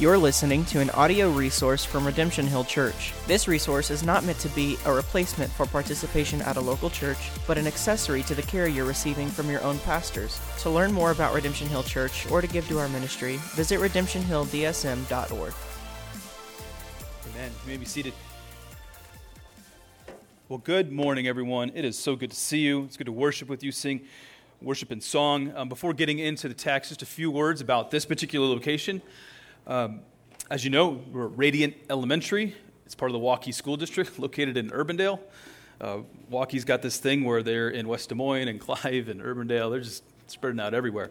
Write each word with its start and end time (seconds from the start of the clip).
You're 0.00 0.16
listening 0.16 0.64
to 0.64 0.80
an 0.80 0.88
audio 0.92 1.30
resource 1.30 1.84
from 1.84 2.06
Redemption 2.06 2.46
Hill 2.46 2.64
Church. 2.64 3.12
This 3.26 3.46
resource 3.46 3.90
is 3.90 4.02
not 4.02 4.24
meant 4.24 4.38
to 4.38 4.48
be 4.48 4.78
a 4.86 4.92
replacement 4.94 5.52
for 5.52 5.66
participation 5.66 6.40
at 6.40 6.56
a 6.56 6.60
local 6.60 6.88
church, 6.88 7.18
but 7.46 7.58
an 7.58 7.66
accessory 7.66 8.22
to 8.22 8.34
the 8.34 8.40
care 8.40 8.66
you're 8.66 8.86
receiving 8.86 9.28
from 9.28 9.50
your 9.50 9.62
own 9.62 9.78
pastors. 9.80 10.40
To 10.60 10.70
learn 10.70 10.90
more 10.90 11.10
about 11.10 11.34
Redemption 11.34 11.68
Hill 11.68 11.82
Church 11.82 12.26
or 12.30 12.40
to 12.40 12.46
give 12.46 12.66
to 12.68 12.78
our 12.78 12.88
ministry, 12.88 13.36
visit 13.52 13.78
redemptionhilldsm.org. 13.78 15.52
Amen. 17.34 17.50
You 17.66 17.70
may 17.70 17.76
be 17.76 17.84
seated. 17.84 18.14
Well, 20.48 20.60
good 20.60 20.90
morning, 20.90 21.26
everyone. 21.26 21.72
It 21.74 21.84
is 21.84 21.98
so 21.98 22.16
good 22.16 22.30
to 22.30 22.36
see 22.36 22.60
you. 22.60 22.84
It's 22.84 22.96
good 22.96 23.04
to 23.04 23.12
worship 23.12 23.50
with 23.50 23.62
you, 23.62 23.70
sing 23.70 24.00
worship 24.62 24.92
and 24.92 25.02
song. 25.02 25.52
Um, 25.54 25.68
before 25.68 25.92
getting 25.92 26.20
into 26.20 26.48
the 26.48 26.54
text, 26.54 26.88
just 26.88 27.02
a 27.02 27.06
few 27.06 27.30
words 27.30 27.60
about 27.60 27.90
this 27.90 28.06
particular 28.06 28.46
location. 28.46 29.02
Um, 29.66 30.00
as 30.50 30.64
you 30.64 30.70
know, 30.70 31.02
we're 31.12 31.26
Radiant 31.26 31.74
Elementary. 31.88 32.56
It's 32.86 32.94
part 32.94 33.10
of 33.10 33.12
the 33.12 33.24
Waukee 33.24 33.54
School 33.54 33.76
District, 33.76 34.18
located 34.18 34.56
in 34.56 34.70
Urbandale. 34.70 35.20
Uh, 35.80 35.98
Waukee's 36.30 36.64
got 36.64 36.82
this 36.82 36.98
thing 36.98 37.24
where 37.24 37.42
they're 37.42 37.68
in 37.68 37.86
West 37.86 38.08
Des 38.08 38.14
Moines 38.14 38.48
and 38.48 38.60
Clive 38.60 39.08
and 39.08 39.20
Urbandale. 39.20 39.70
They're 39.70 39.80
just 39.80 40.02
spreading 40.26 40.60
out 40.60 40.74
everywhere. 40.74 41.10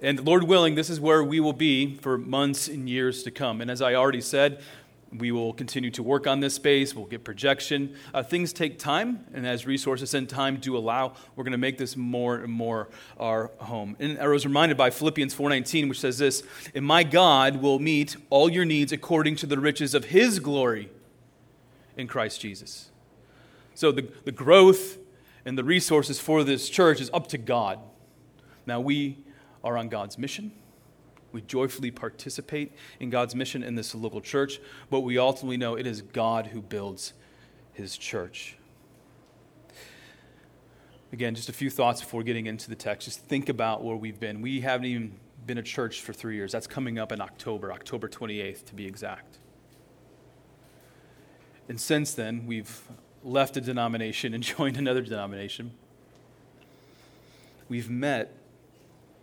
And 0.00 0.20
Lord 0.24 0.44
willing, 0.44 0.74
this 0.74 0.90
is 0.90 1.00
where 1.00 1.24
we 1.24 1.40
will 1.40 1.52
be 1.52 1.94
for 1.96 2.18
months 2.18 2.68
and 2.68 2.88
years 2.88 3.22
to 3.22 3.30
come. 3.30 3.60
And 3.60 3.70
as 3.70 3.80
I 3.80 3.94
already 3.94 4.20
said, 4.20 4.62
we 5.18 5.32
will 5.32 5.52
continue 5.52 5.90
to 5.92 6.02
work 6.02 6.26
on 6.26 6.40
this 6.40 6.54
space. 6.54 6.94
We'll 6.94 7.06
get 7.06 7.24
projection. 7.24 7.94
Uh, 8.12 8.22
things 8.22 8.52
take 8.52 8.78
time, 8.78 9.26
and 9.32 9.46
as 9.46 9.66
resources 9.66 10.14
and 10.14 10.28
time 10.28 10.56
do 10.56 10.76
allow, 10.76 11.14
we're 11.34 11.44
going 11.44 11.52
to 11.52 11.58
make 11.58 11.78
this 11.78 11.96
more 11.96 12.36
and 12.36 12.52
more 12.52 12.88
our 13.18 13.50
home. 13.58 13.96
And 13.98 14.18
I 14.18 14.28
was 14.28 14.44
reminded 14.44 14.76
by 14.76 14.90
Philippians 14.90 15.34
4:19, 15.34 15.88
which 15.88 16.00
says 16.00 16.18
this: 16.18 16.42
"And 16.74 16.84
my 16.84 17.02
God 17.02 17.62
will 17.62 17.78
meet 17.78 18.16
all 18.30 18.50
your 18.50 18.64
needs 18.64 18.92
according 18.92 19.36
to 19.36 19.46
the 19.46 19.58
riches 19.58 19.94
of 19.94 20.06
His 20.06 20.38
glory 20.38 20.90
in 21.96 22.06
Christ 22.06 22.40
Jesus." 22.40 22.90
So 23.74 23.92
the, 23.92 24.08
the 24.24 24.32
growth 24.32 24.98
and 25.44 25.56
the 25.56 25.64
resources 25.64 26.18
for 26.18 26.42
this 26.44 26.68
church 26.68 27.00
is 27.00 27.10
up 27.12 27.28
to 27.28 27.38
God. 27.38 27.78
Now 28.66 28.80
we 28.80 29.18
are 29.62 29.76
on 29.76 29.88
God's 29.88 30.18
mission. 30.18 30.52
We 31.36 31.42
joyfully 31.42 31.90
participate 31.90 32.72
in 32.98 33.10
God's 33.10 33.34
mission 33.34 33.62
in 33.62 33.74
this 33.74 33.94
local 33.94 34.22
church, 34.22 34.58
but 34.88 35.00
we 35.00 35.18
ultimately 35.18 35.58
know 35.58 35.74
it 35.74 35.86
is 35.86 36.00
God 36.00 36.46
who 36.46 36.62
builds 36.62 37.12
his 37.74 37.98
church. 37.98 38.56
Again, 41.12 41.34
just 41.34 41.50
a 41.50 41.52
few 41.52 41.68
thoughts 41.68 42.00
before 42.00 42.22
getting 42.22 42.46
into 42.46 42.70
the 42.70 42.74
text. 42.74 43.04
Just 43.04 43.20
think 43.20 43.50
about 43.50 43.84
where 43.84 43.96
we've 43.96 44.18
been. 44.18 44.40
We 44.40 44.62
haven't 44.62 44.86
even 44.86 45.12
been 45.44 45.58
a 45.58 45.62
church 45.62 46.00
for 46.00 46.14
three 46.14 46.36
years. 46.36 46.52
That's 46.52 46.66
coming 46.66 46.98
up 46.98 47.12
in 47.12 47.20
October, 47.20 47.70
October 47.70 48.08
28th 48.08 48.64
to 48.64 48.74
be 48.74 48.86
exact. 48.86 49.36
And 51.68 51.78
since 51.78 52.14
then, 52.14 52.46
we've 52.46 52.80
left 53.22 53.58
a 53.58 53.60
denomination 53.60 54.32
and 54.32 54.42
joined 54.56 54.78
another 54.78 55.02
denomination. 55.02 55.72
We've 57.68 57.90
met 57.90 58.32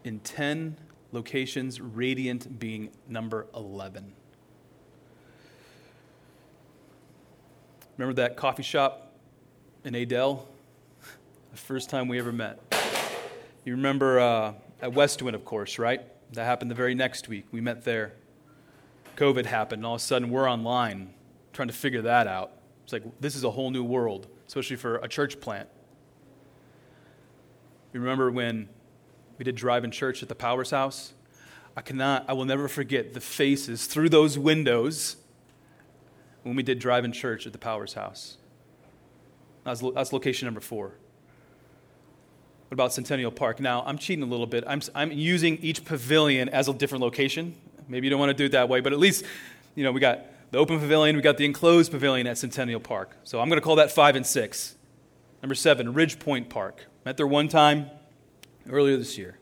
in 0.03 0.19
10 0.19 0.77
locations, 1.13 1.79
Radiant 1.79 2.59
being 2.59 2.89
number 3.07 3.47
11. 3.55 4.11
Remember 7.97 8.13
that 8.15 8.35
coffee 8.35 8.63
shop 8.63 9.13
in 9.85 9.95
Adel? 9.95 10.47
The 11.51 11.57
first 11.57 11.89
time 11.89 12.07
we 12.07 12.17
ever 12.19 12.31
met. 12.31 12.59
You 13.63 13.75
remember 13.75 14.19
uh, 14.19 14.53
at 14.81 14.91
Westwind, 14.93 15.35
of 15.35 15.45
course, 15.45 15.77
right? 15.77 16.01
That 16.33 16.45
happened 16.45 16.71
the 16.71 16.75
very 16.75 16.95
next 16.95 17.29
week. 17.29 17.45
We 17.51 17.61
met 17.61 17.85
there. 17.85 18.13
COVID 19.15 19.45
happened, 19.45 19.81
and 19.81 19.85
all 19.85 19.95
of 19.95 20.01
a 20.01 20.03
sudden 20.03 20.31
we're 20.31 20.49
online 20.49 21.13
trying 21.53 21.67
to 21.67 21.73
figure 21.73 22.01
that 22.01 22.25
out. 22.25 22.53
It's 22.83 22.91
like 22.91 23.03
this 23.19 23.35
is 23.35 23.43
a 23.43 23.51
whole 23.51 23.69
new 23.69 23.83
world, 23.83 24.27
especially 24.47 24.75
for 24.75 24.95
a 24.97 25.07
church 25.07 25.39
plant. 25.39 25.69
You 27.93 27.99
remember 27.99 28.31
when 28.31 28.67
we 29.37 29.43
did 29.43 29.55
drive 29.55 29.83
in 29.83 29.91
church 29.91 30.21
at 30.23 30.29
the 30.29 30.35
Powers 30.35 30.71
House. 30.71 31.13
I 31.75 31.81
cannot, 31.81 32.25
I 32.27 32.33
will 32.33 32.45
never 32.45 32.67
forget 32.67 33.13
the 33.13 33.19
faces 33.19 33.87
through 33.87 34.09
those 34.09 34.37
windows 34.37 35.15
when 36.43 36.55
we 36.55 36.63
did 36.63 36.79
drive 36.79 37.03
in 37.05 37.11
church 37.11 37.47
at 37.47 37.51
the 37.51 37.57
Powers 37.57 37.93
House. 37.93 38.37
That's, 39.63 39.81
that's 39.93 40.13
location 40.13 40.45
number 40.45 40.61
four. 40.61 40.87
What 42.67 42.73
about 42.73 42.93
Centennial 42.93 43.31
Park? 43.31 43.59
Now, 43.59 43.83
I'm 43.85 43.97
cheating 43.97 44.23
a 44.23 44.27
little 44.27 44.45
bit. 44.45 44.63
I'm, 44.67 44.81
I'm 44.93 45.11
using 45.11 45.57
each 45.57 45.85
pavilion 45.85 46.49
as 46.49 46.67
a 46.67 46.73
different 46.73 47.03
location. 47.03 47.55
Maybe 47.87 48.07
you 48.07 48.11
don't 48.11 48.19
want 48.19 48.31
to 48.31 48.33
do 48.33 48.45
it 48.45 48.51
that 48.53 48.69
way, 48.69 48.81
but 48.81 48.93
at 48.93 48.99
least, 48.99 49.25
you 49.75 49.83
know, 49.83 49.91
we 49.91 49.99
got 49.99 50.25
the 50.51 50.57
open 50.57 50.79
pavilion, 50.79 51.15
we 51.15 51.21
got 51.21 51.37
the 51.37 51.45
enclosed 51.45 51.91
pavilion 51.91 52.27
at 52.27 52.37
Centennial 52.37 52.79
Park. 52.79 53.15
So 53.23 53.39
I'm 53.39 53.49
going 53.49 53.59
to 53.59 53.63
call 53.63 53.77
that 53.77 53.91
five 53.91 54.15
and 54.15 54.25
six. 54.25 54.75
Number 55.41 55.55
seven, 55.55 55.93
Ridge 55.93 56.19
Point 56.19 56.49
Park. 56.49 56.85
Met 57.05 57.17
there 57.17 57.27
one 57.27 57.47
time, 57.47 57.89
earlier 58.69 58.97
this 58.97 59.17
year. 59.17 59.37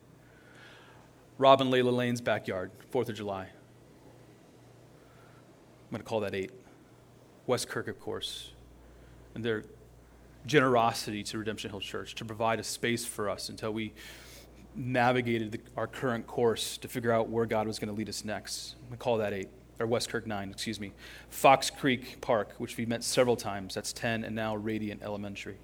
Rob 1.37 1.61
and 1.61 1.73
Layla 1.73 1.91
Lane's 1.91 2.21
backyard, 2.21 2.71
4th 2.91 3.09
of 3.09 3.15
July. 3.15 3.43
I'm 3.43 3.49
going 5.91 6.01
to 6.01 6.07
call 6.07 6.19
that 6.21 6.35
eight. 6.35 6.51
West 7.47 7.67
Kirk, 7.67 7.87
of 7.87 7.99
course, 7.99 8.51
and 9.35 9.43
their 9.43 9.63
generosity 10.45 11.23
to 11.23 11.37
Redemption 11.37 11.69
Hill 11.71 11.79
Church 11.79 12.15
to 12.15 12.25
provide 12.25 12.59
a 12.59 12.63
space 12.63 13.05
for 13.05 13.29
us 13.29 13.49
until 13.49 13.71
we 13.71 13.93
navigated 14.75 15.51
the, 15.51 15.59
our 15.75 15.87
current 15.87 16.27
course 16.27 16.77
to 16.77 16.87
figure 16.87 17.11
out 17.11 17.29
where 17.29 17.45
God 17.45 17.67
was 17.67 17.77
going 17.79 17.89
to 17.89 17.93
lead 17.93 18.09
us 18.09 18.23
next. 18.23 18.75
I'm 18.75 18.87
going 18.87 18.91
to 18.91 19.03
call 19.03 19.17
that 19.17 19.33
eight, 19.33 19.49
or 19.79 19.87
West 19.87 20.09
Kirk 20.09 20.25
nine, 20.25 20.49
excuse 20.51 20.79
me. 20.79 20.93
Fox 21.29 21.69
Creek 21.69 22.21
Park, 22.21 22.53
which 22.57 22.77
we've 22.77 22.87
met 22.87 23.03
several 23.03 23.35
times, 23.35 23.75
that's 23.75 23.91
10, 23.93 24.23
and 24.23 24.35
now 24.35 24.55
Radiant 24.55 25.01
Elementary. 25.03 25.57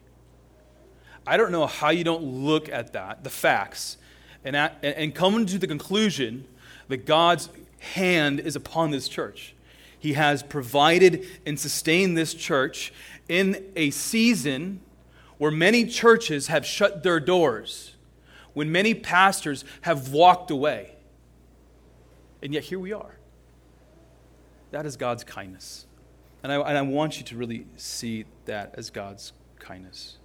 I 1.28 1.38
don't 1.38 1.52
know 1.52 1.68
how 1.68 1.90
you 1.90 2.04
don't 2.04 2.24
look 2.24 2.70
at 2.70 2.94
that, 2.94 3.24
the 3.24 3.30
facts, 3.30 3.98
and, 4.46 4.56
at, 4.56 4.78
and 4.82 5.14
come 5.14 5.46
to 5.46 5.58
the 5.60 5.68
conclusion 5.68 6.46
that 6.88 7.06
God's 7.06 7.50
hand 7.80 8.40
is 8.40 8.56
upon 8.56 8.92
this 8.92 9.10
church. 9.10 9.54
He 10.00 10.14
has 10.14 10.42
provided 10.42 11.28
and 11.46 11.60
sustained 11.60 12.18
this 12.18 12.34
church 12.34 12.94
in 13.28 13.64
a 13.76 13.90
season 13.90 14.80
where 15.38 15.52
many 15.52 15.86
churches 15.86 16.48
have 16.48 16.66
shut 16.66 17.04
their 17.04 17.20
doors, 17.20 17.96
when 18.54 18.72
many 18.72 18.94
pastors 18.94 19.66
have 19.82 20.12
walked 20.12 20.50
away. 20.50 20.96
And 22.42 22.54
yet 22.54 22.64
here 22.64 22.80
we 22.80 22.94
are. 22.94 23.18
That 24.72 24.86
is 24.86 24.96
God's 24.96 25.24
kindness. 25.24 25.86
And 26.42 26.52
I, 26.52 26.56
and 26.62 26.78
I 26.78 26.82
want 26.84 27.18
you 27.18 27.26
to 27.26 27.36
really 27.36 27.66
see 27.76 28.26
that 28.46 28.76
as 28.78 28.90
God's 28.90 29.34
kindness. 29.60 30.18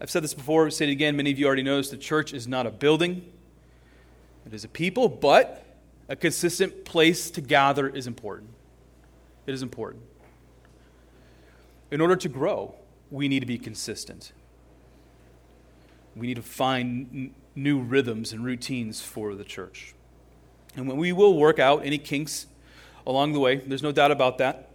I've 0.00 0.10
said 0.10 0.24
this 0.24 0.34
before, 0.34 0.64
I'll 0.64 0.70
say 0.70 0.88
it 0.88 0.90
again. 0.90 1.16
Many 1.16 1.30
of 1.30 1.38
you 1.38 1.46
already 1.46 1.62
know 1.62 1.76
this. 1.76 1.90
The 1.90 1.98
church 1.98 2.32
is 2.32 2.48
not 2.48 2.66
a 2.66 2.70
building, 2.70 3.30
it 4.46 4.54
is 4.54 4.64
a 4.64 4.68
people, 4.68 5.08
but 5.08 5.64
a 6.08 6.16
consistent 6.16 6.84
place 6.84 7.30
to 7.32 7.40
gather 7.40 7.88
is 7.88 8.06
important. 8.06 8.50
It 9.46 9.54
is 9.54 9.62
important. 9.62 10.02
In 11.90 12.00
order 12.00 12.16
to 12.16 12.28
grow, 12.28 12.74
we 13.10 13.28
need 13.28 13.40
to 13.40 13.46
be 13.46 13.58
consistent. 13.58 14.32
We 16.16 16.26
need 16.26 16.34
to 16.34 16.42
find 16.42 17.08
n- 17.12 17.34
new 17.54 17.80
rhythms 17.80 18.32
and 18.32 18.44
routines 18.44 19.00
for 19.00 19.34
the 19.34 19.44
church. 19.44 19.94
And 20.76 20.88
when 20.88 20.96
we 20.96 21.12
will 21.12 21.36
work 21.36 21.58
out 21.58 21.84
any 21.84 21.98
kinks 21.98 22.46
along 23.06 23.32
the 23.32 23.40
way, 23.40 23.56
there's 23.56 23.82
no 23.82 23.92
doubt 23.92 24.10
about 24.10 24.38
that. 24.38 24.70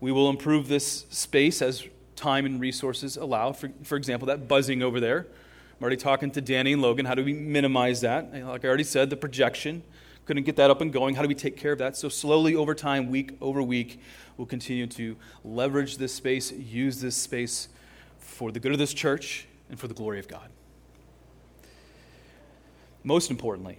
We 0.00 0.12
will 0.12 0.30
improve 0.30 0.68
this 0.68 1.06
space 1.10 1.60
as 1.60 1.86
time 2.20 2.44
and 2.44 2.60
resources 2.60 3.16
allow. 3.16 3.52
For, 3.52 3.70
for 3.82 3.96
example, 3.96 4.26
that 4.26 4.46
buzzing 4.46 4.82
over 4.82 5.00
there. 5.00 5.20
I'm 5.20 5.82
already 5.82 5.96
talking 5.96 6.30
to 6.32 6.40
Danny 6.42 6.74
and 6.74 6.82
Logan. 6.82 7.06
How 7.06 7.14
do 7.14 7.24
we 7.24 7.32
minimize 7.32 8.02
that? 8.02 8.32
Like 8.32 8.64
I 8.64 8.68
already 8.68 8.84
said, 8.84 9.08
the 9.08 9.16
projection. 9.16 9.82
Couldn't 10.26 10.44
get 10.44 10.56
that 10.56 10.70
up 10.70 10.82
and 10.82 10.92
going. 10.92 11.14
How 11.14 11.22
do 11.22 11.28
we 11.28 11.34
take 11.34 11.56
care 11.56 11.72
of 11.72 11.78
that? 11.78 11.96
So, 11.96 12.08
slowly 12.10 12.54
over 12.54 12.74
time, 12.74 13.08
week 13.08 13.32
over 13.40 13.62
week, 13.62 14.00
we'll 14.36 14.46
continue 14.46 14.86
to 14.88 15.16
leverage 15.42 15.96
this 15.96 16.14
space, 16.14 16.52
use 16.52 17.00
this 17.00 17.16
space 17.16 17.68
for 18.18 18.52
the 18.52 18.60
good 18.60 18.72
of 18.72 18.78
this 18.78 18.92
church 18.92 19.46
and 19.70 19.80
for 19.80 19.88
the 19.88 19.94
glory 19.94 20.18
of 20.18 20.28
God. 20.28 20.50
Most 23.02 23.30
importantly, 23.30 23.78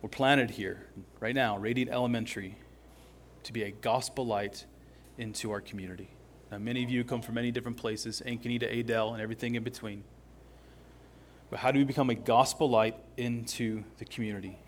we're 0.00 0.08
planted 0.08 0.52
here 0.52 0.86
right 1.18 1.34
now, 1.34 1.58
Radiant 1.58 1.90
Elementary, 1.90 2.54
to 3.42 3.52
be 3.52 3.64
a 3.64 3.72
gospel 3.72 4.24
light 4.24 4.66
into 5.18 5.50
our 5.50 5.60
community. 5.60 6.08
Now, 6.50 6.58
many 6.58 6.84
of 6.84 6.90
you 6.90 7.04
come 7.04 7.22
from 7.22 7.34
many 7.34 7.50
different 7.50 7.76
places, 7.76 8.22
Ankeny 8.24 8.60
to 8.60 8.66
Adel 8.66 9.12
and 9.12 9.22
everything 9.22 9.54
in 9.54 9.64
between. 9.64 10.04
But 11.50 11.60
how 11.60 11.70
do 11.70 11.78
we 11.78 11.84
become 11.84 12.10
a 12.10 12.14
gospel 12.14 12.68
light 12.68 12.96
into 13.16 13.84
the 13.98 14.04
community? 14.04 14.58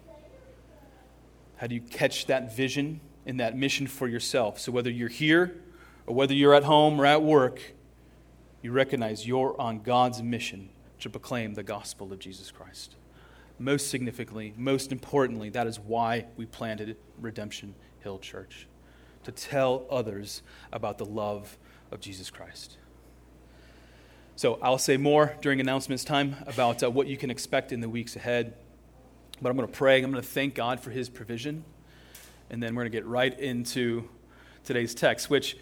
How 1.57 1.67
do 1.67 1.75
you 1.75 1.81
catch 1.81 2.27
that 2.27 2.55
vision 2.55 3.01
and 3.25 3.41
that 3.41 3.57
mission 3.57 3.87
for 3.87 4.09
yourself? 4.09 4.61
So, 4.61 4.73
whether 4.73 4.91
you're 4.91 5.09
here 5.09 5.55
or 6.07 6.15
whether 6.15 6.35
you're 6.35 6.55
at 6.55 6.65
home 6.65 7.01
or 7.01 7.07
at 7.07 7.23
work, 7.23 7.61
you 8.63 8.73
recognize 8.73 9.27
you're 9.27 9.59
on 9.61 9.81
God's 9.81 10.23
mission 10.23 10.71
to 11.01 11.11
proclaim 11.11 11.55
the 11.55 11.63
gospel 11.63 12.13
of 12.13 12.19
Jesus 12.19 12.51
Christ. 12.51 12.97
most 13.59 13.89
significantly, 13.89 14.53
most 14.57 14.93
importantly, 14.93 15.49
that 15.51 15.67
is 15.67 15.81
why 15.81 16.27
we 16.37 16.45
planted 16.45 16.97
Redemption 17.19 17.75
Hill 18.01 18.19
Church 18.19 18.67
to 19.27 19.33
tell 19.33 19.87
others 19.91 20.41
about 20.73 20.99
the 20.99 21.05
love 21.05 21.59
of 21.91 21.99
Jesus 21.99 22.31
Christ. 22.31 22.77
So 24.37 24.61
I'll 24.63 24.79
say 24.79 24.97
more 24.97 25.35
during 25.43 25.59
announcements 25.59 26.05
time 26.05 26.37
about 26.47 26.85
uh, 26.85 26.91
what 26.93 27.09
you 27.09 27.17
can 27.17 27.29
expect 27.29 27.73
in 27.73 27.81
the 27.81 27.89
weeks 27.89 28.15
ahead. 28.15 28.55
But 29.43 29.51
I'm 29.51 29.57
going 29.57 29.69
to 29.69 29.77
pray. 29.77 30.01
I'm 30.01 30.13
going 30.13 30.23
to 30.23 30.29
thank 30.29 30.55
God 30.55 30.79
for 30.79 30.91
his 30.91 31.09
provision. 31.09 31.65
And 32.51 32.63
then 32.63 32.77
we're 32.77 32.83
going 32.83 32.93
to 32.93 32.99
get 32.99 33.05
right 33.05 33.37
into 33.37 34.09
today's 34.63 34.95
text, 34.95 35.29
which 35.29 35.57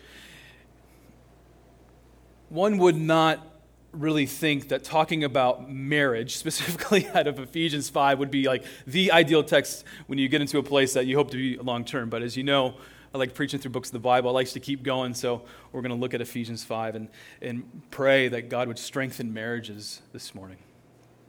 one 2.51 2.77
would 2.77 2.97
not 2.97 3.47
really 3.93 4.27
think 4.27 4.69
that 4.69 4.85
talking 4.85 5.25
about 5.25 5.71
marriage, 5.71 6.37
specifically 6.37 7.09
out 7.15 7.27
of 7.27 7.39
Ephesians 7.39 7.89
5, 7.89 8.19
would 8.19 8.31
be 8.31 8.47
like 8.47 8.65
the 8.87 9.11
ideal 9.11 9.43
text 9.43 9.85
when 10.07 10.19
you 10.19 10.29
get 10.29 10.43
into 10.43 10.59
a 10.59 10.63
place 10.63 10.93
that 10.93 11.07
you 11.07 11.17
hope 11.17 11.31
to 11.31 11.39
be 11.39 11.57
long 11.57 11.87
term. 11.87 12.11
But 12.11 12.21
as 12.23 12.37
you 12.37 12.43
know, 12.43 12.75
I 13.15 13.19
like 13.19 13.33
preaching 13.33 13.61
through 13.61 13.71
books 13.71 13.91
of 13.91 13.93
the 13.93 14.01
Bible. 14.01 14.31
I 14.31 14.33
like 14.33 14.49
to 14.49 14.61
keep 14.61 14.83
going, 14.83 15.15
so 15.15 15.43
we're 15.71 15.83
going 15.83 15.95
to 15.95 15.97
look 15.97 16.15
at 16.15 16.21
Ephesians 16.21 16.65
5 16.65 16.97
and, 16.97 17.09
and 17.41 17.83
pray 17.93 18.27
that 18.27 18.49
God 18.49 18.67
would 18.67 18.79
strengthen 18.79 19.33
marriages 19.33 20.03
this 20.13 20.35
morning. 20.35 20.59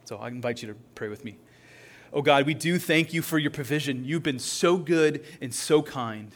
So 0.05 0.17
I 0.17 0.29
invite 0.29 0.63
you 0.63 0.69
to 0.69 0.75
pray 0.95 1.09
with 1.09 1.23
me. 1.23 1.37
Oh 2.11 2.23
God, 2.23 2.47
we 2.47 2.55
do 2.55 2.79
thank 2.79 3.13
you 3.13 3.21
for 3.21 3.37
your 3.37 3.51
provision. 3.51 4.03
You've 4.03 4.23
been 4.23 4.39
so 4.39 4.77
good 4.77 5.23
and 5.41 5.53
so 5.53 5.83
kind. 5.83 6.31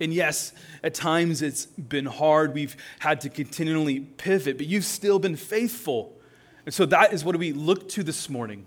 And 0.00 0.14
yes, 0.14 0.54
at 0.82 0.94
times 0.94 1.42
it's 1.42 1.66
been 1.66 2.06
hard. 2.06 2.54
We've 2.54 2.76
had 3.00 3.20
to 3.22 3.28
continually 3.28 4.00
pivot, 4.00 4.56
but 4.56 4.66
you've 4.66 4.86
still 4.86 5.18
been 5.18 5.36
faithful. 5.36 6.16
And 6.64 6.72
so 6.72 6.86
that 6.86 7.12
is 7.12 7.22
what 7.22 7.36
we 7.36 7.52
look 7.52 7.90
to 7.90 8.02
this 8.02 8.30
morning. 8.30 8.64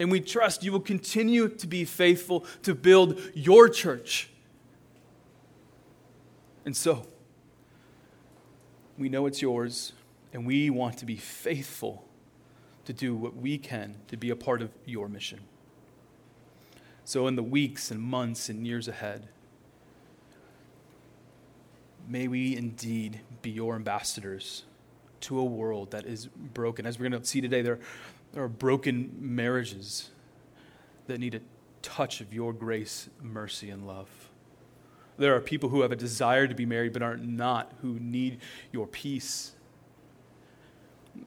And 0.00 0.10
we 0.10 0.20
trust 0.20 0.64
you 0.64 0.72
will 0.72 0.80
continue 0.80 1.48
to 1.50 1.66
be 1.68 1.84
faithful 1.84 2.44
to 2.64 2.74
build 2.74 3.20
your 3.32 3.68
church. 3.68 4.30
And 6.66 6.76
so, 6.76 7.06
we 8.98 9.08
know 9.08 9.24
it's 9.24 9.40
yours, 9.40 9.92
and 10.34 10.44
we 10.44 10.68
want 10.68 10.98
to 10.98 11.06
be 11.06 11.16
faithful 11.16 12.04
to 12.84 12.92
do 12.92 13.14
what 13.14 13.34
we 13.34 13.56
can 13.56 13.94
to 14.08 14.18
be 14.18 14.28
a 14.28 14.36
part 14.36 14.60
of 14.60 14.70
your 14.84 15.08
mission. 15.08 15.40
So, 17.04 17.26
in 17.26 17.36
the 17.36 17.42
weeks 17.42 17.90
and 17.90 18.02
months 18.02 18.50
and 18.50 18.66
years 18.66 18.86
ahead, 18.88 19.28
May 22.08 22.28
we 22.28 22.56
indeed 22.56 23.20
be 23.42 23.50
your 23.50 23.74
ambassadors 23.74 24.62
to 25.22 25.40
a 25.40 25.44
world 25.44 25.90
that 25.90 26.06
is 26.06 26.26
broken. 26.26 26.86
As 26.86 26.98
we're 26.98 27.08
going 27.08 27.20
to 27.20 27.26
see 27.26 27.40
today, 27.40 27.62
there, 27.62 27.80
there 28.32 28.44
are 28.44 28.48
broken 28.48 29.12
marriages 29.18 30.10
that 31.08 31.18
need 31.18 31.34
a 31.34 31.40
touch 31.82 32.20
of 32.20 32.32
your 32.32 32.52
grace, 32.52 33.08
mercy, 33.20 33.70
and 33.70 33.86
love. 33.86 34.25
There 35.18 35.34
are 35.34 35.40
people 35.40 35.70
who 35.70 35.82
have 35.82 35.92
a 35.92 35.96
desire 35.96 36.46
to 36.46 36.54
be 36.54 36.66
married 36.66 36.92
but 36.92 37.02
are 37.02 37.16
not, 37.16 37.72
who 37.80 37.98
need 37.98 38.38
your 38.72 38.86
peace. 38.86 39.52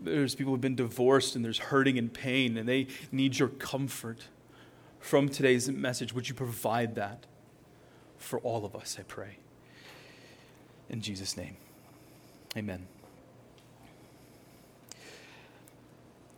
There's 0.02 0.36
people 0.36 0.54
who've 0.54 0.62
been 0.62 0.76
divorced 0.76 1.36
and 1.36 1.44
there's 1.44 1.58
hurting 1.58 1.98
and 1.98 2.14
pain, 2.14 2.58
and 2.58 2.70
they 2.70 2.88
need 3.12 3.40
your 3.40 3.50
comfort. 3.50 4.28
From 5.00 5.30
today's 5.30 5.70
message, 5.70 6.14
would 6.14 6.28
you 6.28 6.36
provide 6.36 6.96
that 6.96 7.26
for 8.18 8.40
all 8.40 8.66
of 8.66 8.76
us, 8.76 8.98
I 9.00 9.04
pray? 9.04 9.38
In 10.90 11.02
Jesus' 11.02 11.38
name, 11.38 11.56
amen. 12.58 12.88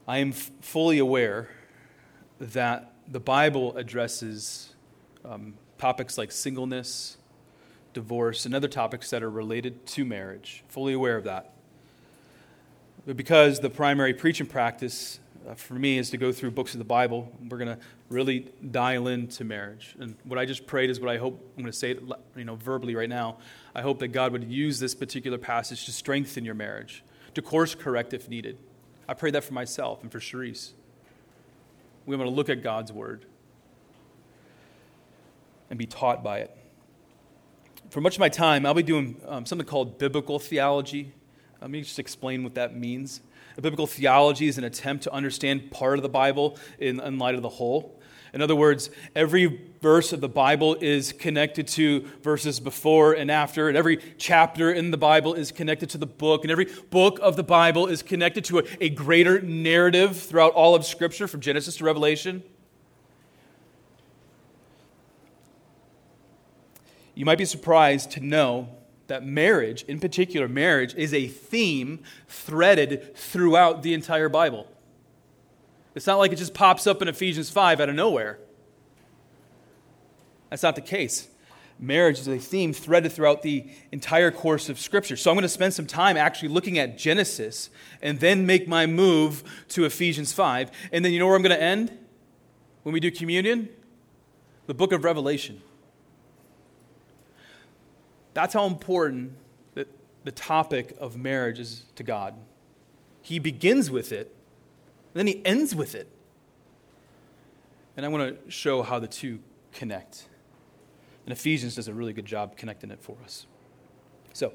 I 0.08 0.20
am 0.20 0.30
f- 0.30 0.52
fully 0.62 1.00
aware 1.00 1.50
that 2.40 2.94
the 3.08 3.20
Bible 3.20 3.76
addresses 3.78 4.74
um, 5.26 5.56
topics 5.78 6.18
like 6.18 6.32
singleness, 6.32 7.18
divorce, 7.94 8.46
and 8.46 8.56
other 8.56 8.68
topics 8.68 9.10
that 9.10 9.24
are 9.24 9.30
related 9.30 9.86
to 9.88 10.06
marriage. 10.06 10.64
Fully 10.68 10.94
aware 10.94 11.18
of 11.18 11.24
that. 11.26 11.54
But 13.06 13.18
because 13.18 13.60
the 13.60 13.70
primary 13.70 14.14
preaching 14.14 14.46
practice 14.46 15.20
uh, 15.48 15.56
for 15.56 15.74
me 15.74 15.98
is 15.98 16.10
to 16.12 16.18
go 16.18 16.32
through 16.32 16.52
books 16.52 16.74
of 16.74 16.78
the 16.78 16.86
Bible. 16.86 17.32
We're 17.50 17.58
going 17.58 17.76
to 17.76 17.80
really 18.10 18.52
dial 18.70 19.08
into 19.08 19.44
marriage. 19.44 19.96
And 20.00 20.16
what 20.24 20.38
I 20.38 20.46
just 20.46 20.68
prayed 20.68 20.90
is 20.90 21.00
what 21.00 21.10
I 21.10 21.18
hope, 21.18 21.42
I'm 21.58 21.64
going 21.64 21.72
to 21.72 21.78
say 21.78 21.92
it 21.92 22.04
you 22.36 22.44
know, 22.44 22.56
verbally 22.56 22.96
right 22.96 23.10
now. 23.10 23.38
I 23.74 23.82
hope 23.82 24.00
that 24.00 24.10
God 24.10 24.32
would 24.34 24.44
use 24.44 24.80
this 24.80 24.94
particular 24.94 25.38
passage 25.38 25.86
to 25.86 25.92
strengthen 25.92 26.46
your 26.46 26.54
marriage, 26.54 27.04
to 27.34 27.42
course 27.42 27.74
correct 27.74 28.14
if 28.14 28.30
needed. 28.30 28.58
I 29.08 29.14
pray 29.14 29.32
that 29.32 29.44
for 29.44 29.54
myself 29.54 30.04
and 30.04 30.12
for 30.12 30.20
Cherise. 30.20 30.72
We 32.06 32.16
want 32.16 32.30
to 32.30 32.36
look 32.36 32.50
at 32.50 32.62
God's 32.62 32.92
word 32.92 33.26
and 35.70 35.80
be 35.80 35.86
taught 35.86 36.24
by 36.24 36.40
it. 36.40 36.56
For 37.92 38.00
much 38.00 38.16
of 38.16 38.22
my 38.22 38.30
time, 38.30 38.66
I'll 38.66 38.74
be 38.74 38.84
doing 38.84 39.20
um, 39.28 39.46
something 39.46 39.68
called 39.68 39.98
biblical 39.98 40.40
theology. 40.40 41.12
Let 41.60 41.70
me 41.70 41.82
just 41.82 42.00
explain 42.00 42.42
what 42.42 42.56
that 42.56 42.74
means. 42.74 43.20
A 43.58 43.62
biblical 43.62 43.86
theology 43.86 44.48
is 44.48 44.58
an 44.58 44.64
attempt 44.64 45.04
to 45.04 45.12
understand 45.12 45.72
part 45.72 46.00
of 46.00 46.02
the 46.02 46.08
Bible 46.08 46.58
in, 46.80 47.02
in 47.02 47.20
light 47.20 47.36
of 47.36 47.42
the 47.42 47.50
whole. 47.50 48.02
In 48.34 48.42
other 48.42 48.56
words, 48.56 48.92
every 49.14 49.60
verse 49.82 50.14
of 50.14 50.22
the 50.22 50.30
Bible 50.30 50.78
is 50.80 51.12
connected 51.12 51.68
to 51.68 52.08
verses 52.24 52.62
before 52.62 53.12
and 53.12 53.30
after, 53.30 53.68
and 53.68 53.78
every 53.78 53.98
chapter 54.18 54.72
in 54.72 54.92
the 54.92 54.98
Bible 54.98 55.34
is 55.34 55.52
connected 55.52 55.90
to 55.90 55.98
the 55.98 56.08
book, 56.08 56.46
and 56.46 56.52
every 56.52 56.70
book 56.92 57.20
of 57.22 57.36
the 57.36 57.44
Bible 57.44 57.88
is 57.88 58.02
connected 58.02 58.46
to 58.46 58.60
a, 58.60 58.64
a 58.80 58.88
greater 58.88 59.42
narrative 59.42 60.16
throughout 60.16 60.54
all 60.54 60.76
of 60.76 60.86
Scripture, 60.86 61.28
from 61.28 61.42
Genesis 61.42 61.76
to 61.76 61.84
Revelation. 61.84 62.42
You 67.16 67.26
might 67.26 67.38
be 67.38 67.46
surprised 67.46 68.12
to 68.12 68.20
know 68.20 68.70
that 69.08 69.26
marriage, 69.26 69.84
in 69.84 70.00
particular, 70.00 70.48
marriage, 70.48 70.96
is 70.96 71.14
a 71.14 71.28
theme 71.28 72.00
threaded 72.28 73.16
throughout 73.16 73.84
the 73.84 73.94
entire 73.94 74.30
Bible. 74.30 74.68
It's 75.94 76.08
not 76.08 76.18
like 76.18 76.32
it 76.32 76.38
just 76.38 76.54
pops 76.54 76.88
up 76.88 77.02
in 77.02 77.08
Ephesians 77.08 77.50
5 77.50 77.82
out 77.82 77.90
of 77.90 77.96
nowhere. 77.96 78.40
That's 80.50 80.64
not 80.64 80.76
the 80.76 80.82
case. 80.82 81.28
Marriage 81.78 82.20
is 82.20 82.28
a 82.28 82.38
theme 82.38 82.74
threaded 82.74 83.12
throughout 83.12 83.42
the 83.42 83.66
entire 83.92 84.32
course 84.32 84.70
of 84.70 84.80
Scripture. 84.80 85.18
So 85.18 85.32
I'm 85.32 85.36
going 85.36 85.42
to 85.42 85.50
spend 85.50 85.74
some 85.74 85.88
time 85.88 86.16
actually 86.16 86.50
looking 86.50 86.78
at 86.78 86.98
Genesis 86.98 87.70
and 88.02 88.20
then 88.20 88.46
make 88.46 88.68
my 88.68 88.86
move 88.86 89.44
to 89.70 89.86
Ephesians 89.86 90.32
5. 90.32 90.72
And 90.92 91.04
then 91.04 91.12
you 91.12 91.20
know 91.20 91.26
where 91.26 91.36
I'm 91.36 91.42
going 91.42 91.58
to 91.58 91.62
end 91.62 91.92
when 92.84 92.94
we 92.94 93.00
do 93.00 93.12
communion? 93.12 93.70
The 94.68 94.74
book 94.74 94.92
of 94.94 95.04
Revelation. 95.04 95.62
That's 98.34 98.54
how 98.54 98.66
important 98.66 99.34
the, 99.74 99.88
the 100.24 100.32
topic 100.32 100.96
of 101.00 101.18
marriage 101.18 101.60
is 101.60 101.84
to 101.96 102.04
God. 102.04 102.36
He 103.22 103.40
begins 103.40 103.92
with 103.92 104.12
it, 104.12 104.36
then 105.14 105.28
he 105.28 105.46
ends 105.46 105.76
with 105.76 105.96
it. 105.96 106.08
And 107.98 108.06
I 108.06 108.10
want 108.10 108.46
to 108.46 108.52
show 108.52 108.82
how 108.82 109.00
the 109.00 109.08
two 109.08 109.40
connect. 109.74 110.28
And 111.26 111.34
Ephesians 111.34 111.76
does 111.76 111.88
a 111.88 111.94
really 111.94 112.14
good 112.14 112.26
job 112.26 112.58
connecting 112.58 112.90
it 112.90 113.02
for 113.02 113.18
us. 113.24 113.46
So, 114.34 114.54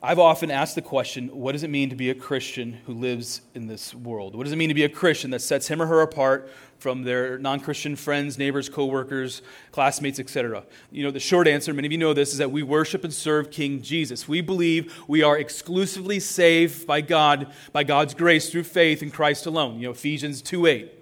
I've 0.00 0.20
often 0.20 0.52
asked 0.52 0.76
the 0.76 0.82
question 0.82 1.28
what 1.28 1.52
does 1.52 1.64
it 1.64 1.70
mean 1.70 1.90
to 1.90 1.96
be 1.96 2.08
a 2.08 2.14
Christian 2.14 2.74
who 2.86 2.94
lives 2.94 3.40
in 3.54 3.66
this 3.66 3.92
world? 3.92 4.36
What 4.36 4.44
does 4.44 4.52
it 4.52 4.56
mean 4.56 4.68
to 4.68 4.74
be 4.74 4.84
a 4.84 4.88
Christian 4.88 5.32
that 5.32 5.40
sets 5.40 5.66
him 5.66 5.82
or 5.82 5.86
her 5.86 6.02
apart 6.02 6.52
from 6.78 7.02
their 7.02 7.36
non 7.36 7.58
Christian 7.58 7.96
friends, 7.96 8.38
neighbors, 8.38 8.68
coworkers, 8.68 9.42
classmates, 9.72 10.20
etc.? 10.20 10.62
You 10.92 11.02
know, 11.02 11.10
the 11.10 11.18
short 11.18 11.48
answer, 11.48 11.74
many 11.74 11.86
of 11.86 11.92
you 11.92 11.98
know 11.98 12.14
this, 12.14 12.30
is 12.30 12.38
that 12.38 12.52
we 12.52 12.62
worship 12.62 13.02
and 13.02 13.12
serve 13.12 13.50
King 13.50 13.82
Jesus. 13.82 14.28
We 14.28 14.40
believe 14.40 15.02
we 15.08 15.24
are 15.24 15.36
exclusively 15.36 16.20
saved 16.20 16.86
by 16.86 17.00
God, 17.00 17.52
by 17.72 17.82
God's 17.82 18.14
grace 18.14 18.50
through 18.50 18.64
faith 18.64 19.02
in 19.02 19.10
Christ 19.10 19.46
alone. 19.46 19.80
You 19.80 19.88
know, 19.88 19.92
Ephesians 19.92 20.42
2 20.42 20.66
8. 20.66 20.92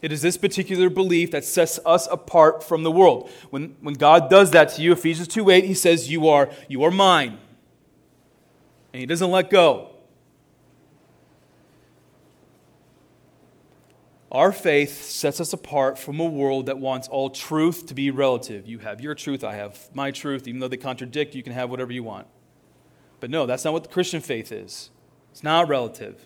It 0.00 0.10
is 0.10 0.22
this 0.22 0.38
particular 0.38 0.88
belief 0.88 1.32
that 1.32 1.44
sets 1.44 1.78
us 1.84 2.08
apart 2.10 2.62
from 2.62 2.82
the 2.82 2.90
world. 2.90 3.30
When, 3.50 3.76
when 3.82 3.94
God 3.94 4.30
does 4.30 4.52
that 4.52 4.70
to 4.70 4.82
you, 4.82 4.92
Ephesians 4.92 5.28
2 5.28 5.50
8, 5.50 5.64
he 5.64 5.74
says, 5.74 6.10
You 6.10 6.28
are, 6.28 6.48
you 6.66 6.82
are 6.82 6.90
mine 6.90 7.40
and 8.94 9.00
he 9.00 9.06
doesn't 9.06 9.32
let 9.32 9.50
go. 9.50 9.90
Our 14.30 14.52
faith 14.52 15.02
sets 15.02 15.40
us 15.40 15.52
apart 15.52 15.98
from 15.98 16.20
a 16.20 16.24
world 16.24 16.66
that 16.66 16.78
wants 16.78 17.08
all 17.08 17.28
truth 17.28 17.86
to 17.86 17.94
be 17.94 18.12
relative. 18.12 18.68
You 18.68 18.78
have 18.78 19.00
your 19.00 19.16
truth, 19.16 19.42
I 19.42 19.56
have 19.56 19.88
my 19.94 20.12
truth. 20.12 20.46
Even 20.46 20.60
though 20.60 20.68
they 20.68 20.76
contradict, 20.76 21.34
you 21.34 21.42
can 21.42 21.52
have 21.52 21.70
whatever 21.70 21.90
you 21.90 22.04
want. 22.04 22.28
But 23.18 23.30
no, 23.30 23.46
that's 23.46 23.64
not 23.64 23.72
what 23.72 23.82
the 23.82 23.88
Christian 23.88 24.20
faith 24.20 24.52
is. 24.52 24.90
It's 25.32 25.42
not 25.42 25.66
relative. 25.68 26.24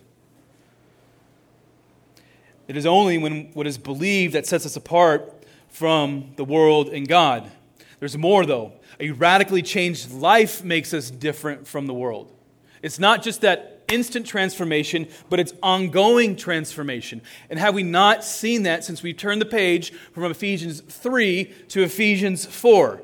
It 2.67 2.77
is 2.77 2.85
only 2.85 3.17
when 3.17 3.49
what 3.53 3.65
is 3.65 3.79
believed 3.79 4.35
that 4.35 4.45
sets 4.45 4.67
us 4.67 4.75
apart 4.75 5.43
from 5.69 6.33
the 6.35 6.45
world 6.45 6.89
and 6.89 7.07
God. 7.07 7.51
There's 7.99 8.15
more, 8.15 8.45
though. 8.45 8.73
A 8.99 9.09
radically 9.09 9.63
changed 9.63 10.11
life 10.11 10.63
makes 10.63 10.93
us 10.93 11.09
different 11.09 11.65
from 11.65 11.87
the 11.87 11.95
world. 11.95 12.35
It's 12.81 12.99
not 12.99 13.21
just 13.21 13.41
that 13.41 13.83
instant 13.89 14.25
transformation, 14.25 15.07
but 15.29 15.39
it's 15.39 15.53
ongoing 15.61 16.35
transformation. 16.35 17.21
And 17.49 17.59
have 17.59 17.73
we 17.73 17.83
not 17.83 18.23
seen 18.23 18.63
that 18.63 18.83
since 18.83 19.03
we 19.03 19.13
turned 19.13 19.41
the 19.41 19.45
page 19.45 19.91
from 20.13 20.25
Ephesians 20.25 20.81
3 20.81 21.45
to 21.69 21.83
Ephesians 21.83 22.45
4? 22.45 23.01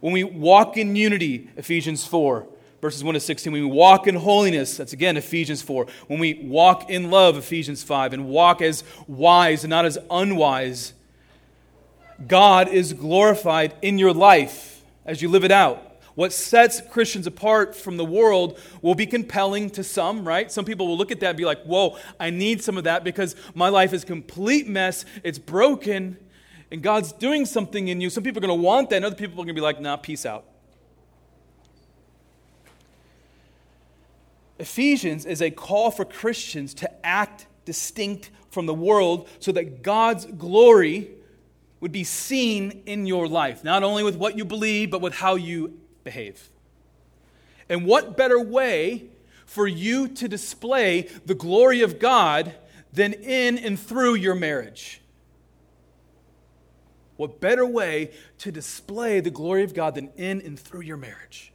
When 0.00 0.12
we 0.12 0.24
walk 0.24 0.76
in 0.76 0.96
unity, 0.96 1.48
Ephesians 1.56 2.04
4, 2.04 2.46
verses 2.80 3.04
1 3.04 3.14
to 3.14 3.20
16. 3.20 3.52
When 3.52 3.62
we 3.62 3.70
walk 3.70 4.06
in 4.06 4.16
holiness, 4.16 4.76
that's 4.76 4.92
again 4.92 5.16
Ephesians 5.16 5.62
4. 5.62 5.86
When 6.08 6.18
we 6.18 6.34
walk 6.34 6.90
in 6.90 7.10
love, 7.10 7.38
Ephesians 7.38 7.82
5. 7.82 8.12
And 8.12 8.26
walk 8.26 8.60
as 8.60 8.84
wise 9.06 9.64
and 9.64 9.70
not 9.70 9.84
as 9.84 9.98
unwise, 10.10 10.92
God 12.26 12.68
is 12.68 12.92
glorified 12.92 13.74
in 13.80 13.98
your 13.98 14.12
life 14.12 14.82
as 15.06 15.22
you 15.22 15.28
live 15.28 15.44
it 15.44 15.52
out. 15.52 15.91
What 16.14 16.32
sets 16.32 16.80
Christians 16.90 17.26
apart 17.26 17.74
from 17.74 17.96
the 17.96 18.04
world 18.04 18.58
will 18.82 18.94
be 18.94 19.06
compelling 19.06 19.70
to 19.70 19.82
some, 19.82 20.28
right? 20.28 20.52
Some 20.52 20.64
people 20.64 20.86
will 20.86 20.98
look 20.98 21.10
at 21.10 21.20
that 21.20 21.30
and 21.30 21.38
be 21.38 21.44
like, 21.44 21.62
whoa, 21.62 21.96
I 22.20 22.30
need 22.30 22.62
some 22.62 22.76
of 22.76 22.84
that 22.84 23.02
because 23.02 23.34
my 23.54 23.70
life 23.70 23.92
is 23.92 24.02
a 24.02 24.06
complete 24.06 24.68
mess. 24.68 25.04
It's 25.24 25.38
broken, 25.38 26.18
and 26.70 26.82
God's 26.82 27.12
doing 27.12 27.46
something 27.46 27.88
in 27.88 28.00
you. 28.00 28.10
Some 28.10 28.22
people 28.24 28.44
are 28.44 28.46
going 28.46 28.60
to 28.60 28.62
want 28.62 28.90
that, 28.90 28.96
and 28.96 29.04
other 29.04 29.16
people 29.16 29.34
are 29.34 29.44
going 29.44 29.48
to 29.48 29.54
be 29.54 29.60
like, 29.60 29.80
nah, 29.80 29.96
peace 29.96 30.26
out. 30.26 30.44
Ephesians 34.58 35.24
is 35.24 35.40
a 35.42 35.50
call 35.50 35.90
for 35.90 36.04
Christians 36.04 36.74
to 36.74 37.06
act 37.06 37.46
distinct 37.64 38.30
from 38.50 38.66
the 38.66 38.74
world 38.74 39.28
so 39.40 39.50
that 39.52 39.82
God's 39.82 40.26
glory 40.26 41.10
would 41.80 41.90
be 41.90 42.04
seen 42.04 42.82
in 42.86 43.06
your 43.06 43.26
life, 43.26 43.64
not 43.64 43.82
only 43.82 44.04
with 44.04 44.16
what 44.16 44.36
you 44.36 44.44
believe, 44.44 44.90
but 44.90 45.00
with 45.00 45.14
how 45.14 45.34
you 45.34 45.80
behave. 46.04 46.50
And 47.68 47.86
what 47.86 48.16
better 48.16 48.40
way 48.40 49.04
for 49.46 49.66
you 49.66 50.08
to 50.08 50.28
display 50.28 51.08
the 51.26 51.34
glory 51.34 51.82
of 51.82 51.98
God 51.98 52.54
than 52.92 53.12
in 53.12 53.58
and 53.58 53.78
through 53.78 54.14
your 54.14 54.34
marriage? 54.34 55.00
What 57.16 57.40
better 57.40 57.66
way 57.66 58.10
to 58.38 58.50
display 58.50 59.20
the 59.20 59.30
glory 59.30 59.62
of 59.62 59.74
God 59.74 59.94
than 59.94 60.08
in 60.16 60.40
and 60.40 60.58
through 60.58 60.80
your 60.80 60.96
marriage? 60.96 61.52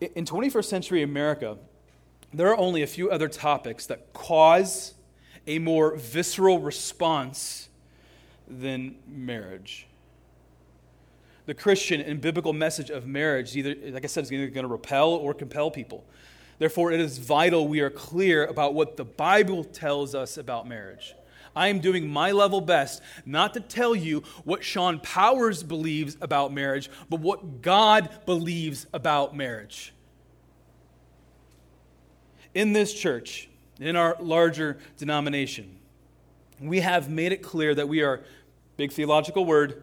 In 0.00 0.24
21st 0.24 0.64
century 0.64 1.02
America, 1.02 1.56
there 2.32 2.48
are 2.48 2.58
only 2.58 2.82
a 2.82 2.86
few 2.86 3.10
other 3.10 3.28
topics 3.28 3.86
that 3.86 4.12
cause 4.12 4.94
a 5.46 5.58
more 5.58 5.96
visceral 5.96 6.58
response 6.58 7.68
than 8.48 8.96
marriage 9.06 9.86
the 11.46 11.54
Christian 11.54 12.00
and 12.00 12.20
biblical 12.20 12.52
message 12.52 12.90
of 12.90 13.06
marriage, 13.06 13.56
either, 13.56 13.74
like 13.92 14.04
I 14.04 14.08
said, 14.08 14.24
is 14.24 14.32
either 14.32 14.48
going 14.48 14.64
to 14.64 14.72
repel 14.72 15.10
or 15.10 15.32
compel 15.32 15.70
people. 15.70 16.04
Therefore, 16.58 16.90
it 16.90 17.00
is 17.00 17.18
vital 17.18 17.68
we 17.68 17.80
are 17.80 17.90
clear 17.90 18.44
about 18.46 18.74
what 18.74 18.96
the 18.96 19.04
Bible 19.04 19.62
tells 19.62 20.14
us 20.14 20.36
about 20.36 20.68
marriage. 20.68 21.14
I 21.54 21.68
am 21.68 21.78
doing 21.78 22.08
my 22.08 22.32
level 22.32 22.60
best 22.60 23.00
not 23.24 23.54
to 23.54 23.60
tell 23.60 23.94
you 23.94 24.24
what 24.44 24.64
Sean 24.64 24.98
Powers 25.00 25.62
believes 25.62 26.16
about 26.20 26.52
marriage, 26.52 26.90
but 27.08 27.20
what 27.20 27.62
God 27.62 28.10
believes 28.26 28.86
about 28.92 29.34
marriage. 29.34 29.94
In 32.54 32.72
this 32.72 32.92
church, 32.92 33.48
in 33.78 33.96
our 33.96 34.16
larger 34.18 34.78
denomination, 34.98 35.78
we 36.60 36.80
have 36.80 37.08
made 37.08 37.32
it 37.32 37.42
clear 37.42 37.74
that 37.74 37.88
we 37.88 38.02
are, 38.02 38.24
big 38.76 38.92
theological 38.92 39.44
word, 39.44 39.82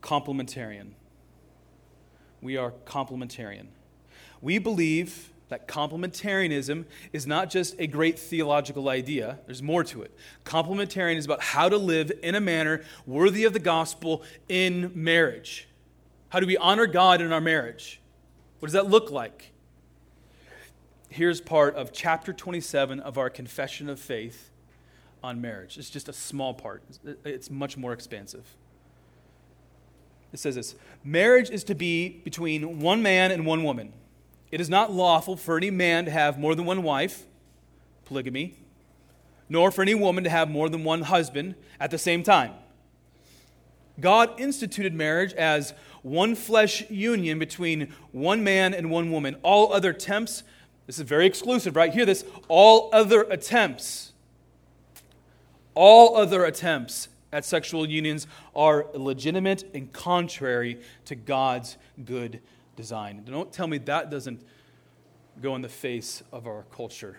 complementarian 0.00 0.92
we 2.42 2.56
are 2.56 2.72
complementarian. 2.84 3.68
We 4.42 4.58
believe 4.58 5.30
that 5.48 5.68
complementarianism 5.68 6.84
is 7.12 7.26
not 7.26 7.50
just 7.50 7.74
a 7.78 7.86
great 7.86 8.18
theological 8.18 8.88
idea, 8.88 9.38
there's 9.46 9.62
more 9.62 9.84
to 9.84 10.02
it. 10.02 10.10
Complementarian 10.44 11.16
is 11.16 11.24
about 11.24 11.42
how 11.42 11.68
to 11.68 11.76
live 11.76 12.10
in 12.22 12.34
a 12.34 12.40
manner 12.40 12.82
worthy 13.06 13.44
of 13.44 13.52
the 13.52 13.58
gospel 13.58 14.22
in 14.48 14.90
marriage. 14.94 15.68
How 16.30 16.40
do 16.40 16.46
we 16.46 16.56
honor 16.56 16.86
God 16.86 17.20
in 17.20 17.32
our 17.32 17.40
marriage? 17.40 18.00
What 18.58 18.66
does 18.66 18.72
that 18.72 18.88
look 18.88 19.10
like? 19.10 19.52
Here's 21.10 21.42
part 21.42 21.76
of 21.76 21.92
chapter 21.92 22.32
27 22.32 23.00
of 23.00 23.18
our 23.18 23.28
Confession 23.28 23.90
of 23.90 24.00
Faith 24.00 24.50
on 25.22 25.42
marriage. 25.42 25.76
It's 25.76 25.90
just 25.90 26.08
a 26.08 26.12
small 26.14 26.54
part, 26.54 26.82
it's 27.24 27.50
much 27.50 27.76
more 27.76 27.92
expansive. 27.92 28.56
It 30.32 30.38
says 30.38 30.54
this 30.54 30.74
Marriage 31.04 31.50
is 31.50 31.64
to 31.64 31.74
be 31.74 32.20
between 32.24 32.80
one 32.80 33.02
man 33.02 33.30
and 33.30 33.44
one 33.46 33.62
woman. 33.64 33.92
It 34.50 34.60
is 34.60 34.68
not 34.68 34.92
lawful 34.92 35.36
for 35.36 35.56
any 35.56 35.70
man 35.70 36.04
to 36.04 36.10
have 36.10 36.38
more 36.38 36.54
than 36.54 36.64
one 36.64 36.82
wife, 36.82 37.24
polygamy, 38.04 38.54
nor 39.48 39.70
for 39.70 39.82
any 39.82 39.94
woman 39.94 40.24
to 40.24 40.30
have 40.30 40.50
more 40.50 40.68
than 40.68 40.84
one 40.84 41.02
husband 41.02 41.54
at 41.80 41.90
the 41.90 41.98
same 41.98 42.22
time. 42.22 42.52
God 44.00 44.38
instituted 44.40 44.94
marriage 44.94 45.32
as 45.34 45.74
one 46.02 46.34
flesh 46.34 46.88
union 46.90 47.38
between 47.38 47.92
one 48.10 48.42
man 48.42 48.74
and 48.74 48.90
one 48.90 49.10
woman. 49.10 49.36
All 49.42 49.72
other 49.72 49.90
attempts, 49.90 50.42
this 50.86 50.98
is 50.98 51.04
very 51.04 51.26
exclusive, 51.26 51.76
right? 51.76 51.92
Hear 51.92 52.06
this. 52.06 52.24
All 52.48 52.90
other 52.92 53.22
attempts, 53.22 54.12
all 55.74 56.16
other 56.16 56.44
attempts 56.44 57.08
at 57.32 57.44
sexual 57.44 57.88
unions 57.88 58.26
are 58.54 58.86
legitimate 58.94 59.64
and 59.74 59.92
contrary 59.92 60.80
to 61.06 61.14
God's 61.14 61.78
good 62.04 62.40
design. 62.76 63.22
Don't 63.24 63.52
tell 63.52 63.66
me 63.66 63.78
that 63.78 64.10
doesn't 64.10 64.42
go 65.40 65.56
in 65.56 65.62
the 65.62 65.68
face 65.68 66.22
of 66.32 66.46
our 66.46 66.64
culture. 66.74 67.16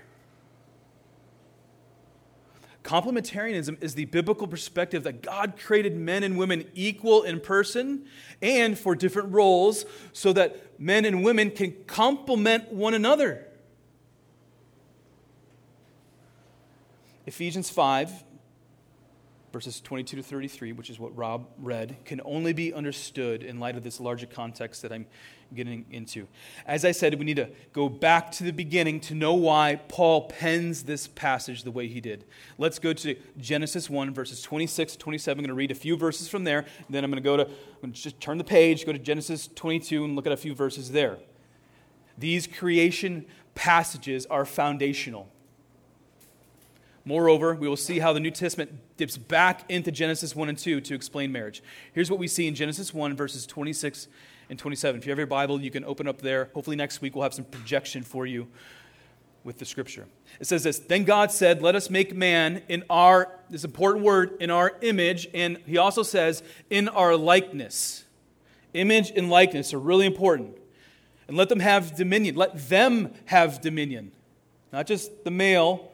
Complementarianism 2.83 3.81
is 3.81 3.95
the 3.95 4.05
biblical 4.05 4.45
perspective 4.45 5.03
that 5.03 5.21
God 5.21 5.53
created 5.57 5.95
men 5.95 6.21
and 6.21 6.37
women 6.37 6.65
equal 6.75 7.23
in 7.23 7.39
person 7.39 8.05
and 8.41 8.77
for 8.77 8.93
different 8.93 9.31
roles 9.31 9.85
so 10.11 10.33
that 10.33 10.79
men 10.79 11.05
and 11.05 11.23
women 11.23 11.49
can 11.49 11.73
complement 11.87 12.73
one 12.73 12.93
another. 12.93 13.47
Ephesians 17.25 17.69
5 17.69 18.25
verses 19.53 19.79
22 19.79 20.17
to 20.17 20.23
33, 20.23 20.71
which 20.71 20.89
is 20.89 20.99
what 20.99 21.15
Rob 21.15 21.47
read, 21.59 21.95
can 22.05 22.19
only 22.25 22.53
be 22.53 22.73
understood 22.73 23.43
in 23.43 23.59
light 23.59 23.77
of 23.77 23.83
this 23.83 23.99
larger 23.99 24.25
context 24.25 24.81
that 24.81 24.91
I'm 24.91 25.05
getting 25.53 25.85
into. 25.91 26.27
As 26.65 26.83
I 26.83 26.91
said, 26.91 27.13
we 27.19 27.25
need 27.25 27.35
to 27.35 27.49
go 27.71 27.87
back 27.87 28.31
to 28.33 28.43
the 28.43 28.51
beginning 28.51 28.99
to 29.01 29.13
know 29.13 29.35
why 29.35 29.79
Paul 29.87 30.27
pens 30.27 30.83
this 30.83 31.07
passage 31.07 31.61
the 31.61 31.69
way 31.69 31.87
he 31.87 32.01
did. 32.01 32.25
Let's 32.57 32.79
go 32.79 32.93
to 32.93 33.15
Genesis 33.37 33.91
1, 33.91 34.11
verses 34.11 34.41
26 34.41 34.93
to 34.93 34.97
27. 34.97 35.37
I'm 35.37 35.43
going 35.43 35.49
to 35.49 35.53
read 35.53 35.69
a 35.69 35.75
few 35.75 35.95
verses 35.97 36.27
from 36.27 36.43
there. 36.43 36.65
Then 36.89 37.03
I'm 37.03 37.11
going 37.11 37.21
to 37.21 37.29
go 37.29 37.37
to, 37.37 37.47
just 37.91 38.19
turn 38.19 38.39
the 38.39 38.43
page, 38.43 38.87
go 38.87 38.91
to 38.91 38.97
Genesis 38.97 39.47
22, 39.53 40.03
and 40.03 40.15
look 40.15 40.25
at 40.25 40.33
a 40.33 40.37
few 40.37 40.55
verses 40.55 40.91
there. 40.91 41.19
These 42.17 42.47
creation 42.47 43.27
passages 43.53 44.25
are 44.25 44.45
foundational. 44.45 45.29
Moreover, 47.05 47.53
we 47.55 47.67
will 47.67 47.75
see 47.75 47.99
how 47.99 48.13
the 48.13 48.19
New 48.19 48.31
Testament 48.31 48.71
dips 48.95 49.17
back 49.17 49.69
into 49.69 49.91
Genesis 49.91 50.35
1 50.35 50.49
and 50.49 50.57
2 50.57 50.79
to 50.81 50.95
explain 50.95 51.31
marriage. 51.31 51.61
Here's 51.91 52.09
what 52.09 52.19
we 52.19 52.27
see 52.27 52.47
in 52.47 52.55
Genesis 52.55 52.93
1, 52.93 53.15
verses 53.15 53.45
26 53.45 54.07
and 54.49 54.57
27. 54.57 54.99
If 54.99 55.05
you 55.05 55.11
have 55.11 55.17
your 55.17 55.27
Bible, 55.27 55.61
you 55.61 55.69
can 55.69 55.83
open 55.83 56.07
up 56.07 56.21
there. 56.21 56.49
Hopefully, 56.53 56.77
next 56.77 57.01
week 57.01 57.15
we'll 57.15 57.23
have 57.23 57.33
some 57.33 57.45
projection 57.45 58.03
for 58.03 58.25
you 58.25 58.47
with 59.43 59.59
the 59.59 59.65
scripture. 59.65 60.07
It 60.39 60.47
says 60.47 60.63
this 60.63 60.79
Then 60.79 61.03
God 61.03 61.31
said, 61.31 61.61
Let 61.61 61.75
us 61.75 61.89
make 61.89 62.15
man 62.15 62.61
in 62.69 62.83
our, 62.89 63.37
this 63.49 63.65
important 63.65 64.05
word, 64.05 64.37
in 64.39 64.49
our 64.49 64.73
image. 64.81 65.27
And 65.33 65.57
he 65.65 65.77
also 65.77 66.03
says, 66.03 66.43
in 66.69 66.87
our 66.87 67.15
likeness. 67.15 68.05
Image 68.73 69.11
and 69.15 69.29
likeness 69.29 69.73
are 69.73 69.79
really 69.79 70.05
important. 70.05 70.57
And 71.27 71.37
let 71.37 71.49
them 71.49 71.59
have 71.59 71.95
dominion. 71.95 72.35
Let 72.35 72.69
them 72.69 73.13
have 73.25 73.61
dominion. 73.61 74.11
Not 74.71 74.87
just 74.87 75.23
the 75.23 75.31
male 75.31 75.92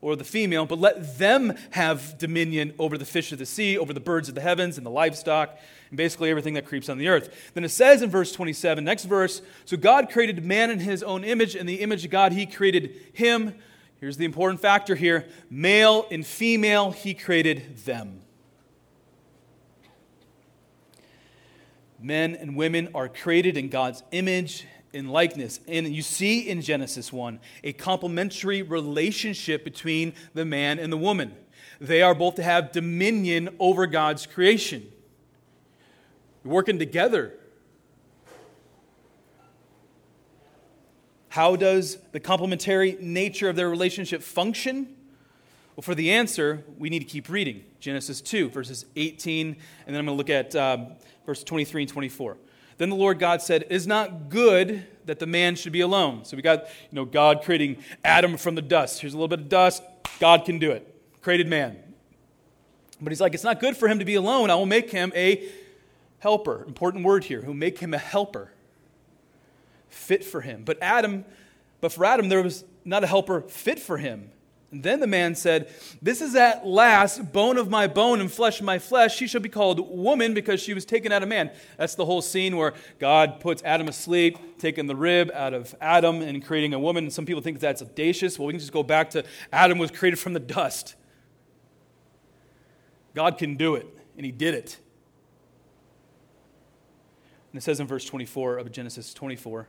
or 0.00 0.14
the 0.14 0.24
female, 0.24 0.64
but 0.64 0.78
let 0.78 1.18
them 1.18 1.56
have 1.70 2.16
dominion 2.18 2.72
over 2.78 2.96
the 2.96 3.04
fish 3.04 3.32
of 3.32 3.38
the 3.38 3.46
sea, 3.46 3.76
over 3.76 3.92
the 3.92 4.00
birds 4.00 4.28
of 4.28 4.34
the 4.34 4.40
heavens, 4.40 4.76
and 4.76 4.86
the 4.86 4.90
livestock, 4.90 5.58
and 5.90 5.96
basically 5.96 6.30
everything 6.30 6.54
that 6.54 6.64
creeps 6.64 6.88
on 6.88 6.98
the 6.98 7.08
earth. 7.08 7.50
Then 7.54 7.64
it 7.64 7.70
says 7.70 8.00
in 8.00 8.10
verse 8.10 8.30
27, 8.32 8.84
next 8.84 9.04
verse, 9.04 9.42
so 9.64 9.76
God 9.76 10.10
created 10.10 10.44
man 10.44 10.70
in 10.70 10.78
his 10.78 11.02
own 11.02 11.24
image, 11.24 11.56
and 11.56 11.68
the 11.68 11.80
image 11.80 12.04
of 12.04 12.10
God, 12.10 12.32
he 12.32 12.46
created 12.46 12.94
him. 13.12 13.54
Here's 14.00 14.16
the 14.16 14.24
important 14.24 14.60
factor 14.60 14.94
here 14.94 15.26
male 15.50 16.06
and 16.10 16.24
female, 16.24 16.92
he 16.92 17.12
created 17.14 17.78
them. 17.78 18.20
Men 22.00 22.36
and 22.36 22.54
women 22.54 22.90
are 22.94 23.08
created 23.08 23.56
in 23.56 23.68
God's 23.68 24.04
image 24.12 24.64
in 24.92 25.08
likeness. 25.08 25.60
And 25.68 25.94
you 25.94 26.02
see 26.02 26.48
in 26.48 26.62
Genesis 26.62 27.12
1 27.12 27.40
a 27.64 27.72
complementary 27.72 28.62
relationship 28.62 29.64
between 29.64 30.14
the 30.34 30.44
man 30.44 30.78
and 30.78 30.92
the 30.92 30.96
woman. 30.96 31.34
They 31.80 32.02
are 32.02 32.14
both 32.14 32.36
to 32.36 32.42
have 32.42 32.72
dominion 32.72 33.50
over 33.58 33.86
God's 33.86 34.26
creation. 34.26 34.86
Working 36.44 36.78
together. 36.78 37.34
How 41.28 41.56
does 41.56 41.98
the 42.12 42.20
complementary 42.20 42.96
nature 43.00 43.48
of 43.48 43.56
their 43.56 43.68
relationship 43.68 44.22
function? 44.22 44.96
Well, 45.76 45.82
for 45.82 45.94
the 45.94 46.10
answer, 46.10 46.64
we 46.78 46.88
need 46.90 47.00
to 47.00 47.04
keep 47.04 47.28
reading 47.28 47.62
Genesis 47.78 48.20
2, 48.20 48.50
verses 48.50 48.86
18, 48.96 49.46
and 49.48 49.56
then 49.86 49.94
I'm 49.96 50.06
going 50.06 50.16
to 50.16 50.18
look 50.18 50.30
at 50.30 50.56
um, 50.56 50.94
verse 51.24 51.44
23 51.44 51.82
and 51.82 51.88
24. 51.88 52.36
Then 52.78 52.90
the 52.90 52.96
Lord 52.96 53.18
God 53.18 53.42
said, 53.42 53.62
It 53.62 53.72
is 53.72 53.86
not 53.86 54.30
good 54.30 54.86
that 55.04 55.18
the 55.18 55.26
man 55.26 55.56
should 55.56 55.72
be 55.72 55.80
alone. 55.80 56.24
So 56.24 56.36
we 56.36 56.42
got, 56.42 56.64
you 56.64 56.96
know, 56.96 57.04
God 57.04 57.42
creating 57.42 57.78
Adam 58.04 58.36
from 58.36 58.54
the 58.54 58.62
dust. 58.62 59.00
Here's 59.00 59.14
a 59.14 59.16
little 59.16 59.28
bit 59.28 59.40
of 59.40 59.48
dust. 59.48 59.82
God 60.20 60.44
can 60.44 60.58
do 60.58 60.70
it. 60.70 60.94
Created 61.20 61.48
man. 61.48 61.76
But 63.00 63.10
he's 63.10 63.20
like, 63.20 63.34
It's 63.34 63.44
not 63.44 63.60
good 63.60 63.76
for 63.76 63.88
him 63.88 63.98
to 63.98 64.04
be 64.04 64.14
alone. 64.14 64.50
I 64.50 64.54
will 64.54 64.66
make 64.66 64.90
him 64.90 65.12
a 65.14 65.48
helper. 66.20 66.64
Important 66.64 67.04
word 67.04 67.24
here. 67.24 67.42
Who 67.42 67.52
make 67.52 67.78
him 67.78 67.92
a 67.94 67.98
helper. 67.98 68.52
Fit 69.88 70.24
for 70.24 70.40
him. 70.40 70.62
But 70.64 70.78
Adam, 70.80 71.24
but 71.80 71.92
for 71.92 72.04
Adam, 72.04 72.28
there 72.28 72.42
was 72.42 72.64
not 72.84 73.02
a 73.02 73.06
helper 73.06 73.42
fit 73.42 73.80
for 73.80 73.98
him. 73.98 74.30
And 74.70 74.82
then 74.82 75.00
the 75.00 75.06
man 75.06 75.34
said, 75.34 75.72
This 76.02 76.20
is 76.20 76.34
at 76.34 76.66
last 76.66 77.32
bone 77.32 77.56
of 77.56 77.70
my 77.70 77.86
bone 77.86 78.20
and 78.20 78.30
flesh 78.30 78.60
of 78.60 78.66
my 78.66 78.78
flesh. 78.78 79.16
She 79.16 79.26
shall 79.26 79.40
be 79.40 79.48
called 79.48 79.80
woman 79.80 80.34
because 80.34 80.60
she 80.60 80.74
was 80.74 80.84
taken 80.84 81.10
out 81.10 81.22
of 81.22 81.28
man. 81.28 81.50
That's 81.78 81.94
the 81.94 82.04
whole 82.04 82.20
scene 82.20 82.56
where 82.56 82.74
God 82.98 83.40
puts 83.40 83.62
Adam 83.62 83.88
asleep, 83.88 84.58
taking 84.58 84.86
the 84.86 84.96
rib 84.96 85.30
out 85.32 85.54
of 85.54 85.74
Adam 85.80 86.20
and 86.20 86.44
creating 86.44 86.74
a 86.74 86.78
woman. 86.78 87.04
And 87.04 87.12
some 87.12 87.24
people 87.24 87.42
think 87.42 87.60
that's 87.60 87.80
audacious. 87.80 88.38
Well, 88.38 88.46
we 88.46 88.52
can 88.52 88.60
just 88.60 88.72
go 88.72 88.82
back 88.82 89.10
to 89.10 89.24
Adam 89.52 89.78
was 89.78 89.90
created 89.90 90.18
from 90.18 90.34
the 90.34 90.40
dust. 90.40 90.96
God 93.14 93.38
can 93.38 93.56
do 93.56 93.74
it, 93.74 93.86
and 94.16 94.26
he 94.26 94.32
did 94.32 94.54
it. 94.54 94.76
And 97.52 97.58
it 97.58 97.62
says 97.62 97.80
in 97.80 97.86
verse 97.86 98.04
24 98.04 98.58
of 98.58 98.70
Genesis 98.70 99.14
24 99.14 99.66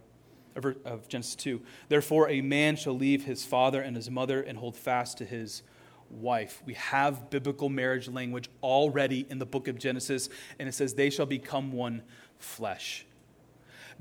of 0.59 1.07
Genesis 1.07 1.35
2. 1.35 1.61
Therefore, 1.87 2.29
a 2.29 2.41
man 2.41 2.75
shall 2.75 2.95
leave 2.95 3.25
his 3.25 3.45
father 3.45 3.81
and 3.81 3.95
his 3.95 4.09
mother 4.09 4.41
and 4.41 4.57
hold 4.57 4.75
fast 4.75 5.17
to 5.19 5.25
his 5.25 5.63
wife. 6.09 6.61
We 6.65 6.73
have 6.75 7.29
biblical 7.29 7.69
marriage 7.69 8.07
language 8.07 8.49
already 8.61 9.25
in 9.29 9.39
the 9.39 9.45
book 9.45 9.67
of 9.67 9.77
Genesis, 9.77 10.29
and 10.59 10.67
it 10.67 10.73
says, 10.73 10.93
They 10.93 11.09
shall 11.09 11.25
become 11.25 11.71
one 11.71 12.03
flesh. 12.37 13.05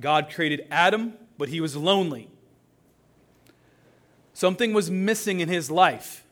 God 0.00 0.30
created 0.30 0.66
Adam, 0.70 1.14
but 1.36 1.48
he 1.48 1.60
was 1.60 1.76
lonely. 1.76 2.28
Something 4.32 4.72
was 4.72 4.90
missing 4.90 5.40
in 5.40 5.48
his 5.48 5.70
life, 5.70 6.24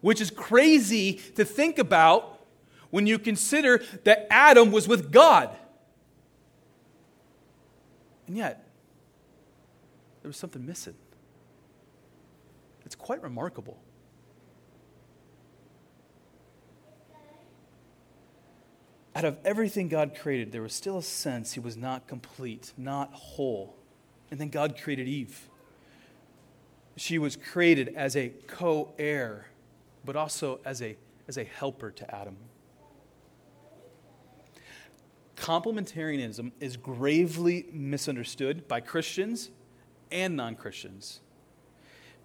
which 0.00 0.20
is 0.20 0.30
crazy 0.30 1.14
to 1.36 1.44
think 1.44 1.78
about 1.78 2.38
when 2.90 3.06
you 3.06 3.18
consider 3.18 3.82
that 4.04 4.26
Adam 4.30 4.72
was 4.72 4.86
with 4.86 5.10
God. 5.10 5.56
And 8.26 8.36
yet, 8.36 8.67
there 10.28 10.32
was 10.32 10.36
something 10.36 10.66
missing. 10.66 10.92
It's 12.84 12.94
quite 12.94 13.22
remarkable. 13.22 13.78
Out 19.14 19.24
of 19.24 19.38
everything 19.42 19.88
God 19.88 20.14
created, 20.14 20.52
there 20.52 20.60
was 20.60 20.74
still 20.74 20.98
a 20.98 21.02
sense 21.02 21.54
he 21.54 21.60
was 21.60 21.78
not 21.78 22.06
complete, 22.06 22.74
not 22.76 23.10
whole. 23.14 23.74
And 24.30 24.38
then 24.38 24.50
God 24.50 24.78
created 24.78 25.08
Eve. 25.08 25.48
She 26.96 27.18
was 27.18 27.34
created 27.34 27.94
as 27.96 28.14
a 28.14 28.28
co 28.48 28.92
heir, 28.98 29.46
but 30.04 30.14
also 30.14 30.60
as 30.62 30.82
a, 30.82 30.98
as 31.26 31.38
a 31.38 31.44
helper 31.44 31.90
to 31.90 32.14
Adam. 32.14 32.36
Complementarianism 35.36 36.52
is 36.60 36.76
gravely 36.76 37.64
misunderstood 37.72 38.68
by 38.68 38.80
Christians 38.80 39.48
and 40.10 40.36
non 40.36 40.54
Christians. 40.54 41.20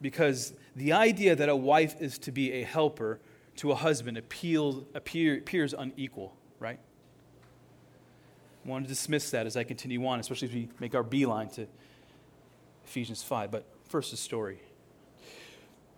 Because 0.01 0.53
the 0.75 0.91
idea 0.91 1.35
that 1.35 1.49
a 1.49 1.55
wife 1.55 2.01
is 2.01 2.17
to 2.19 2.31
be 2.31 2.51
a 2.53 2.63
helper 2.63 3.19
to 3.57 3.71
a 3.71 3.75
husband 3.75 4.17
appeals, 4.17 4.83
appear, 4.93 5.37
appears 5.37 5.73
unequal, 5.73 6.35
right? 6.59 6.79
I 8.65 8.69
want 8.69 8.85
to 8.85 8.89
dismiss 8.89 9.29
that 9.31 9.45
as 9.45 9.55
I 9.55 9.63
continue 9.63 10.05
on, 10.05 10.19
especially 10.19 10.47
as 10.47 10.53
we 10.53 10.69
make 10.79 10.95
our 10.95 11.03
beeline 11.03 11.49
to 11.49 11.67
Ephesians 12.85 13.21
5. 13.21 13.51
But 13.51 13.65
first, 13.87 14.13
a 14.13 14.17
story. 14.17 14.59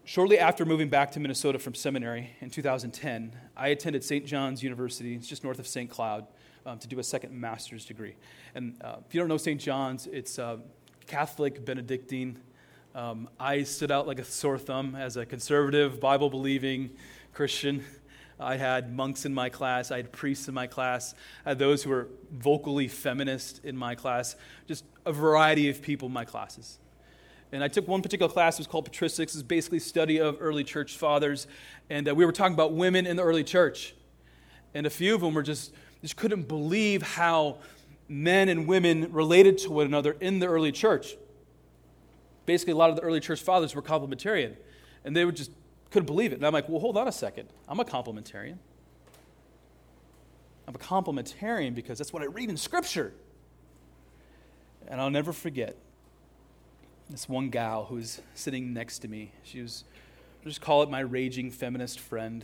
Shortly 0.04 0.38
after 0.38 0.65
moving 0.65 0.89
back 0.89 1.12
to 1.13 1.19
Minnesota 1.19 1.58
from 1.58 1.74
seminary 1.74 2.32
in 2.39 2.50
2010, 2.50 3.36
I 3.58 3.69
attended 3.69 4.04
St. 4.04 4.26
John's 4.26 4.62
University, 4.62 5.15
it's 5.15 5.28
just 5.28 5.43
north 5.43 5.58
of 5.58 5.65
St. 5.65 5.89
Cloud, 5.89 6.28
um, 6.65 6.78
to 6.80 6.88
do 6.88 7.00
a 7.00 7.04
second 7.04 7.34
master's 7.34 7.86
degree. 7.86 8.15
And 8.54 8.76
uh, 8.84 8.98
if 9.08 9.15
you 9.15 9.19
don't 9.19 9.30
know 9.30 9.38
St. 9.38 9.60
John's, 9.60 10.08
it's 10.08 10.38
uh, 10.38 10.58
Catholic 11.08 11.63
Benedictine. 11.63 12.39
Um, 12.94 13.30
I 13.39 13.63
stood 13.63 13.91
out 13.91 14.08
like 14.08 14.20
a 14.20 14.24
sore 14.24 14.58
thumb 14.58 14.96
as 14.96 15.18
a 15.18 15.26
conservative, 15.26 16.00
Bible 16.00 16.30
believing 16.30 16.91
Christian. 17.34 17.84
I 18.39 18.58
had 18.58 18.94
monks 18.94 19.26
in 19.26 19.34
my 19.34 19.50
class, 19.50 19.91
I 19.91 19.98
had 19.98 20.12
priests 20.12 20.48
in 20.48 20.54
my 20.54 20.68
class, 20.68 21.15
I 21.46 21.50
had 21.50 21.60
those 21.60 21.84
who 21.84 21.89
were 21.89 22.10
vocally 22.32 22.88
feminist 22.88 23.63
in 23.63 23.78
my 23.78 23.96
class, 23.96 24.36
just 24.68 24.84
a 25.06 25.13
variety 25.13 25.70
of 25.70 25.82
people 25.82 26.08
in 26.08 26.13
my 26.13 26.26
classes. 26.26 26.80
And 27.52 27.63
I 27.63 27.70
took 27.70 27.88
one 27.88 28.02
particular 28.02 28.32
class, 28.32 28.56
it 28.56 28.62
was 28.62 28.68
called 28.68 28.91
Patristics, 28.91 29.36
it's 29.36 29.41
basically 29.41 29.80
study 29.80 30.20
of 30.20 30.38
early 30.41 30.65
church 30.65 30.98
fathers. 30.98 31.48
And 31.89 32.10
uh, 32.10 32.15
we 32.15 32.26
were 32.26 32.34
talking 32.34 32.54
about 32.54 32.74
women 32.74 33.06
in 33.06 33.15
the 33.15 33.24
early 33.24 33.44
church. 33.44 33.96
And 34.74 34.86
a 34.86 34.89
few 34.89 35.15
of 35.15 35.22
them 35.22 35.34
were 35.34 35.44
just, 35.44 35.72
just 36.02 36.18
couldn't 36.18 36.50
believe 36.50 37.02
how 37.02 37.60
men 38.08 38.50
and 38.50 38.68
women 38.68 39.12
related 39.12 39.58
to 39.60 39.72
one 39.72 39.86
another 39.86 40.15
in 40.20 40.39
the 40.39 40.48
early 40.48 40.72
church. 40.72 41.15
Basically, 42.46 42.74
a 42.74 42.76
lot 42.76 42.89
of 42.89 42.96
the 42.96 43.02
early 43.02 43.20
church 43.20 43.41
fathers 43.41 43.74
were 43.74 43.82
complementarian, 43.82 44.56
and 45.04 45.15
they 45.15 45.26
would 45.26 45.36
just 45.36 45.52
couldn't 45.89 46.06
believe 46.06 46.32
it. 46.32 46.36
And 46.36 46.46
I'm 46.46 46.54
like, 46.54 46.70
well, 46.70 46.80
hold 46.80 46.98
on 46.98 47.08
a 47.08 47.12
second. 47.12 47.50
I'm 47.68 47.80
a 47.80 47.86
complementarian. 47.86 48.58
I'm 50.68 50.76
a 50.76 50.80
complementarian 50.80 51.76
because 51.76 51.98
that's 51.98 52.12
what 52.12 52.22
I 52.22 52.26
read 52.26 52.50
in 52.50 52.58
Scripture. 52.58 53.13
And 54.88 55.00
I'll 55.00 55.10
never 55.10 55.34
forget 55.34 55.76
this 57.10 57.30
one 57.30 57.50
gal 57.50 57.86
who 57.86 57.96
was 57.96 58.22
sitting 58.34 58.74
next 58.74 59.00
to 59.00 59.08
me. 59.08 59.32
She 59.44 59.62
was, 59.62 59.84
I'll 60.41 60.50
just 60.50 60.62
call 60.62 60.84
it 60.84 60.89
my 60.89 61.00
raging 61.00 61.52
feminist 61.52 62.00
friend. 62.00 62.44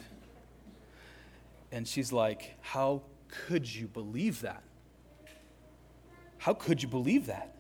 And 1.72 1.88
she's 1.88 2.12
like, 2.12 2.56
How 2.62 3.02
could 3.28 3.74
you 3.74 3.88
believe 3.88 4.42
that? 4.42 4.64
How 6.42 6.56
could 6.56 6.82
you 6.82 6.88
believe 6.88 7.28
that? 7.28 7.54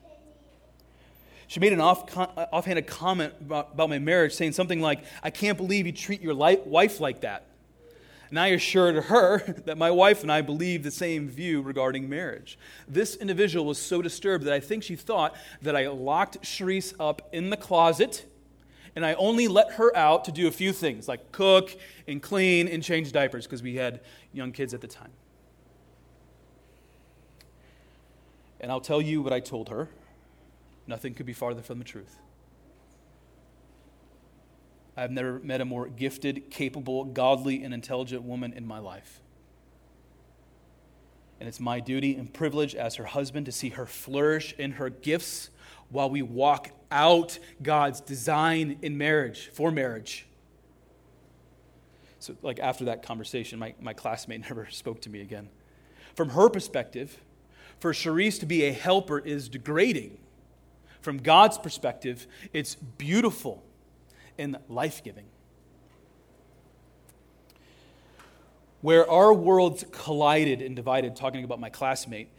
She 1.45 1.59
made 1.59 1.71
an 1.71 1.79
off, 1.79 2.17
uh, 2.17 2.47
offhanded 2.51 2.87
comment 2.87 3.31
about, 3.39 3.73
about 3.73 3.89
my 3.89 3.99
marriage, 3.99 4.33
saying 4.33 4.53
something 4.53 4.81
like, 4.81 5.03
I 5.21 5.29
can't 5.29 5.55
believe 5.55 5.85
you 5.85 5.91
treat 5.91 6.19
your 6.19 6.33
life, 6.33 6.65
wife 6.65 6.99
like 6.99 7.21
that. 7.21 7.45
And 8.29 8.39
I 8.39 8.47
assured 8.47 8.95
her 8.95 9.39
that 9.65 9.77
my 9.77 9.91
wife 9.91 10.23
and 10.23 10.31
I 10.31 10.41
believe 10.41 10.81
the 10.81 10.89
same 10.89 11.29
view 11.29 11.61
regarding 11.61 12.09
marriage. 12.09 12.57
This 12.87 13.15
individual 13.15 13.65
was 13.65 13.77
so 13.77 14.01
disturbed 14.01 14.45
that 14.45 14.53
I 14.53 14.59
think 14.59 14.81
she 14.81 14.95
thought 14.95 15.35
that 15.61 15.75
I 15.75 15.87
locked 15.89 16.41
Cherise 16.41 16.95
up 16.99 17.29
in 17.31 17.51
the 17.51 17.57
closet 17.57 18.25
and 18.95 19.05
I 19.05 19.13
only 19.13 19.47
let 19.47 19.73
her 19.73 19.95
out 19.95 20.25
to 20.25 20.31
do 20.31 20.47
a 20.47 20.51
few 20.51 20.73
things 20.73 21.07
like 21.07 21.31
cook 21.31 21.77
and 22.07 22.19
clean 22.19 22.67
and 22.67 22.81
change 22.81 23.11
diapers 23.11 23.45
because 23.45 23.61
we 23.61 23.75
had 23.75 23.99
young 24.33 24.51
kids 24.51 24.73
at 24.73 24.81
the 24.81 24.87
time. 24.87 25.11
And 28.61 28.71
I'll 28.71 28.79
tell 28.79 29.01
you 29.01 29.21
what 29.21 29.33
I 29.33 29.39
told 29.39 29.69
her. 29.69 29.89
Nothing 30.87 31.13
could 31.13 31.25
be 31.25 31.33
farther 31.33 31.61
from 31.61 31.79
the 31.79 31.83
truth. 31.83 32.19
I've 34.95 35.11
never 35.11 35.39
met 35.39 35.61
a 35.61 35.65
more 35.65 35.87
gifted, 35.87 36.51
capable, 36.51 37.05
godly, 37.05 37.63
and 37.63 37.73
intelligent 37.73 38.23
woman 38.23 38.53
in 38.53 38.67
my 38.67 38.79
life. 38.79 39.19
And 41.39 41.47
it's 41.47 41.59
my 41.59 41.79
duty 41.79 42.15
and 42.15 42.31
privilege 42.31 42.75
as 42.75 42.95
her 42.95 43.05
husband 43.05 43.47
to 43.47 43.51
see 43.51 43.69
her 43.69 43.87
flourish 43.87 44.53
in 44.59 44.73
her 44.73 44.89
gifts 44.89 45.49
while 45.89 46.09
we 46.09 46.21
walk 46.21 46.69
out 46.91 47.39
God's 47.63 47.99
design 47.99 48.77
in 48.83 48.97
marriage, 48.97 49.49
for 49.53 49.71
marriage. 49.71 50.27
So, 52.19 52.35
like, 52.43 52.59
after 52.59 52.85
that 52.85 53.01
conversation, 53.01 53.57
my, 53.57 53.73
my 53.81 53.93
classmate 53.93 54.41
never 54.49 54.67
spoke 54.69 55.01
to 55.01 55.09
me 55.09 55.21
again. 55.21 55.49
From 56.15 56.29
her 56.29 56.47
perspective, 56.49 57.17
for 57.81 57.93
Cherise 57.93 58.39
to 58.39 58.45
be 58.45 58.63
a 58.65 58.71
helper 58.71 59.17
is 59.17 59.49
degrading. 59.49 60.19
From 61.01 61.17
God's 61.17 61.57
perspective, 61.57 62.27
it's 62.53 62.75
beautiful 62.75 63.63
and 64.37 64.57
life 64.69 65.03
giving. 65.03 65.25
Where 68.81 69.09
our 69.09 69.33
worlds 69.33 69.83
collided 69.91 70.61
and 70.61 70.75
divided, 70.75 71.15
talking 71.15 71.43
about 71.43 71.59
my 71.59 71.71
classmate, 71.71 72.29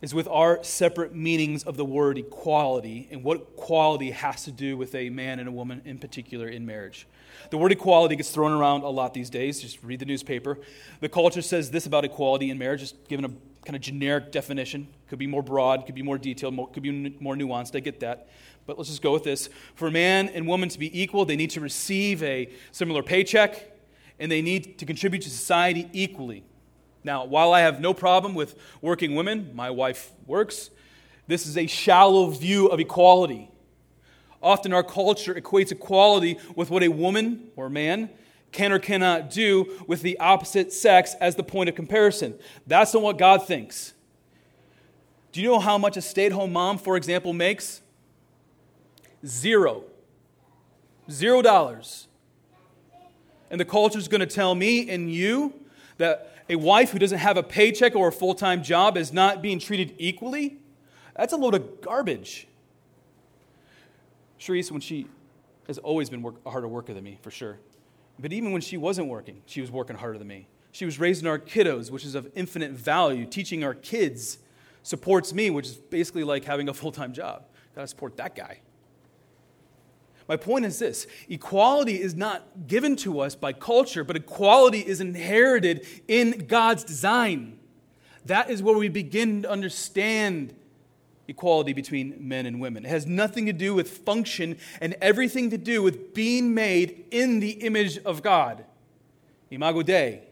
is 0.00 0.12
with 0.12 0.26
our 0.26 0.62
separate 0.64 1.14
meanings 1.14 1.62
of 1.62 1.76
the 1.76 1.84
word 1.84 2.18
equality 2.18 3.06
and 3.12 3.22
what 3.22 3.36
equality 3.56 4.10
has 4.10 4.42
to 4.44 4.50
do 4.50 4.76
with 4.76 4.92
a 4.96 5.08
man 5.08 5.38
and 5.38 5.48
a 5.48 5.52
woman 5.52 5.80
in 5.84 5.98
particular 5.98 6.48
in 6.48 6.66
marriage. 6.66 7.06
The 7.50 7.58
word 7.58 7.70
equality 7.70 8.16
gets 8.16 8.30
thrown 8.30 8.50
around 8.50 8.82
a 8.82 8.88
lot 8.88 9.14
these 9.14 9.30
days. 9.30 9.60
Just 9.60 9.80
read 9.84 10.00
the 10.00 10.04
newspaper. 10.04 10.58
The 10.98 11.08
culture 11.08 11.42
says 11.42 11.70
this 11.70 11.86
about 11.86 12.04
equality 12.04 12.50
in 12.50 12.58
marriage, 12.58 12.80
just 12.80 13.06
given 13.06 13.24
a 13.24 13.30
kind 13.64 13.76
of 13.76 13.82
generic 13.82 14.32
definition. 14.32 14.88
Could 15.08 15.18
be 15.18 15.26
more 15.26 15.42
broad, 15.42 15.86
could 15.86 15.94
be 15.94 16.02
more 16.02 16.18
detailed, 16.18 16.54
more, 16.54 16.68
could 16.68 16.82
be 16.82 16.90
more 17.20 17.34
nuanced. 17.34 17.76
I 17.76 17.80
get 17.80 18.00
that. 18.00 18.28
but 18.66 18.78
let's 18.78 18.90
just 18.90 19.02
go 19.02 19.12
with 19.12 19.24
this. 19.24 19.48
For 19.74 19.90
man 19.90 20.28
and 20.28 20.46
woman 20.46 20.68
to 20.68 20.78
be 20.78 21.00
equal, 21.00 21.24
they 21.24 21.36
need 21.36 21.50
to 21.50 21.60
receive 21.60 22.22
a 22.22 22.48
similar 22.70 23.02
paycheck 23.02 23.70
and 24.18 24.30
they 24.30 24.42
need 24.42 24.78
to 24.78 24.86
contribute 24.86 25.22
to 25.22 25.30
society 25.30 25.88
equally. 25.92 26.44
Now, 27.04 27.24
while 27.24 27.52
I 27.52 27.60
have 27.60 27.80
no 27.80 27.92
problem 27.92 28.34
with 28.34 28.54
working 28.80 29.14
women, 29.14 29.50
my 29.54 29.70
wife 29.70 30.12
works, 30.26 30.70
this 31.26 31.46
is 31.46 31.56
a 31.56 31.66
shallow 31.66 32.28
view 32.30 32.68
of 32.68 32.78
equality. 32.78 33.50
Often 34.40 34.72
our 34.72 34.82
culture 34.82 35.34
equates 35.34 35.72
equality 35.72 36.38
with 36.54 36.70
what 36.70 36.82
a 36.82 36.88
woman 36.88 37.50
or 37.56 37.68
man 37.68 38.10
can 38.52 38.70
or 38.70 38.78
cannot 38.78 39.30
do 39.30 39.84
with 39.86 40.02
the 40.02 40.18
opposite 40.18 40.72
sex 40.72 41.14
as 41.20 41.34
the 41.36 41.42
point 41.42 41.68
of 41.68 41.74
comparison. 41.74 42.38
That's 42.66 42.94
not 42.94 43.02
what 43.02 43.18
God 43.18 43.46
thinks. 43.46 43.94
Do 45.32 45.40
you 45.40 45.48
know 45.48 45.58
how 45.58 45.78
much 45.78 45.96
a 45.96 46.02
stay 46.02 46.26
at 46.26 46.32
home 46.32 46.52
mom, 46.52 46.78
for 46.78 46.96
example, 46.96 47.32
makes? 47.32 47.80
Zero. 49.26 49.84
Zero 51.10 51.42
dollars. 51.42 52.08
And 53.50 53.58
the 53.60 53.64
culture 53.64 53.98
is 53.98 54.08
going 54.08 54.20
to 54.20 54.26
tell 54.26 54.54
me 54.54 54.88
and 54.90 55.12
you 55.12 55.54
that 55.98 56.36
a 56.48 56.56
wife 56.56 56.90
who 56.90 56.98
doesn't 56.98 57.18
have 57.18 57.36
a 57.36 57.42
paycheck 57.42 57.94
or 57.94 58.08
a 58.08 58.12
full 58.12 58.34
time 58.34 58.62
job 58.62 58.96
is 58.96 59.12
not 59.12 59.42
being 59.42 59.58
treated 59.58 59.94
equally? 59.98 60.58
That's 61.16 61.32
a 61.32 61.36
load 61.36 61.54
of 61.54 61.80
garbage. 61.80 62.46
Cherise, 64.38 64.70
when 64.70 64.80
she 64.80 65.06
has 65.66 65.78
always 65.78 66.10
been 66.10 66.22
work, 66.22 66.36
a 66.44 66.50
harder 66.50 66.68
worker 66.68 66.92
than 66.92 67.04
me, 67.04 67.18
for 67.22 67.30
sure. 67.30 67.58
But 68.22 68.32
even 68.32 68.52
when 68.52 68.62
she 68.62 68.76
wasn't 68.76 69.08
working, 69.08 69.42
she 69.46 69.60
was 69.60 69.70
working 69.70 69.96
harder 69.96 70.16
than 70.16 70.28
me. 70.28 70.46
She 70.70 70.84
was 70.84 70.98
raising 70.98 71.26
our 71.26 71.38
kiddos, 71.38 71.90
which 71.90 72.04
is 72.04 72.14
of 72.14 72.30
infinite 72.34 72.70
value. 72.70 73.26
Teaching 73.26 73.64
our 73.64 73.74
kids 73.74 74.38
supports 74.84 75.34
me, 75.34 75.50
which 75.50 75.66
is 75.66 75.74
basically 75.74 76.24
like 76.24 76.44
having 76.44 76.68
a 76.68 76.74
full 76.74 76.92
time 76.92 77.12
job. 77.12 77.44
Got 77.74 77.82
to 77.82 77.88
support 77.88 78.16
that 78.16 78.36
guy. 78.36 78.60
My 80.28 80.36
point 80.36 80.64
is 80.64 80.78
this 80.78 81.08
equality 81.28 82.00
is 82.00 82.14
not 82.14 82.66
given 82.68 82.94
to 82.96 83.20
us 83.20 83.34
by 83.34 83.52
culture, 83.52 84.04
but 84.04 84.16
equality 84.16 84.78
is 84.78 85.00
inherited 85.00 85.84
in 86.06 86.46
God's 86.46 86.84
design. 86.84 87.58
That 88.26 88.50
is 88.50 88.62
where 88.62 88.78
we 88.78 88.88
begin 88.88 89.42
to 89.42 89.50
understand 89.50 90.54
equality 91.32 91.72
between 91.72 92.14
men 92.18 92.46
and 92.46 92.60
women. 92.60 92.84
It 92.84 92.88
has 92.88 93.06
nothing 93.06 93.46
to 93.46 93.52
do 93.52 93.74
with 93.74 93.90
function 93.90 94.58
and 94.80 94.94
everything 95.00 95.50
to 95.50 95.58
do 95.58 95.82
with 95.82 96.14
being 96.14 96.54
made 96.54 97.06
in 97.10 97.40
the 97.40 97.50
image 97.50 97.98
of 97.98 98.22
God. 98.22 98.64
Imago 99.50 99.82
Dei. 99.82 100.22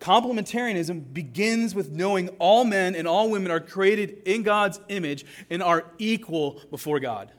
Complementarianism 0.00 1.12
begins 1.12 1.74
with 1.74 1.90
knowing 1.90 2.28
all 2.38 2.64
men 2.64 2.94
and 2.94 3.08
all 3.08 3.30
women 3.30 3.50
are 3.50 3.60
created 3.60 4.22
in 4.26 4.42
God's 4.42 4.80
image 4.88 5.24
and 5.50 5.62
are 5.62 5.84
equal 5.98 6.60
before 6.70 7.00
God. 7.00 7.32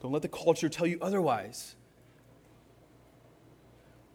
Don't 0.00 0.12
let 0.12 0.22
the 0.22 0.28
culture 0.28 0.68
tell 0.68 0.86
you 0.86 0.98
otherwise. 1.02 1.74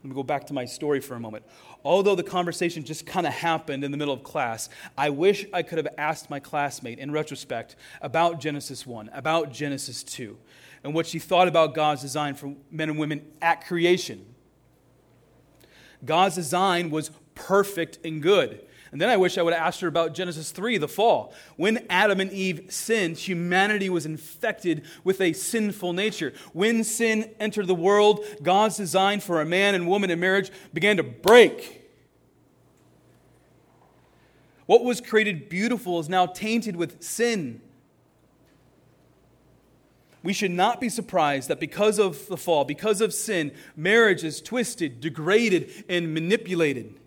Let 0.03 0.09
me 0.09 0.15
go 0.15 0.23
back 0.23 0.47
to 0.47 0.53
my 0.53 0.65
story 0.65 0.99
for 0.99 1.15
a 1.15 1.19
moment. 1.19 1.45
Although 1.85 2.15
the 2.15 2.23
conversation 2.23 2.83
just 2.83 3.05
kind 3.05 3.27
of 3.27 3.33
happened 3.33 3.83
in 3.83 3.91
the 3.91 3.97
middle 3.97 4.13
of 4.13 4.23
class, 4.23 4.69
I 4.97 5.09
wish 5.09 5.45
I 5.51 5.63
could 5.63 5.77
have 5.77 5.89
asked 5.97 6.29
my 6.29 6.39
classmate 6.39 6.97
in 6.97 7.11
retrospect 7.11 7.75
about 8.01 8.39
Genesis 8.39 8.87
1, 8.87 9.09
about 9.13 9.51
Genesis 9.51 10.01
2, 10.03 10.37
and 10.83 10.93
what 10.93 11.05
she 11.05 11.19
thought 11.19 11.47
about 11.47 11.75
God's 11.75 12.01
design 12.01 12.35
for 12.35 12.55
men 12.71 12.89
and 12.89 12.97
women 12.97 13.25
at 13.41 13.65
creation. 13.65 14.25
God's 16.05 16.35
design 16.35 16.89
was 16.89 17.11
perfect 17.35 17.99
and 18.05 18.21
good. 18.21 18.65
And 18.93 19.01
then 19.01 19.10
I 19.10 19.17
wish 19.17 19.39
I 19.39 19.41
would 19.41 19.56
have 19.56 19.67
asked 19.67 19.82
her 19.82 19.88
about 19.88 20.13
Genesis 20.13 20.51
3, 20.51 20.77
the 20.77 20.88
fall. 20.88 21.34
When 21.56 21.84
Adam 21.89 22.19
and 22.19 22.32
Eve 22.32 22.67
sinned, 22.69 23.17
humanity 23.17 23.89
was 23.89 24.06
infected 24.06 24.86
with 25.03 25.19
a 25.19 25.34
sinful 25.34 25.93
nature. 25.93 26.32
When 26.53 26.84
sin 26.84 27.32
entered 27.39 27.65
the 27.65 27.73
world, 27.73 28.23
God's 28.43 28.77
design 28.77 29.19
for 29.19 29.41
a 29.41 29.45
man 29.45 29.73
and 29.73 29.88
woman 29.88 30.12
in 30.12 30.19
marriage 30.19 30.51
began 30.75 30.97
to 30.97 31.03
break. 31.03 31.89
What 34.67 34.84
was 34.84 35.01
created 35.01 35.49
beautiful 35.49 35.99
is 35.99 36.08
now 36.08 36.27
tainted 36.27 36.75
with 36.75 37.01
sin. 37.01 37.62
We 40.21 40.34
should 40.34 40.51
not 40.51 40.79
be 40.79 40.89
surprised 40.89 41.49
that 41.49 41.60
because 41.60 41.97
of 41.97 42.27
the 42.27 42.38
fall, 42.38 42.63
because 42.63 43.01
of 43.01 43.12
sin, 43.12 43.53
marriage 43.75 44.23
is 44.23 44.39
twisted, 44.39 45.01
degraded, 45.01 45.84
and 45.89 46.13
manipulated. 46.13 46.99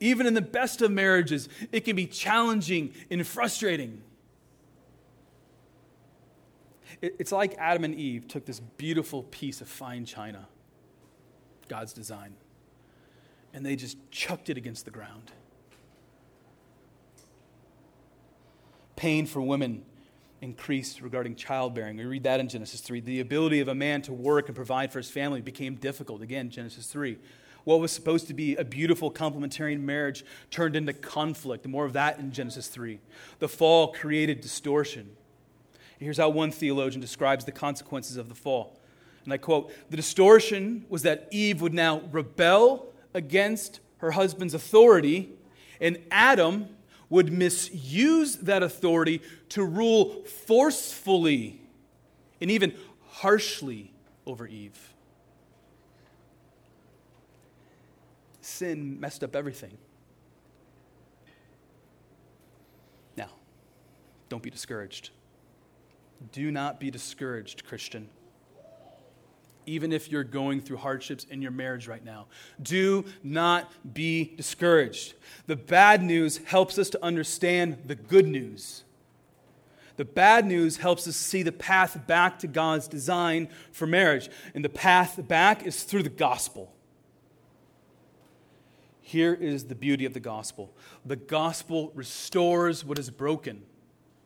Even 0.00 0.26
in 0.26 0.34
the 0.34 0.42
best 0.42 0.82
of 0.82 0.90
marriages, 0.90 1.48
it 1.72 1.80
can 1.80 1.96
be 1.96 2.06
challenging 2.06 2.92
and 3.10 3.26
frustrating. 3.26 4.02
It's 7.00 7.32
like 7.32 7.54
Adam 7.58 7.84
and 7.84 7.94
Eve 7.94 8.28
took 8.28 8.44
this 8.44 8.60
beautiful 8.60 9.24
piece 9.24 9.60
of 9.60 9.68
fine 9.68 10.04
china, 10.04 10.46
God's 11.68 11.92
design, 11.92 12.34
and 13.52 13.64
they 13.64 13.76
just 13.76 13.98
chucked 14.10 14.48
it 14.48 14.56
against 14.56 14.84
the 14.84 14.90
ground. 14.90 15.32
Pain 18.96 19.26
for 19.26 19.40
women 19.40 19.84
increased 20.40 21.00
regarding 21.00 21.34
childbearing. 21.34 21.96
We 21.96 22.04
read 22.04 22.22
that 22.24 22.38
in 22.38 22.48
Genesis 22.48 22.80
3. 22.80 23.00
The 23.00 23.20
ability 23.20 23.60
of 23.60 23.68
a 23.68 23.74
man 23.74 24.02
to 24.02 24.12
work 24.12 24.48
and 24.48 24.54
provide 24.54 24.92
for 24.92 24.98
his 24.98 25.10
family 25.10 25.40
became 25.40 25.74
difficult. 25.74 26.22
Again, 26.22 26.50
Genesis 26.50 26.86
3 26.86 27.18
what 27.64 27.80
was 27.80 27.92
supposed 27.92 28.28
to 28.28 28.34
be 28.34 28.56
a 28.56 28.64
beautiful 28.64 29.10
complementarian 29.10 29.80
marriage 29.80 30.24
turned 30.50 30.76
into 30.76 30.92
conflict. 30.92 31.66
More 31.66 31.84
of 31.84 31.94
that 31.94 32.18
in 32.18 32.30
Genesis 32.32 32.68
3. 32.68 33.00
The 33.38 33.48
fall 33.48 33.92
created 33.92 34.40
distortion. 34.40 35.16
Here's 35.98 36.18
how 36.18 36.28
one 36.28 36.50
theologian 36.50 37.00
describes 37.00 37.44
the 37.44 37.52
consequences 37.52 38.16
of 38.16 38.28
the 38.28 38.34
fall. 38.34 38.78
And 39.24 39.32
I 39.32 39.38
quote 39.38 39.72
The 39.90 39.96
distortion 39.96 40.84
was 40.88 41.02
that 41.02 41.28
Eve 41.30 41.62
would 41.62 41.74
now 41.74 42.02
rebel 42.12 42.92
against 43.14 43.80
her 43.98 44.10
husband's 44.10 44.54
authority, 44.54 45.30
and 45.80 45.98
Adam 46.10 46.68
would 47.08 47.32
misuse 47.32 48.36
that 48.36 48.62
authority 48.62 49.22
to 49.50 49.64
rule 49.64 50.24
forcefully 50.24 51.60
and 52.40 52.50
even 52.50 52.74
harshly 53.08 53.92
over 54.26 54.46
Eve. 54.46 54.93
Sin 58.54 59.00
messed 59.00 59.22
up 59.24 59.36
everything. 59.36 59.76
Now, 63.16 63.28
don't 64.28 64.42
be 64.42 64.50
discouraged. 64.50 65.10
Do 66.32 66.50
not 66.50 66.80
be 66.80 66.90
discouraged, 66.90 67.64
Christian. 67.66 68.08
Even 69.66 69.92
if 69.92 70.10
you're 70.10 70.24
going 70.24 70.60
through 70.60 70.76
hardships 70.76 71.24
in 71.24 71.40
your 71.40 71.50
marriage 71.50 71.88
right 71.88 72.04
now, 72.04 72.26
do 72.62 73.04
not 73.22 73.72
be 73.94 74.34
discouraged. 74.36 75.14
The 75.46 75.56
bad 75.56 76.02
news 76.02 76.38
helps 76.38 76.78
us 76.78 76.90
to 76.90 77.02
understand 77.02 77.78
the 77.86 77.94
good 77.94 78.26
news. 78.26 78.84
The 79.96 80.04
bad 80.04 80.46
news 80.46 80.78
helps 80.78 81.06
us 81.06 81.16
see 81.16 81.42
the 81.42 81.52
path 81.52 82.06
back 82.06 82.40
to 82.40 82.46
God's 82.46 82.88
design 82.88 83.48
for 83.72 83.86
marriage. 83.86 84.28
And 84.54 84.64
the 84.64 84.68
path 84.68 85.18
back 85.28 85.64
is 85.64 85.84
through 85.84 86.02
the 86.02 86.08
gospel. 86.10 86.74
Here 89.06 89.34
is 89.34 89.66
the 89.66 89.74
beauty 89.74 90.06
of 90.06 90.14
the 90.14 90.20
gospel 90.20 90.74
the 91.04 91.14
gospel 91.14 91.92
restores 91.94 92.86
what 92.86 92.98
is 92.98 93.10
broken. 93.10 93.62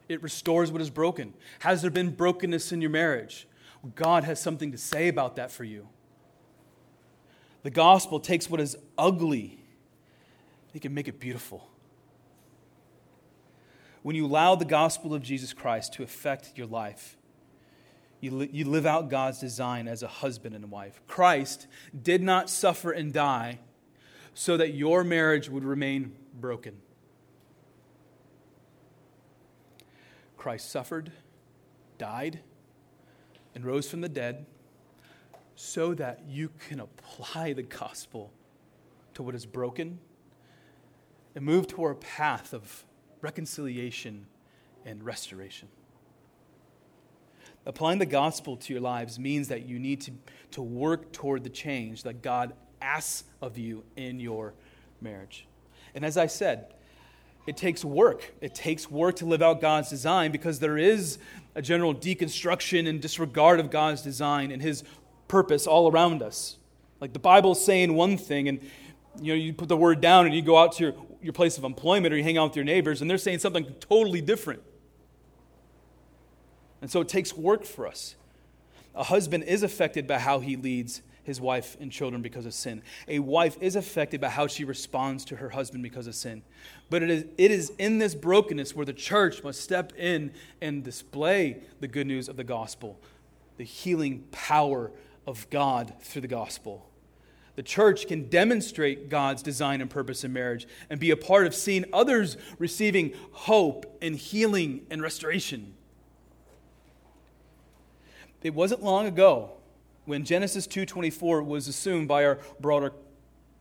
It 0.08 0.22
restores 0.22 0.70
what 0.70 0.80
is 0.80 0.88
broken. 0.88 1.34
Has 1.58 1.82
there 1.82 1.90
been 1.90 2.14
brokenness 2.14 2.70
in 2.70 2.80
your 2.80 2.90
marriage? 2.90 3.48
God 3.96 4.22
has 4.22 4.40
something 4.40 4.70
to 4.70 4.78
say 4.78 5.08
about 5.08 5.34
that 5.34 5.50
for 5.50 5.64
you. 5.64 5.88
The 7.64 7.70
gospel 7.70 8.20
takes 8.20 8.48
what 8.48 8.60
is 8.60 8.76
ugly, 8.96 9.58
it 10.72 10.80
can 10.80 10.94
make 10.94 11.08
it 11.08 11.18
beautiful. 11.18 11.68
When 14.02 14.14
you 14.14 14.26
allow 14.26 14.54
the 14.54 14.64
gospel 14.64 15.12
of 15.12 15.22
Jesus 15.22 15.52
Christ 15.52 15.92
to 15.94 16.04
affect 16.04 16.52
your 16.54 16.68
life, 16.68 17.16
you, 18.20 18.30
li- 18.30 18.50
you 18.52 18.64
live 18.64 18.86
out 18.86 19.10
God's 19.10 19.40
design 19.40 19.88
as 19.88 20.04
a 20.04 20.08
husband 20.08 20.54
and 20.54 20.70
wife. 20.70 21.00
Christ 21.08 21.66
did 22.00 22.22
not 22.22 22.48
suffer 22.48 22.92
and 22.92 23.12
die 23.12 23.58
so 24.38 24.56
that 24.56 24.72
your 24.72 25.02
marriage 25.02 25.48
would 25.48 25.64
remain 25.64 26.12
broken. 26.40 26.76
Christ 30.36 30.70
suffered, 30.70 31.10
died, 31.98 32.38
and 33.56 33.64
rose 33.64 33.90
from 33.90 34.00
the 34.00 34.08
dead 34.08 34.46
so 35.56 35.92
that 35.92 36.22
you 36.28 36.52
can 36.68 36.78
apply 36.78 37.52
the 37.52 37.64
gospel 37.64 38.30
to 39.14 39.24
what 39.24 39.34
is 39.34 39.44
broken 39.44 39.98
and 41.34 41.44
move 41.44 41.66
toward 41.66 41.96
a 41.96 41.98
path 41.98 42.54
of 42.54 42.84
reconciliation 43.20 44.24
and 44.86 45.02
restoration. 45.02 45.66
Applying 47.66 47.98
the 47.98 48.06
gospel 48.06 48.56
to 48.56 48.72
your 48.72 48.82
lives 48.82 49.18
means 49.18 49.48
that 49.48 49.66
you 49.66 49.80
need 49.80 50.00
to, 50.02 50.12
to 50.52 50.62
work 50.62 51.10
toward 51.10 51.42
the 51.42 51.50
change 51.50 52.04
that 52.04 52.22
God 52.22 52.52
asks 52.80 53.24
of 53.40 53.58
you 53.58 53.84
in 53.96 54.20
your 54.20 54.54
marriage. 55.00 55.46
And 55.94 56.04
as 56.04 56.16
I 56.16 56.26
said, 56.26 56.74
it 57.46 57.56
takes 57.56 57.84
work. 57.84 58.34
It 58.40 58.54
takes 58.54 58.90
work 58.90 59.16
to 59.16 59.26
live 59.26 59.40
out 59.40 59.60
God's 59.60 59.88
design 59.88 60.32
because 60.32 60.58
there 60.58 60.76
is 60.76 61.18
a 61.54 61.62
general 61.62 61.94
deconstruction 61.94 62.86
and 62.86 63.00
disregard 63.00 63.58
of 63.58 63.70
God's 63.70 64.02
design 64.02 64.50
and 64.50 64.60
His 64.60 64.84
purpose 65.28 65.66
all 65.66 65.90
around 65.90 66.22
us. 66.22 66.56
Like 67.00 67.12
the 67.12 67.18
Bible's 67.18 67.64
saying 67.64 67.94
one 67.94 68.18
thing, 68.18 68.48
and 68.48 68.60
you 69.20 69.32
know, 69.32 69.34
you 69.34 69.52
put 69.52 69.68
the 69.68 69.76
word 69.76 70.00
down 70.00 70.26
and 70.26 70.34
you 70.34 70.42
go 70.42 70.58
out 70.58 70.72
to 70.72 70.84
your, 70.84 70.94
your 71.22 71.32
place 71.32 71.56
of 71.56 71.64
employment 71.64 72.12
or 72.12 72.18
you 72.18 72.22
hang 72.22 72.36
out 72.36 72.50
with 72.50 72.56
your 72.56 72.64
neighbors, 72.64 73.00
and 73.00 73.10
they're 73.10 73.18
saying 73.18 73.38
something 73.38 73.64
totally 73.80 74.20
different. 74.20 74.62
And 76.80 76.90
so 76.90 77.00
it 77.00 77.08
takes 77.08 77.34
work 77.34 77.64
for 77.64 77.86
us. 77.86 78.14
A 78.94 79.04
husband 79.04 79.44
is 79.44 79.62
affected 79.62 80.06
by 80.06 80.18
how 80.18 80.40
he 80.40 80.56
leads 80.56 81.02
his 81.28 81.40
wife 81.40 81.76
and 81.78 81.92
children 81.92 82.22
because 82.22 82.46
of 82.46 82.54
sin. 82.54 82.82
A 83.06 83.18
wife 83.18 83.56
is 83.60 83.76
affected 83.76 84.18
by 84.20 84.30
how 84.30 84.46
she 84.46 84.64
responds 84.64 85.26
to 85.26 85.36
her 85.36 85.50
husband 85.50 85.82
because 85.82 86.06
of 86.06 86.14
sin. 86.14 86.42
But 86.88 87.02
it 87.02 87.10
is, 87.10 87.24
it 87.36 87.50
is 87.50 87.70
in 87.78 87.98
this 87.98 88.14
brokenness 88.14 88.74
where 88.74 88.86
the 88.86 88.94
church 88.94 89.44
must 89.44 89.60
step 89.60 89.92
in 89.96 90.32
and 90.62 90.82
display 90.82 91.60
the 91.80 91.86
good 91.86 92.06
news 92.06 92.30
of 92.30 92.36
the 92.36 92.44
gospel, 92.44 92.98
the 93.58 93.64
healing 93.64 94.24
power 94.32 94.90
of 95.26 95.48
God 95.50 95.92
through 96.00 96.22
the 96.22 96.28
gospel. 96.28 96.88
The 97.56 97.62
church 97.62 98.08
can 98.08 98.30
demonstrate 98.30 99.10
God's 99.10 99.42
design 99.42 99.82
and 99.82 99.90
purpose 99.90 100.24
in 100.24 100.32
marriage 100.32 100.66
and 100.88 100.98
be 100.98 101.10
a 101.10 101.16
part 101.16 101.46
of 101.46 101.54
seeing 101.54 101.84
others 101.92 102.38
receiving 102.58 103.12
hope 103.32 103.98
and 104.00 104.16
healing 104.16 104.86
and 104.90 105.02
restoration. 105.02 105.74
It 108.42 108.54
wasn't 108.54 108.82
long 108.82 109.06
ago 109.06 109.57
when 110.08 110.24
Genesis 110.24 110.66
2:24 110.66 111.42
was 111.42 111.68
assumed 111.68 112.08
by 112.08 112.24
our 112.24 112.38
broader 112.58 112.92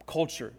culture. 0.07 0.53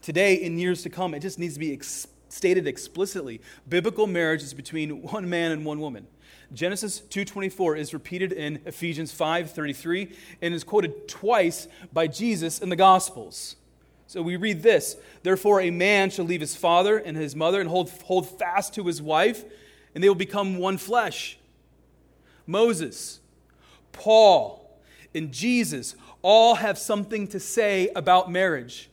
Today 0.00 0.34
in 0.34 0.58
years 0.58 0.82
to 0.82 0.90
come 0.90 1.14
it 1.14 1.20
just 1.20 1.38
needs 1.38 1.54
to 1.54 1.60
be 1.60 1.72
ex- 1.72 2.08
stated 2.28 2.66
explicitly. 2.66 3.40
Biblical 3.68 4.08
marriage 4.08 4.42
is 4.42 4.52
between 4.52 5.00
one 5.02 5.30
man 5.30 5.52
and 5.52 5.64
one 5.64 5.78
woman. 5.78 6.08
Genesis 6.52 7.00
2:24 7.08 7.76
is 7.76 7.94
repeated 7.94 8.32
in 8.32 8.60
Ephesians 8.66 9.12
5:33 9.12 10.12
and 10.42 10.52
is 10.52 10.64
quoted 10.64 11.06
twice 11.06 11.68
by 11.92 12.08
Jesus 12.08 12.58
in 12.58 12.68
the 12.68 12.76
Gospels. 12.76 13.54
So 14.08 14.22
we 14.22 14.34
read 14.36 14.62
this, 14.62 14.96
therefore 15.22 15.60
a 15.60 15.70
man 15.70 16.10
shall 16.10 16.24
leave 16.24 16.40
his 16.40 16.56
father 16.56 16.98
and 16.98 17.16
his 17.16 17.36
mother 17.36 17.60
and 17.60 17.70
hold, 17.70 17.90
hold 18.04 18.28
fast 18.38 18.74
to 18.74 18.84
his 18.84 19.00
wife 19.00 19.44
and 19.94 20.02
they 20.02 20.08
will 20.08 20.16
become 20.16 20.58
one 20.58 20.78
flesh. 20.78 21.38
Moses 22.44 23.20
Paul, 23.92 24.61
and 25.14 25.32
Jesus 25.32 25.94
all 26.22 26.56
have 26.56 26.78
something 26.78 27.26
to 27.28 27.40
say 27.40 27.90
about 27.94 28.30
marriage. 28.30 28.88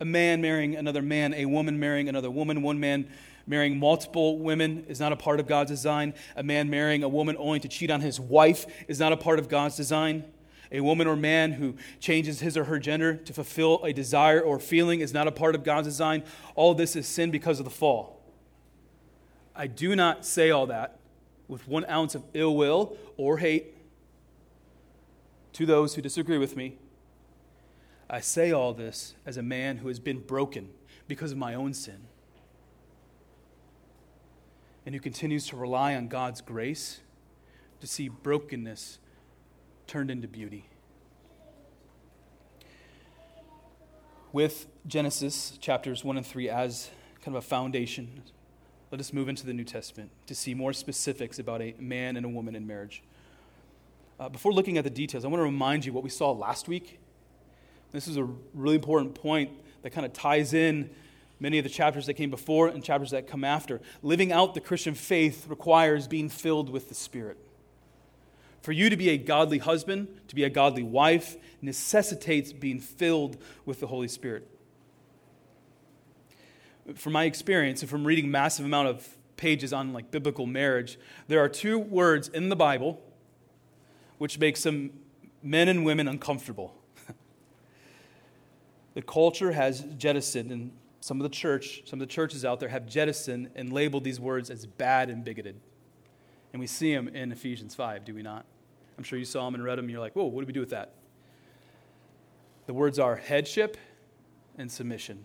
A 0.00 0.04
man 0.04 0.40
marrying 0.40 0.76
another 0.76 1.02
man, 1.02 1.32
a 1.34 1.46
woman 1.46 1.78
marrying 1.78 2.08
another 2.08 2.30
woman, 2.30 2.62
one 2.62 2.80
man 2.80 3.08
marrying 3.46 3.78
multiple 3.78 4.38
women 4.38 4.84
is 4.88 5.00
not 5.00 5.12
a 5.12 5.16
part 5.16 5.40
of 5.40 5.46
God's 5.46 5.70
design. 5.70 6.14
A 6.36 6.42
man 6.42 6.70
marrying 6.70 7.02
a 7.02 7.08
woman 7.08 7.36
only 7.38 7.60
to 7.60 7.68
cheat 7.68 7.90
on 7.90 8.00
his 8.00 8.20
wife 8.20 8.66
is 8.88 9.00
not 9.00 9.12
a 9.12 9.16
part 9.16 9.38
of 9.38 9.48
God's 9.48 9.76
design. 9.76 10.24
A 10.70 10.80
woman 10.80 11.06
or 11.06 11.16
man 11.16 11.52
who 11.52 11.74
changes 12.00 12.40
his 12.40 12.56
or 12.56 12.64
her 12.64 12.78
gender 12.78 13.16
to 13.16 13.32
fulfill 13.32 13.82
a 13.84 13.92
desire 13.92 14.40
or 14.40 14.58
feeling 14.58 15.00
is 15.00 15.12
not 15.12 15.28
a 15.28 15.32
part 15.32 15.54
of 15.54 15.64
God's 15.64 15.86
design. 15.86 16.22
All 16.54 16.74
this 16.74 16.96
is 16.96 17.06
sin 17.06 17.30
because 17.30 17.58
of 17.58 17.64
the 17.64 17.70
fall. 17.70 18.20
I 19.54 19.66
do 19.66 19.94
not 19.94 20.24
say 20.24 20.50
all 20.50 20.66
that 20.66 20.98
with 21.46 21.68
one 21.68 21.84
ounce 21.90 22.14
of 22.14 22.24
ill 22.32 22.56
will 22.56 22.96
or 23.18 23.36
hate 23.36 23.71
to 25.54 25.66
those 25.66 25.94
who 25.94 26.02
disagree 26.02 26.38
with 26.38 26.56
me. 26.56 26.78
I 28.08 28.20
say 28.20 28.52
all 28.52 28.74
this 28.74 29.14
as 29.24 29.36
a 29.36 29.42
man 29.42 29.78
who 29.78 29.88
has 29.88 29.98
been 29.98 30.20
broken 30.20 30.70
because 31.08 31.32
of 31.32 31.38
my 31.38 31.54
own 31.54 31.74
sin 31.74 32.06
and 34.84 34.94
who 34.94 35.00
continues 35.00 35.46
to 35.48 35.56
rely 35.56 35.94
on 35.94 36.08
God's 36.08 36.40
grace 36.40 37.00
to 37.80 37.86
see 37.86 38.08
brokenness 38.08 38.98
turned 39.86 40.10
into 40.10 40.28
beauty. 40.28 40.68
With 44.32 44.66
Genesis 44.86 45.58
chapters 45.60 46.04
1 46.04 46.16
and 46.16 46.26
3 46.26 46.48
as 46.48 46.90
kind 47.22 47.36
of 47.36 47.44
a 47.44 47.46
foundation, 47.46 48.22
let 48.90 49.00
us 49.00 49.12
move 49.12 49.28
into 49.28 49.46
the 49.46 49.52
New 49.52 49.64
Testament 49.64 50.10
to 50.26 50.34
see 50.34 50.54
more 50.54 50.72
specifics 50.72 51.38
about 51.38 51.60
a 51.62 51.74
man 51.78 52.16
and 52.16 52.26
a 52.26 52.28
woman 52.28 52.54
in 52.54 52.66
marriage. 52.66 53.02
Uh, 54.18 54.28
before 54.28 54.52
looking 54.52 54.78
at 54.78 54.84
the 54.84 54.90
details, 54.90 55.24
I 55.24 55.28
want 55.28 55.40
to 55.40 55.44
remind 55.44 55.84
you 55.84 55.92
what 55.92 56.04
we 56.04 56.10
saw 56.10 56.30
last 56.32 56.68
week. 56.68 57.00
This 57.90 58.08
is 58.08 58.16
a 58.16 58.28
really 58.54 58.76
important 58.76 59.14
point 59.14 59.50
that 59.82 59.90
kind 59.90 60.06
of 60.06 60.12
ties 60.12 60.54
in 60.54 60.90
many 61.40 61.58
of 61.58 61.64
the 61.64 61.70
chapters 61.70 62.06
that 62.06 62.14
came 62.14 62.30
before 62.30 62.68
and 62.68 62.84
chapters 62.84 63.10
that 63.10 63.26
come 63.26 63.44
after. 63.44 63.80
Living 64.02 64.32
out 64.32 64.54
the 64.54 64.60
Christian 64.60 64.94
faith 64.94 65.46
requires 65.48 66.06
being 66.06 66.28
filled 66.28 66.70
with 66.70 66.88
the 66.88 66.94
Spirit. 66.94 67.36
For 68.62 68.72
you 68.72 68.88
to 68.90 68.96
be 68.96 69.10
a 69.10 69.18
godly 69.18 69.58
husband, 69.58 70.08
to 70.28 70.34
be 70.36 70.44
a 70.44 70.50
godly 70.50 70.84
wife, 70.84 71.36
necessitates 71.60 72.52
being 72.52 72.78
filled 72.78 73.36
with 73.66 73.80
the 73.80 73.88
Holy 73.88 74.08
Spirit 74.08 74.48
from 76.94 77.12
my 77.12 77.24
experience 77.24 77.82
and 77.82 77.90
from 77.90 78.04
reading 78.04 78.30
massive 78.30 78.66
amount 78.66 78.88
of 78.88 79.16
pages 79.36 79.72
on 79.72 79.92
like 79.92 80.10
biblical 80.10 80.46
marriage, 80.46 80.98
there 81.28 81.40
are 81.40 81.48
two 81.48 81.78
words 81.78 82.28
in 82.28 82.48
the 82.48 82.56
Bible 82.56 83.00
which 84.22 84.38
makes 84.38 84.60
some 84.60 84.92
men 85.42 85.66
and 85.66 85.84
women 85.84 86.06
uncomfortable. 86.06 86.80
the 88.94 89.02
culture 89.02 89.50
has 89.50 89.80
jettisoned, 89.98 90.52
and 90.52 90.70
some 91.00 91.18
of 91.18 91.24
the 91.24 91.28
church, 91.28 91.82
some 91.86 92.00
of 92.00 92.06
the 92.06 92.14
churches 92.14 92.44
out 92.44 92.60
there 92.60 92.68
have 92.68 92.86
jettisoned 92.86 93.50
and 93.56 93.72
labeled 93.72 94.04
these 94.04 94.20
words 94.20 94.48
as 94.48 94.64
bad 94.64 95.10
and 95.10 95.24
bigoted. 95.24 95.58
And 96.52 96.60
we 96.60 96.68
see 96.68 96.94
them 96.94 97.08
in 97.08 97.32
Ephesians 97.32 97.74
5, 97.74 98.04
do 98.04 98.14
we 98.14 98.22
not? 98.22 98.46
I'm 98.96 99.02
sure 99.02 99.18
you 99.18 99.24
saw 99.24 99.44
them 99.44 99.56
and 99.56 99.64
read 99.64 99.76
them, 99.76 99.86
and 99.86 99.90
you're 99.90 99.98
like, 99.98 100.14
whoa, 100.14 100.26
what 100.26 100.42
do 100.42 100.46
we 100.46 100.52
do 100.52 100.60
with 100.60 100.70
that? 100.70 100.94
The 102.66 102.74
words 102.74 103.00
are 103.00 103.16
headship 103.16 103.76
and 104.56 104.70
submission. 104.70 105.24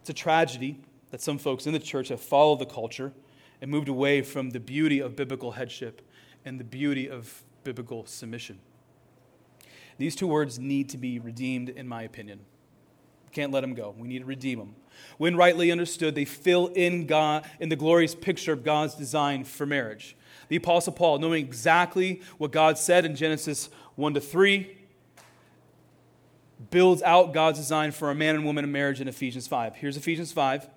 It's 0.00 0.08
a 0.08 0.14
tragedy 0.14 0.80
that 1.10 1.20
some 1.20 1.36
folks 1.36 1.66
in 1.66 1.74
the 1.74 1.78
church 1.78 2.08
have 2.08 2.22
followed 2.22 2.58
the 2.60 2.64
culture 2.64 3.12
and 3.60 3.70
moved 3.70 3.90
away 3.90 4.22
from 4.22 4.48
the 4.48 4.60
beauty 4.60 5.00
of 5.00 5.14
biblical 5.14 5.52
headship 5.52 6.00
and 6.44 6.58
the 6.58 6.64
beauty 6.64 7.08
of 7.08 7.42
biblical 7.64 8.06
submission. 8.06 8.58
These 9.98 10.16
two 10.16 10.26
words 10.26 10.58
need 10.58 10.88
to 10.90 10.98
be 10.98 11.18
redeemed, 11.18 11.68
in 11.68 11.86
my 11.86 12.02
opinion. 12.02 12.40
Can't 13.30 13.52
let 13.52 13.60
them 13.62 13.74
go. 13.74 13.94
We 13.96 14.08
need 14.08 14.20
to 14.20 14.24
redeem 14.24 14.58
them. 14.58 14.74
When 15.16 15.36
rightly 15.36 15.70
understood, 15.70 16.14
they 16.14 16.24
fill 16.24 16.66
in 16.68 17.06
God 17.06 17.48
in 17.60 17.68
the 17.68 17.76
glorious 17.76 18.14
picture 18.14 18.52
of 18.52 18.62
God's 18.62 18.94
design 18.94 19.44
for 19.44 19.64
marriage. 19.64 20.16
The 20.48 20.56
Apostle 20.56 20.92
Paul, 20.92 21.18
knowing 21.18 21.44
exactly 21.44 22.20
what 22.36 22.52
God 22.52 22.76
said 22.76 23.04
in 23.04 23.16
Genesis 23.16 23.70
1 23.96 24.14
to 24.14 24.20
3, 24.20 24.76
builds 26.70 27.02
out 27.02 27.32
God's 27.32 27.58
design 27.58 27.90
for 27.90 28.10
a 28.10 28.14
man 28.14 28.34
and 28.34 28.44
woman 28.44 28.64
in 28.64 28.72
marriage 28.72 29.00
in 29.00 29.08
Ephesians 29.08 29.46
5. 29.46 29.76
Here's 29.76 29.96
Ephesians 29.96 30.30
5, 30.32 30.68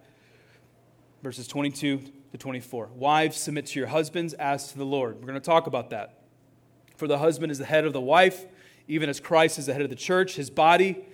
verses 1.21 1.47
22 1.47 2.01
to 2.37 2.43
24. 2.43 2.89
Wives, 2.95 3.37
submit 3.37 3.67
to 3.67 3.79
your 3.79 3.87
husbands 3.87 4.33
as 4.33 4.71
to 4.71 4.77
the 4.77 4.85
Lord. 4.85 5.15
We're 5.15 5.27
going 5.27 5.35
to 5.35 5.39
talk 5.39 5.67
about 5.67 5.89
that. 5.91 6.19
For 6.97 7.07
the 7.07 7.17
husband 7.17 7.51
is 7.51 7.59
the 7.59 7.65
head 7.65 7.85
of 7.85 7.93
the 7.93 8.01
wife, 8.01 8.45
even 8.87 9.09
as 9.09 9.19
Christ 9.19 9.57
is 9.57 9.67
the 9.67 9.73
head 9.73 9.81
of 9.81 9.89
the 9.89 9.95
church, 9.95 10.35
his 10.35 10.49
body, 10.49 11.05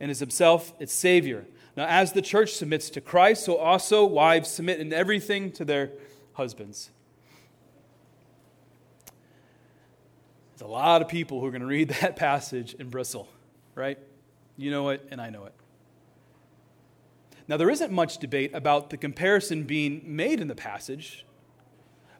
and 0.00 0.10
is 0.10 0.18
himself 0.18 0.72
its 0.78 0.92
Savior. 0.92 1.46
Now, 1.76 1.86
as 1.86 2.12
the 2.12 2.22
church 2.22 2.54
submits 2.54 2.90
to 2.90 3.00
Christ, 3.00 3.44
so 3.44 3.56
also 3.56 4.04
wives 4.04 4.50
submit 4.50 4.80
in 4.80 4.92
everything 4.92 5.52
to 5.52 5.64
their 5.64 5.90
husbands. 6.34 6.90
There's 10.52 10.68
a 10.68 10.72
lot 10.72 11.02
of 11.02 11.08
people 11.08 11.40
who 11.40 11.46
are 11.46 11.50
going 11.50 11.60
to 11.60 11.66
read 11.66 11.88
that 12.00 12.16
passage 12.16 12.74
and 12.78 12.90
bristle, 12.90 13.28
right? 13.74 13.98
You 14.56 14.70
know 14.70 14.88
it, 14.90 15.06
and 15.10 15.20
I 15.20 15.30
know 15.30 15.44
it. 15.44 15.54
Now, 17.48 17.56
there 17.56 17.70
isn't 17.70 17.92
much 17.92 18.18
debate 18.18 18.52
about 18.54 18.90
the 18.90 18.96
comparison 18.96 19.64
being 19.64 20.02
made 20.04 20.40
in 20.40 20.48
the 20.48 20.54
passage. 20.54 21.26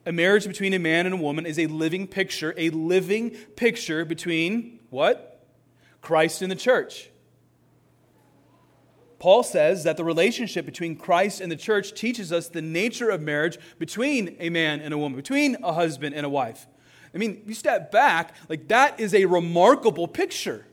A 0.05 0.13
marriage 0.13 0.47
between 0.47 0.75
a 0.75 0.79
man 0.79 1.07
and 1.07 1.15
a 1.15 1.19
woman 1.19 1.47
is 1.47 1.59
a 1.59 1.67
living 1.67 2.07
picture, 2.07 2.55
a 2.57 2.71
living 2.71 3.31
picture 3.31 4.05
between 4.05 4.81
what? 4.91 5.47
Christ 6.01 6.43
and 6.43 6.51
the 6.51 6.57
church. 6.57 7.09
Paul 9.21 9.45
says 9.45 9.85
that 9.85 9.97
the 9.97 10.03
relationship 10.03 10.67
between 10.67 10.97
Christ 10.97 11.41
and 11.41 11.53
the 11.53 11.57
church 11.57 11.95
teaches 11.95 12.33
us 12.33 12.49
the 12.49 12.61
nature 12.61 13.09
of 13.09 13.23
marriage 13.23 13.57
between 13.79 14.35
a 14.41 14.51
man 14.51 14.81
and 14.81 14.93
a 14.93 14.99
woman, 14.99 15.15
between 15.15 15.57
a 15.63 15.73
husband 15.73 16.17
and 16.17 16.27
a 16.27 16.29
wife. 16.29 16.67
I 17.15 17.19
mean, 17.19 17.45
you 17.47 17.55
step 17.55 17.93
back, 17.93 18.35
like 18.49 18.67
that 18.67 18.99
is 18.99 19.15
a 19.15 19.27
remarkable 19.27 20.09
picture. 20.09 20.67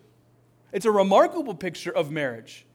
It's 0.72 0.88
a 0.88 0.92
remarkable 0.92 1.54
picture 1.54 1.92
of 1.92 2.10
marriage. 2.10 2.66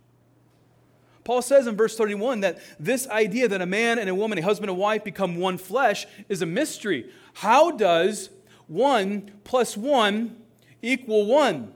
Paul 1.24 1.40
says 1.40 1.66
in 1.66 1.76
verse 1.76 1.96
31 1.96 2.40
that 2.40 2.58
this 2.78 3.08
idea 3.08 3.48
that 3.48 3.62
a 3.62 3.66
man 3.66 3.98
and 3.98 4.08
a 4.10 4.14
woman, 4.14 4.38
a 4.38 4.42
husband 4.42 4.70
and 4.70 4.78
wife, 4.78 5.02
become 5.04 5.36
one 5.36 5.56
flesh 5.56 6.06
is 6.28 6.42
a 6.42 6.46
mystery. 6.46 7.10
How 7.32 7.70
does 7.70 8.30
one 8.66 9.30
plus 9.42 9.76
one 9.76 10.36
equal 10.82 11.26
one? 11.26 11.72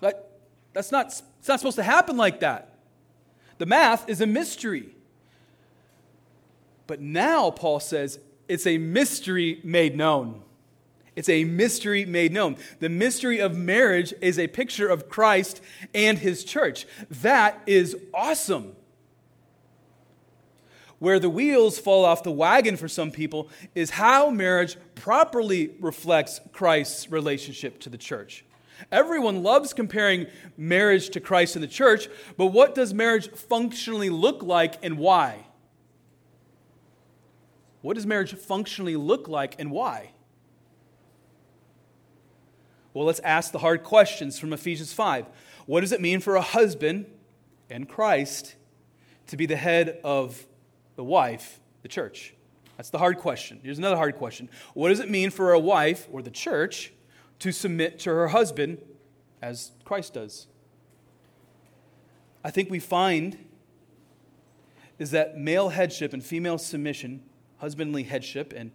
That, 0.00 0.30
that's 0.72 0.92
not, 0.92 1.06
it's 1.06 1.48
not 1.48 1.58
supposed 1.58 1.76
to 1.76 1.82
happen 1.82 2.16
like 2.16 2.40
that. 2.40 2.76
The 3.58 3.66
math 3.66 4.08
is 4.08 4.20
a 4.20 4.26
mystery. 4.26 4.94
But 6.86 7.00
now, 7.00 7.50
Paul 7.50 7.80
says, 7.80 8.20
it's 8.48 8.66
a 8.66 8.78
mystery 8.78 9.60
made 9.64 9.96
known. 9.96 10.42
It's 11.16 11.30
a 11.30 11.44
mystery 11.44 12.04
made 12.04 12.32
known. 12.32 12.56
The 12.78 12.90
mystery 12.90 13.40
of 13.40 13.56
marriage 13.56 14.12
is 14.20 14.38
a 14.38 14.46
picture 14.46 14.86
of 14.86 15.08
Christ 15.08 15.62
and 15.94 16.18
his 16.18 16.44
church. 16.44 16.86
That 17.10 17.60
is 17.66 17.96
awesome. 18.12 18.76
Where 20.98 21.18
the 21.18 21.30
wheels 21.30 21.78
fall 21.78 22.04
off 22.04 22.22
the 22.22 22.30
wagon 22.30 22.76
for 22.76 22.88
some 22.88 23.10
people 23.10 23.48
is 23.74 23.90
how 23.90 24.30
marriage 24.30 24.76
properly 24.94 25.72
reflects 25.80 26.40
Christ's 26.52 27.10
relationship 27.10 27.80
to 27.80 27.90
the 27.90 27.98
church. 27.98 28.44
Everyone 28.92 29.42
loves 29.42 29.72
comparing 29.72 30.26
marriage 30.58 31.08
to 31.10 31.20
Christ 31.20 31.56
and 31.56 31.62
the 31.62 31.68
church, 31.68 32.08
but 32.36 32.46
what 32.46 32.74
does 32.74 32.92
marriage 32.92 33.30
functionally 33.30 34.10
look 34.10 34.42
like 34.42 34.84
and 34.84 34.98
why? 34.98 35.46
What 37.80 37.94
does 37.94 38.04
marriage 38.04 38.34
functionally 38.34 38.96
look 38.96 39.28
like 39.28 39.54
and 39.58 39.70
why? 39.70 40.12
Well, 42.96 43.04
let's 43.04 43.20
ask 43.20 43.52
the 43.52 43.58
hard 43.58 43.82
questions 43.82 44.38
from 44.38 44.54
Ephesians 44.54 44.90
5. 44.90 45.26
What 45.66 45.82
does 45.82 45.92
it 45.92 46.00
mean 46.00 46.20
for 46.20 46.34
a 46.34 46.40
husband 46.40 47.04
and 47.68 47.86
Christ 47.86 48.54
to 49.26 49.36
be 49.36 49.44
the 49.44 49.54
head 49.54 50.00
of 50.02 50.46
the 50.94 51.04
wife, 51.04 51.60
the 51.82 51.88
church? 51.88 52.32
That's 52.78 52.88
the 52.88 52.96
hard 52.96 53.18
question. 53.18 53.60
Here's 53.62 53.76
another 53.76 53.98
hard 53.98 54.16
question. 54.16 54.48
What 54.72 54.88
does 54.88 55.00
it 55.00 55.10
mean 55.10 55.28
for 55.28 55.52
a 55.52 55.58
wife 55.58 56.08
or 56.10 56.22
the 56.22 56.30
church 56.30 56.90
to 57.40 57.52
submit 57.52 57.98
to 57.98 58.08
her 58.08 58.28
husband 58.28 58.78
as 59.42 59.72
Christ 59.84 60.14
does? 60.14 60.46
I 62.42 62.50
think 62.50 62.70
we 62.70 62.78
find 62.78 63.36
is 64.98 65.10
that 65.10 65.36
male 65.36 65.68
headship 65.68 66.14
and 66.14 66.24
female 66.24 66.56
submission 66.56 67.24
husbandly 67.58 68.04
headship 68.04 68.54
and 68.56 68.70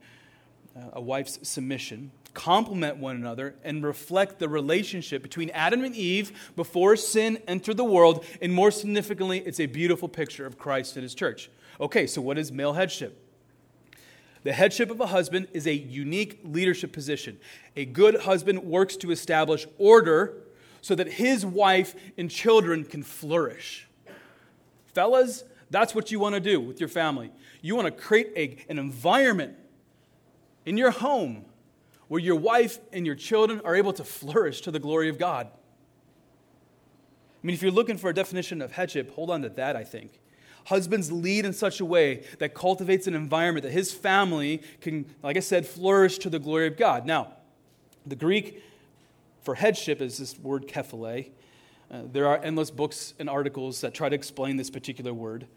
uh, 0.78 0.90
a 0.94 1.02
wife's 1.02 1.40
submission 1.42 2.12
complement 2.34 2.98
one 2.98 3.16
another 3.16 3.56
and 3.64 3.84
reflect 3.84 4.40
the 4.40 4.48
relationship 4.48 5.22
between 5.22 5.50
Adam 5.52 5.84
and 5.84 5.96
Eve 5.96 6.52
before 6.56 6.96
sin 6.96 7.42
entered 7.48 7.78
the 7.78 7.84
world. 7.84 8.26
And 8.42 8.54
more 8.54 8.72
significantly, 8.72 9.40
it's 9.40 9.60
a 9.60 9.66
beautiful 9.66 10.08
picture 10.08 10.46
of 10.46 10.58
Christ 10.58 10.96
and 10.96 11.04
his 11.04 11.14
church. 11.14 11.50
Okay, 11.80 12.08
so 12.08 12.22
what 12.22 12.38
is 12.38 12.52
male 12.52 12.74
headship? 12.74 13.18
The 14.44 14.54
headship 14.54 14.90
of 14.90 15.00
a 15.00 15.08
husband 15.08 15.50
is 15.54 15.68
a 15.68 15.74
unique 15.74 16.40
leadership 16.44 16.92
position. 16.92 17.38
A 17.76 17.86
good 17.86 18.22
husband 18.22 18.64
works 18.64 18.96
to 18.98 19.12
establish 19.12 19.68
order 19.78 20.38
so 20.82 20.96
that 20.96 21.14
his 21.14 21.46
wife 21.46 21.96
and 22.18 22.30
children 22.30 22.84
can 22.84 23.04
flourish. 23.04 23.88
Fellas, 24.94 25.44
that's 25.70 25.94
what 25.94 26.12
you 26.12 26.20
want 26.20 26.36
to 26.36 26.42
do 26.42 26.60
with 26.60 26.80
your 26.80 26.90
family. 26.90 27.32
You 27.62 27.76
want 27.76 27.86
to 27.86 27.92
create 27.92 28.32
a, 28.36 28.58
an 28.70 28.80
environment 28.80 29.56
in 30.66 30.76
your 30.76 30.92
home 30.92 31.46
where 32.12 32.20
your 32.20 32.36
wife 32.36 32.78
and 32.92 33.06
your 33.06 33.16
children 33.16 33.62
are 33.64 33.74
able 33.74 33.94
to 33.94 34.04
flourish 34.04 34.60
to 34.60 34.70
the 34.70 34.80
glory 34.80 35.08
of 35.08 35.18
God. 35.18 35.48
I 35.48 35.52
mean, 37.42 37.54
if 37.54 37.62
you're 37.62 37.72
looking 37.72 37.96
for 37.96 38.10
a 38.10 38.14
definition 38.14 38.62
of 38.62 38.74
headship, 38.74 39.16
hold 39.16 39.30
on 39.30 39.44
to 39.44 39.50
that, 39.52 39.78
I 39.78 39.86
think. 39.86 40.20
Husbands 40.66 41.10
lead 41.10 41.46
in 41.46 41.54
such 41.54 41.80
a 41.80 41.86
way 41.86 42.26
that 42.40 42.54
cultivates 42.54 43.08
an 43.08 43.16
environment 43.16 43.64
that 43.64 43.72
his 43.72 43.94
family 43.94 44.62
can, 44.82 45.06
like 45.24 45.38
I 45.38 45.40
said, 45.40 45.66
flourish 45.66 46.18
to 46.18 46.30
the 46.30 46.38
glory 46.38 46.68
of 46.68 46.76
God. 46.76 47.06
Now, 47.06 47.32
the 48.06 48.18
Greek 48.18 48.62
for 49.44 49.56
headship 49.56 50.02
is 50.02 50.18
this 50.18 50.38
word 50.38 50.68
kephale. 50.68 51.30
Uh, 51.90 52.02
there 52.12 52.28
are 52.28 52.44
endless 52.44 52.72
books 52.72 53.14
and 53.20 53.30
articles 53.30 53.80
that 53.80 53.94
try 53.94 54.10
to 54.10 54.16
explain 54.16 54.58
this 54.58 54.70
particular 54.70 55.14
word. 55.14 55.48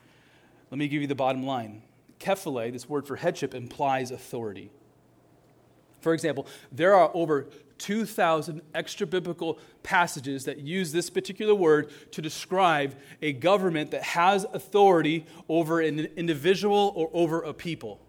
Let 0.70 0.78
me 0.78 0.86
give 0.86 1.02
you 1.02 1.08
the 1.08 1.16
bottom 1.16 1.44
line 1.44 1.82
kephale, 2.20 2.72
this 2.72 2.88
word 2.88 3.08
for 3.08 3.16
headship, 3.16 3.56
implies 3.56 4.12
authority. 4.12 4.70
For 6.04 6.12
example, 6.12 6.46
there 6.70 6.94
are 6.94 7.10
over 7.14 7.48
2,000 7.78 8.60
extra 8.74 9.06
biblical 9.06 9.58
passages 9.82 10.44
that 10.44 10.58
use 10.58 10.92
this 10.92 11.08
particular 11.08 11.54
word 11.54 11.90
to 12.12 12.20
describe 12.20 12.94
a 13.22 13.32
government 13.32 13.90
that 13.92 14.02
has 14.02 14.44
authority 14.52 15.24
over 15.48 15.80
an 15.80 16.00
individual 16.16 16.92
or 16.94 17.08
over 17.14 17.40
a 17.40 17.54
people. 17.54 18.02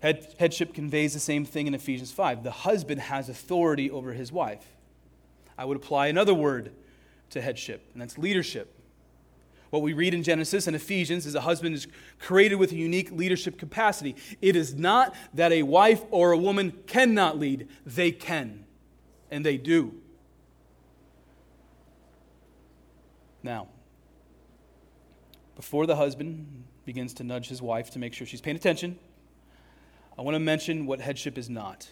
Head, 0.00 0.34
headship 0.38 0.72
conveys 0.72 1.12
the 1.12 1.20
same 1.20 1.44
thing 1.44 1.66
in 1.66 1.74
Ephesians 1.74 2.10
5. 2.10 2.42
The 2.42 2.50
husband 2.50 3.02
has 3.02 3.28
authority 3.28 3.90
over 3.90 4.14
his 4.14 4.32
wife. 4.32 4.64
I 5.58 5.66
would 5.66 5.76
apply 5.76 6.06
another 6.06 6.32
word 6.32 6.72
to 7.30 7.42
headship, 7.42 7.90
and 7.92 8.00
that's 8.00 8.16
leadership. 8.16 8.79
What 9.70 9.82
we 9.82 9.92
read 9.92 10.14
in 10.14 10.24
Genesis 10.24 10.66
and 10.66 10.74
Ephesians 10.74 11.26
is 11.26 11.36
a 11.36 11.40
husband 11.40 11.76
is 11.76 11.86
created 12.18 12.56
with 12.56 12.72
a 12.72 12.76
unique 12.76 13.12
leadership 13.12 13.56
capacity. 13.56 14.16
It 14.42 14.56
is 14.56 14.74
not 14.74 15.14
that 15.34 15.52
a 15.52 15.62
wife 15.62 16.02
or 16.10 16.32
a 16.32 16.38
woman 16.38 16.72
cannot 16.88 17.38
lead, 17.38 17.68
they 17.86 18.10
can, 18.10 18.64
and 19.30 19.46
they 19.46 19.56
do. 19.56 19.94
Now, 23.44 23.68
before 25.54 25.86
the 25.86 25.96
husband 25.96 26.64
begins 26.84 27.14
to 27.14 27.24
nudge 27.24 27.48
his 27.48 27.62
wife 27.62 27.90
to 27.92 28.00
make 28.00 28.12
sure 28.12 28.26
she's 28.26 28.40
paying 28.40 28.56
attention, 28.56 28.98
I 30.18 30.22
want 30.22 30.34
to 30.34 30.40
mention 30.40 30.84
what 30.84 31.00
headship 31.00 31.38
is 31.38 31.48
not. 31.48 31.88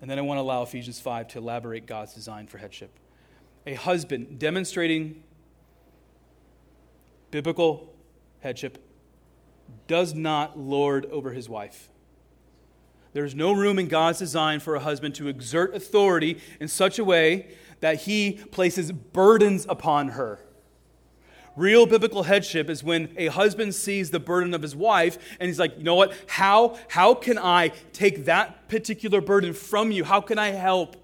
And 0.00 0.08
then 0.08 0.18
I 0.18 0.22
want 0.22 0.38
to 0.38 0.42
allow 0.42 0.62
Ephesians 0.62 1.00
5 1.00 1.28
to 1.28 1.38
elaborate 1.38 1.86
God's 1.86 2.14
design 2.14 2.46
for 2.46 2.58
headship 2.58 2.96
a 3.66 3.74
husband 3.74 4.38
demonstrating 4.38 5.22
biblical 7.30 7.92
headship 8.40 8.78
does 9.88 10.14
not 10.14 10.58
lord 10.58 11.04
over 11.06 11.32
his 11.32 11.48
wife. 11.48 11.88
There's 13.12 13.34
no 13.34 13.52
room 13.52 13.78
in 13.78 13.88
God's 13.88 14.18
design 14.18 14.60
for 14.60 14.74
a 14.74 14.80
husband 14.80 15.14
to 15.16 15.28
exert 15.28 15.74
authority 15.74 16.38
in 16.60 16.68
such 16.68 16.98
a 16.98 17.04
way 17.04 17.48
that 17.80 18.02
he 18.02 18.32
places 18.32 18.92
burdens 18.92 19.66
upon 19.68 20.10
her. 20.10 20.40
Real 21.56 21.86
biblical 21.86 22.24
headship 22.24 22.68
is 22.68 22.84
when 22.84 23.08
a 23.16 23.28
husband 23.28 23.74
sees 23.74 24.10
the 24.10 24.20
burden 24.20 24.52
of 24.52 24.60
his 24.60 24.76
wife 24.76 25.16
and 25.40 25.48
he's 25.48 25.58
like, 25.58 25.78
you 25.78 25.84
know 25.84 25.94
what? 25.94 26.12
How, 26.28 26.78
how 26.88 27.14
can 27.14 27.38
I 27.38 27.68
take 27.94 28.26
that 28.26 28.68
particular 28.68 29.22
burden 29.22 29.54
from 29.54 29.90
you? 29.90 30.04
How 30.04 30.20
can 30.20 30.38
I 30.38 30.50
help? 30.50 30.96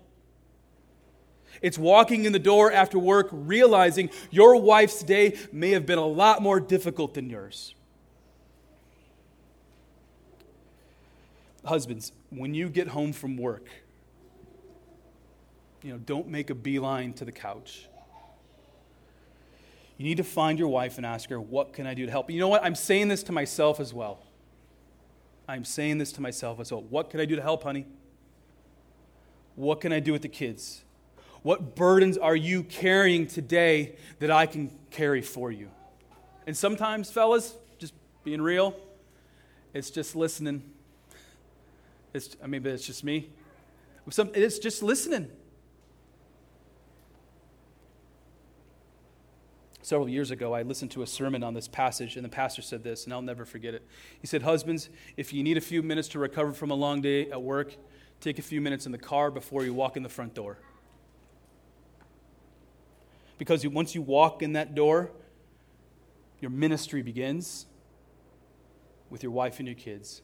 It's 1.63 1.79
walking 1.79 2.25
in 2.25 2.33
the 2.33 2.41
door 2.41 2.73
after 2.73 2.99
work, 2.99 3.29
realizing 3.31 4.11
your 4.31 4.57
wife's 4.57 5.03
day 5.03 5.39
may 5.53 5.71
have 5.71 5.87
been 5.87 5.99
a 5.99 6.07
lot 6.07 6.43
more 6.43 6.61
difficult 6.61 7.15
than 7.15 7.31
yours. 7.31 7.75
Husbands, 11.65 12.13
when 12.31 12.55
you 12.55 12.69
get 12.69 12.89
home 12.89 13.13
from 13.13 13.37
work, 13.37 13.69
you 15.83 15.93
know, 15.93 15.99
don't 15.99 16.29
make 16.29 16.51
a 16.51 16.55
beeline 16.55 17.13
to 17.15 17.25
the 17.25 17.33
couch. 17.33 17.87
You 19.97 20.05
need 20.05 20.17
to 20.17 20.25
find 20.25 20.59
your 20.59 20.69
wife 20.69 20.97
and 20.97 21.07
ask 21.07 21.31
her, 21.31 21.41
What 21.41 21.73
can 21.73 21.87
I 21.87 21.95
do 21.95 22.07
to 22.07 22.11
help? 22.11 22.31
You 22.31 22.41
know 22.41 22.49
what? 22.49 22.65
I'm 22.65 22.75
saying 22.75 23.09
this 23.09 23.23
to 23.25 23.33
myself 23.33 23.79
as 23.79 23.95
well. 23.95 24.19
I'm 25.47 25.65
saying 25.65 25.99
this 25.99 26.13
to 26.13 26.21
myself 26.21 26.59
as 26.61 26.73
well. 26.73 26.83
What 26.83 27.11
can 27.11 27.21
I 27.21 27.25
do 27.25 27.37
to 27.37 27.43
help, 27.43 27.63
honey? 27.63 27.87
What 29.55 29.81
can 29.81 29.93
I 29.93 30.01
do 30.01 30.13
with 30.13 30.23
the 30.23 30.29
kids? 30.29 30.83
What 31.43 31.75
burdens 31.75 32.17
are 32.17 32.37
you 32.37 32.63
carrying 32.63 33.27
today 33.27 33.97
that 34.21 34.31
I 34.31 34.47
can 34.47 34.71
carry 34.91 35.23
for 35.23 35.51
you? 35.51 35.71
And 36.47 36.57
sometimes, 36.57 37.11
fellas, 37.11 37.55
just 37.79 37.95
being 38.25 38.41
real, 38.41 38.77
it's 39.75 39.91
just 39.91 40.15
listening. 40.15 40.63
It's, 42.15 42.37
I 42.43 42.47
mean, 42.47 42.63
but 42.63 42.73
it's 42.73 42.87
just 42.87 43.03
me. 43.03 43.31
Some, 44.11 44.31
it's 44.35 44.59
just 44.59 44.83
listening. 44.83 45.29
Several 49.83 50.09
years 50.09 50.31
ago, 50.31 50.53
I 50.53 50.63
listened 50.63 50.93
to 50.93 51.03
a 51.03 51.07
sermon 51.07 51.43
on 51.43 51.55
this 51.55 51.67
passage, 51.67 52.15
and 52.15 52.25
the 52.25 52.29
pastor 52.29 52.63
said 52.63 52.85
this, 52.85 53.05
and 53.05 53.13
I'll 53.13 53.21
never 53.21 53.45
forget 53.45 53.75
it. 53.75 53.85
He 54.21 54.29
said, 54.29 54.43
Husbands, 54.43 54.89
if 55.17 55.33
you 55.33 55.43
need 55.43 55.57
a 55.57 55.61
few 55.61 55.83
minutes 55.83 56.07
to 56.09 56.21
recover 56.21 56.53
from 56.53 56.71
a 56.71 56.75
long 56.75 57.01
day 57.01 57.31
at 57.31 57.43
work, 57.43 57.75
take 58.21 58.39
a 58.39 58.43
few 58.43 58.61
minutes 58.61 58.87
in 58.87 58.93
the 58.93 58.99
car 58.99 59.31
before 59.31 59.65
you 59.65 59.75
walk 59.75 59.97
in 59.97 60.05
the 60.05 60.09
front 60.09 60.35
door. 60.35 60.59
Because 63.39 63.67
once 63.67 63.95
you 63.95 64.03
walk 64.03 64.43
in 64.43 64.53
that 64.53 64.75
door, 64.75 65.11
your 66.41 66.51
ministry 66.51 67.03
begins 67.03 67.67
with 69.11 69.23
your 69.23 69.33
wife 69.33 69.59
and 69.59 69.69
your 69.69 69.77
kids. 69.77 70.23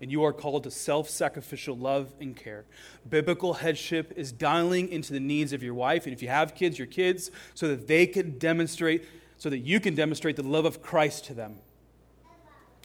And 0.00 0.10
you 0.10 0.24
are 0.24 0.32
called 0.32 0.64
to 0.64 0.70
self 0.70 1.08
sacrificial 1.08 1.76
love 1.76 2.12
and 2.20 2.36
care. 2.36 2.64
Biblical 3.08 3.54
headship 3.54 4.12
is 4.16 4.32
dialing 4.32 4.88
into 4.88 5.12
the 5.12 5.20
needs 5.20 5.52
of 5.52 5.62
your 5.62 5.74
wife, 5.74 6.06
and 6.06 6.12
if 6.12 6.20
you 6.22 6.28
have 6.28 6.56
kids, 6.56 6.76
your 6.76 6.88
kids, 6.88 7.30
so 7.54 7.68
that 7.68 7.86
they 7.86 8.06
can 8.06 8.36
demonstrate, 8.38 9.04
so 9.38 9.48
that 9.48 9.58
you 9.58 9.78
can 9.78 9.94
demonstrate 9.94 10.34
the 10.34 10.42
love 10.42 10.64
of 10.64 10.82
Christ 10.82 11.24
to 11.26 11.34
them. 11.34 11.58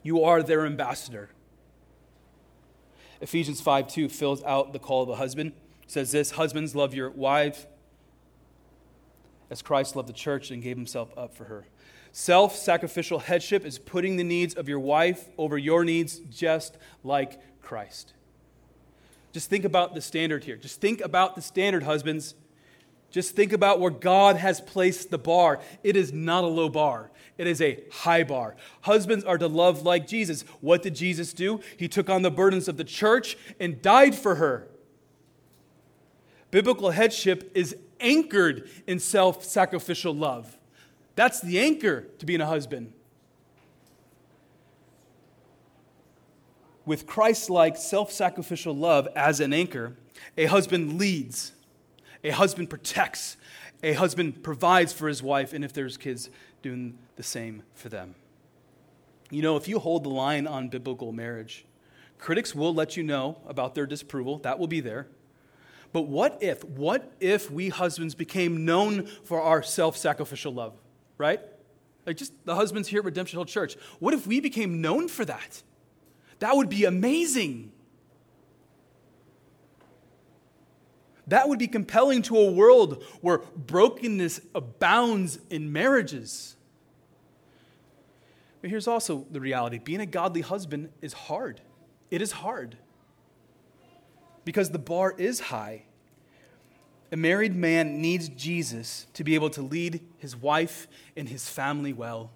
You 0.04 0.24
are 0.24 0.44
their 0.44 0.64
ambassador. 0.66 1.30
Ephesians 3.20 3.62
5 3.62 3.88
2 3.88 4.10
fills 4.10 4.44
out 4.44 4.74
the 4.74 4.80
call 4.80 5.02
of 5.02 5.10
a 5.10 5.16
husband. 5.16 5.54
It 5.84 5.92
says 5.92 6.12
this 6.12 6.32
Husbands, 6.32 6.76
love 6.76 6.94
your 6.94 7.10
wife 7.10 7.66
as 9.50 9.62
Christ 9.62 9.96
loved 9.96 10.10
the 10.10 10.14
church 10.14 10.52
and 10.52 10.62
gave 10.62 10.78
himself 10.78 11.10
up 11.18 11.34
for 11.34 11.46
her. 11.46 11.66
Self 12.12 12.56
sacrificial 12.56 13.20
headship 13.20 13.66
is 13.66 13.78
putting 13.78 14.18
the 14.18 14.24
needs 14.24 14.56
of 14.56 14.68
your 14.68 14.80
wife 14.80 15.28
over 15.38 15.58
your 15.58 15.84
needs, 15.84 16.20
just 16.20 16.78
like 17.04 17.40
Christ. 17.62 18.14
Just 19.34 19.50
think 19.50 19.66
about 19.66 19.94
the 19.94 20.02
standard 20.02 20.44
here. 20.44 20.56
Just 20.56 20.82
think 20.82 21.02
about 21.02 21.36
the 21.36 21.42
standard, 21.42 21.84
husbands. 21.84 22.34
Just 23.12 23.36
think 23.36 23.54
about 23.54 23.80
where 23.80 23.92
God 23.92 24.36
has 24.36 24.60
placed 24.60 25.12
the 25.12 25.18
bar. 25.18 25.60
It 25.84 25.96
is 25.96 26.12
not 26.12 26.44
a 26.44 26.48
low 26.48 26.70
bar, 26.70 27.12
it 27.38 27.48
is 27.48 27.62
a 27.62 27.84
high 27.92 28.24
bar. 28.24 28.56
Husbands 28.82 29.24
are 29.24 29.38
to 29.38 29.48
love 29.48 29.84
like 29.84 30.08
Jesus. 30.08 30.42
What 30.62 30.82
did 30.82 30.96
Jesus 30.96 31.34
do? 31.34 31.62
He 31.78 31.88
took 31.88 32.10
on 32.10 32.22
the 32.22 32.32
burdens 32.32 32.68
of 32.68 32.78
the 32.78 32.84
church 32.84 33.38
and 33.60 33.82
died 33.82 34.16
for 34.16 34.36
her. 34.36 34.68
Biblical 36.50 36.92
headship 36.92 37.52
is 37.54 37.76
anchored 38.00 38.70
in 38.86 39.00
self 39.00 39.44
sacrificial 39.44 40.14
love. 40.14 40.58
That's 41.16 41.42
the 41.42 41.60
anchor 41.60 42.02
to 42.20 42.26
being 42.26 42.42
a 42.42 42.46
husband. 42.46 42.94
With 46.86 47.06
Christ 47.06 47.50
like 47.50 47.76
self 47.76 48.12
sacrificial 48.12 48.76
love 48.76 49.08
as 49.16 49.40
an 49.40 49.52
anchor, 49.52 49.96
a 50.38 50.46
husband 50.46 50.98
leads, 50.98 51.52
a 52.24 52.30
husband 52.30 52.70
protects, 52.70 53.38
a 53.84 53.94
husband 53.94 54.44
provides 54.44 54.94
for 54.94 55.08
his 55.08 55.22
wife, 55.22 55.54
and 55.54 55.66
if 55.66 55.74
there's 55.74 55.98
kids, 55.98 56.30
doing 56.62 56.98
the 57.16 57.24
same 57.24 57.64
for 57.74 57.90
them. 57.90 58.16
You 59.30 59.42
know, 59.42 59.58
if 59.58 59.68
you 59.68 59.80
hold 59.80 60.04
the 60.04 60.10
line 60.10 60.48
on 60.48 60.70
biblical 60.70 61.12
marriage, 61.12 61.66
critics 62.18 62.56
will 62.56 62.74
let 62.74 62.96
you 62.96 63.04
know 63.04 63.38
about 63.48 63.76
their 63.76 63.86
disapproval. 63.86 64.40
That 64.40 64.58
will 64.58 64.68
be 64.68 64.80
there. 64.80 65.08
But 65.94 66.04
what 66.04 66.38
if, 66.42 66.64
what 66.64 67.14
if 67.20 67.50
we 67.50 67.70
husbands 67.70 68.16
became 68.16 68.66
known 68.66 69.06
for 69.24 69.42
our 69.42 69.64
self 69.64 69.98
sacrificial 69.98 70.54
love, 70.54 70.74
right? 71.18 71.40
Like 72.06 72.18
just 72.18 72.34
the 72.46 72.56
husbands 72.56 72.88
here 72.88 73.00
at 73.00 73.06
Redemption 73.06 73.38
Hill 73.38 73.46
Church. 73.46 73.76
What 74.00 74.14
if 74.14 74.28
we 74.28 74.40
became 74.40 74.82
known 74.82 75.08
for 75.08 75.26
that? 75.26 75.64
That 76.40 76.56
would 76.56 76.70
be 76.70 76.86
amazing. 76.86 77.72
That 81.28 81.50
would 81.50 81.60
be 81.60 81.68
compelling 81.68 82.22
to 82.24 82.38
a 82.38 82.52
world 82.52 83.04
where 83.20 83.40
brokenness 83.40 84.40
abounds 84.56 85.40
in 85.50 85.74
marriages. 85.74 86.56
But 88.62 88.70
here's 88.70 88.88
also 88.88 89.26
the 89.30 89.42
reality 89.42 89.78
being 89.78 90.00
a 90.00 90.06
godly 90.06 90.42
husband 90.42 90.90
is 91.02 91.14
hard. 91.14 91.62
It 92.10 92.22
is 92.22 92.32
hard 92.32 92.78
because 94.48 94.70
the 94.70 94.80
bar 94.80 95.14
is 95.18 95.42
high. 95.42 95.82
A 97.12 97.18
married 97.18 97.54
man 97.54 98.00
needs 98.00 98.30
Jesus 98.30 99.06
to 99.14 99.26
be 99.26 99.36
able 99.36 99.50
to 99.50 99.62
lead 99.62 100.00
his 100.20 100.38
wife 100.38 100.88
and 101.18 101.28
his 101.28 101.50
family 101.50 101.92
well. 101.92 102.32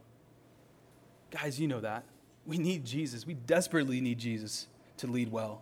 Guys, 1.29 1.57
you 1.57 1.69
know 1.69 1.79
that. 1.79 2.03
We 2.45 2.57
need 2.57 2.83
Jesus. 2.83 3.25
We 3.25 3.35
desperately 3.35 4.01
need 4.01 4.17
Jesus 4.17 4.67
to 4.97 5.07
lead 5.07 5.31
well. 5.31 5.61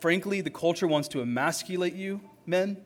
Frankly, 0.00 0.40
the 0.40 0.48
culture 0.48 0.86
wants 0.86 1.08
to 1.08 1.20
emasculate 1.20 1.92
you, 1.92 2.22
men. 2.46 2.78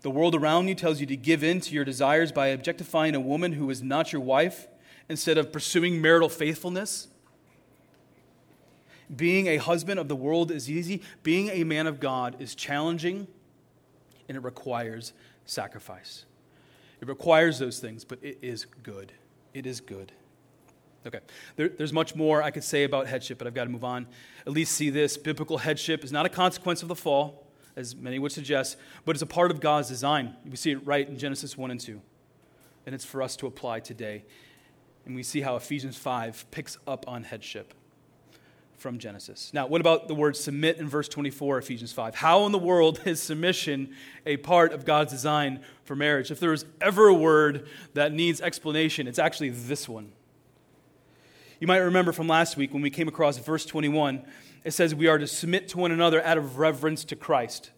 The 0.00 0.08
world 0.08 0.34
around 0.34 0.68
you 0.68 0.74
tells 0.74 0.98
you 0.98 1.04
to 1.04 1.16
give 1.16 1.44
in 1.44 1.60
to 1.60 1.74
your 1.74 1.84
desires 1.84 2.32
by 2.32 2.46
objectifying 2.46 3.14
a 3.14 3.20
woman 3.20 3.52
who 3.52 3.68
is 3.68 3.82
not 3.82 4.14
your 4.14 4.22
wife 4.22 4.66
instead 5.10 5.36
of 5.36 5.52
pursuing 5.52 6.00
marital 6.00 6.30
faithfulness. 6.30 7.08
Being 9.14 9.46
a 9.46 9.56
husband 9.56 10.00
of 10.00 10.08
the 10.08 10.16
world 10.16 10.50
is 10.50 10.68
easy, 10.68 11.02
being 11.22 11.48
a 11.50 11.64
man 11.64 11.86
of 11.86 12.00
God 12.00 12.36
is 12.40 12.54
challenging 12.54 13.28
and 14.28 14.36
it 14.36 14.42
requires 14.42 15.12
sacrifice. 15.44 16.24
It 17.00 17.08
requires 17.08 17.58
those 17.58 17.78
things, 17.78 18.04
but 18.04 18.18
it 18.22 18.38
is 18.42 18.64
good. 18.82 19.12
It 19.54 19.66
is 19.66 19.80
good. 19.80 20.12
Okay, 21.06 21.20
there, 21.54 21.68
there's 21.68 21.92
much 21.92 22.16
more 22.16 22.42
I 22.42 22.50
could 22.50 22.64
say 22.64 22.82
about 22.82 23.06
headship, 23.06 23.38
but 23.38 23.46
I've 23.46 23.54
got 23.54 23.64
to 23.64 23.70
move 23.70 23.84
on. 23.84 24.08
At 24.44 24.52
least 24.52 24.72
see 24.72 24.90
this 24.90 25.16
biblical 25.16 25.58
headship 25.58 26.02
is 26.02 26.10
not 26.10 26.26
a 26.26 26.28
consequence 26.28 26.82
of 26.82 26.88
the 26.88 26.96
fall, 26.96 27.46
as 27.76 27.94
many 27.94 28.18
would 28.18 28.32
suggest, 28.32 28.76
but 29.04 29.14
it's 29.14 29.22
a 29.22 29.26
part 29.26 29.52
of 29.52 29.60
God's 29.60 29.88
design. 29.88 30.34
We 30.44 30.56
see 30.56 30.72
it 30.72 30.84
right 30.84 31.08
in 31.08 31.16
Genesis 31.16 31.56
1 31.56 31.70
and 31.70 31.78
2. 31.78 32.00
And 32.86 32.94
it's 32.94 33.04
for 33.04 33.22
us 33.22 33.36
to 33.36 33.46
apply 33.46 33.80
today. 33.80 34.24
And 35.04 35.14
we 35.14 35.22
see 35.22 35.42
how 35.42 35.54
Ephesians 35.54 35.96
5 35.96 36.46
picks 36.50 36.78
up 36.86 37.04
on 37.06 37.22
headship 37.22 37.74
from 38.76 38.98
Genesis. 38.98 39.50
Now, 39.52 39.66
what 39.66 39.80
about 39.80 40.08
the 40.08 40.14
word 40.14 40.36
submit 40.36 40.78
in 40.78 40.88
verse 40.88 41.08
24, 41.08 41.58
Ephesians 41.58 41.92
5? 41.92 42.14
How 42.14 42.46
in 42.46 42.52
the 42.52 42.58
world 42.58 43.00
is 43.06 43.20
submission 43.20 43.94
a 44.24 44.36
part 44.36 44.72
of 44.72 44.84
God's 44.84 45.12
design 45.12 45.60
for 45.84 45.96
marriage? 45.96 46.30
If 46.30 46.40
there 46.40 46.52
is 46.52 46.64
ever 46.80 47.08
a 47.08 47.14
word 47.14 47.68
that 47.94 48.12
needs 48.12 48.40
explanation, 48.40 49.06
it's 49.08 49.18
actually 49.18 49.50
this 49.50 49.88
one. 49.88 50.12
You 51.58 51.66
might 51.66 51.78
remember 51.78 52.12
from 52.12 52.28
last 52.28 52.56
week 52.56 52.72
when 52.72 52.82
we 52.82 52.90
came 52.90 53.08
across 53.08 53.38
verse 53.38 53.64
21, 53.64 54.22
it 54.64 54.72
says 54.72 54.94
we 54.94 55.06
are 55.06 55.18
to 55.18 55.26
submit 55.26 55.68
to 55.68 55.78
one 55.78 55.90
another 55.90 56.22
out 56.22 56.36
of 56.36 56.58
reverence 56.58 57.04
to 57.04 57.16
Christ. 57.16 57.70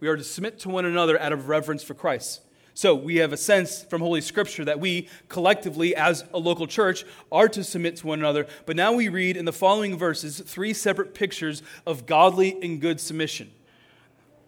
We 0.00 0.08
are 0.08 0.16
to 0.16 0.24
submit 0.24 0.58
to 0.60 0.68
one 0.68 0.84
another 0.84 1.20
out 1.20 1.32
of 1.32 1.48
reverence 1.48 1.82
for 1.82 1.94
Christ. 1.94 2.40
So 2.78 2.94
we 2.94 3.16
have 3.16 3.32
a 3.32 3.36
sense 3.36 3.82
from 3.82 4.02
Holy 4.02 4.20
Scripture 4.20 4.64
that 4.66 4.78
we 4.78 5.08
collectively, 5.28 5.96
as 5.96 6.24
a 6.32 6.38
local 6.38 6.68
church, 6.68 7.04
are 7.32 7.48
to 7.48 7.64
submit 7.64 7.96
to 7.96 8.06
one 8.06 8.20
another. 8.20 8.46
But 8.66 8.76
now 8.76 8.92
we 8.92 9.08
read 9.08 9.36
in 9.36 9.46
the 9.46 9.52
following 9.52 9.98
verses 9.98 10.38
three 10.38 10.72
separate 10.72 11.12
pictures 11.12 11.60
of 11.88 12.06
godly 12.06 12.56
and 12.62 12.80
good 12.80 13.00
submission. 13.00 13.50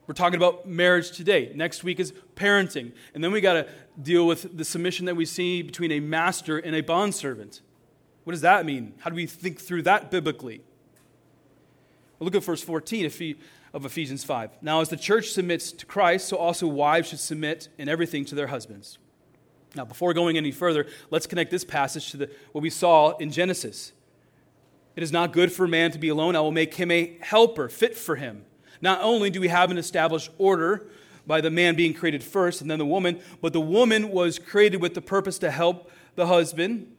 We're 0.06 0.14
talking 0.14 0.36
about 0.36 0.64
marriage 0.64 1.10
today. 1.10 1.50
Next 1.56 1.82
week 1.82 1.98
is 1.98 2.12
parenting. 2.36 2.92
And 3.14 3.24
then 3.24 3.32
we 3.32 3.40
got 3.40 3.54
to 3.54 3.66
deal 4.00 4.28
with 4.28 4.56
the 4.56 4.64
submission 4.64 5.06
that 5.06 5.16
we 5.16 5.24
see 5.24 5.62
between 5.62 5.90
a 5.90 5.98
master 5.98 6.56
and 6.56 6.76
a 6.76 6.82
bondservant. 6.82 7.62
What 8.22 8.30
does 8.30 8.42
that 8.42 8.64
mean? 8.64 8.94
How 9.00 9.10
do 9.10 9.16
we 9.16 9.26
think 9.26 9.58
through 9.58 9.82
that 9.82 10.12
biblically? 10.12 10.60
Well, 12.20 12.26
look 12.26 12.36
at 12.36 12.44
verse 12.44 12.62
14. 12.62 13.06
If 13.06 13.18
he, 13.18 13.38
of 13.72 13.84
Ephesians 13.84 14.24
5. 14.24 14.50
Now, 14.62 14.80
as 14.80 14.88
the 14.88 14.96
church 14.96 15.30
submits 15.30 15.72
to 15.72 15.86
Christ, 15.86 16.28
so 16.28 16.36
also 16.36 16.66
wives 16.66 17.08
should 17.08 17.20
submit 17.20 17.68
in 17.78 17.88
everything 17.88 18.24
to 18.26 18.34
their 18.34 18.48
husbands. 18.48 18.98
Now, 19.74 19.84
before 19.84 20.12
going 20.12 20.36
any 20.36 20.50
further, 20.50 20.86
let's 21.10 21.26
connect 21.26 21.50
this 21.50 21.64
passage 21.64 22.10
to 22.10 22.16
the, 22.16 22.30
what 22.52 22.62
we 22.62 22.70
saw 22.70 23.16
in 23.18 23.30
Genesis. 23.30 23.92
It 24.96 25.02
is 25.02 25.12
not 25.12 25.32
good 25.32 25.52
for 25.52 25.64
a 25.64 25.68
man 25.68 25.92
to 25.92 25.98
be 25.98 26.08
alone. 26.08 26.34
I 26.34 26.40
will 26.40 26.50
make 26.50 26.74
him 26.74 26.90
a 26.90 27.16
helper 27.20 27.68
fit 27.68 27.96
for 27.96 28.16
him. 28.16 28.44
Not 28.80 29.00
only 29.02 29.30
do 29.30 29.40
we 29.40 29.48
have 29.48 29.70
an 29.70 29.78
established 29.78 30.30
order 30.38 30.86
by 31.26 31.40
the 31.40 31.50
man 31.50 31.76
being 31.76 31.94
created 31.94 32.24
first 32.24 32.60
and 32.60 32.70
then 32.70 32.78
the 32.78 32.86
woman, 32.86 33.20
but 33.40 33.52
the 33.52 33.60
woman 33.60 34.10
was 34.10 34.38
created 34.38 34.80
with 34.82 34.94
the 34.94 35.00
purpose 35.00 35.38
to 35.38 35.50
help 35.50 35.90
the 36.16 36.26
husband 36.26 36.90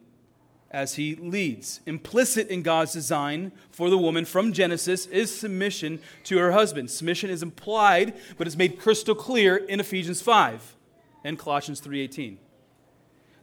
as 0.72 0.94
he 0.94 1.14
leads. 1.16 1.80
Implicit 1.86 2.48
in 2.48 2.62
God's 2.62 2.92
design 2.92 3.52
for 3.70 3.90
the 3.90 3.98
woman 3.98 4.24
from 4.24 4.52
Genesis 4.52 5.06
is 5.06 5.34
submission 5.34 6.00
to 6.24 6.38
her 6.38 6.52
husband. 6.52 6.90
Submission 6.90 7.30
is 7.30 7.42
implied, 7.42 8.14
but 8.38 8.46
it's 8.46 8.56
made 8.56 8.80
crystal 8.80 9.14
clear 9.14 9.56
in 9.56 9.80
Ephesians 9.80 10.22
5 10.22 10.76
and 11.24 11.38
Colossians 11.38 11.80
3:18. 11.80 12.38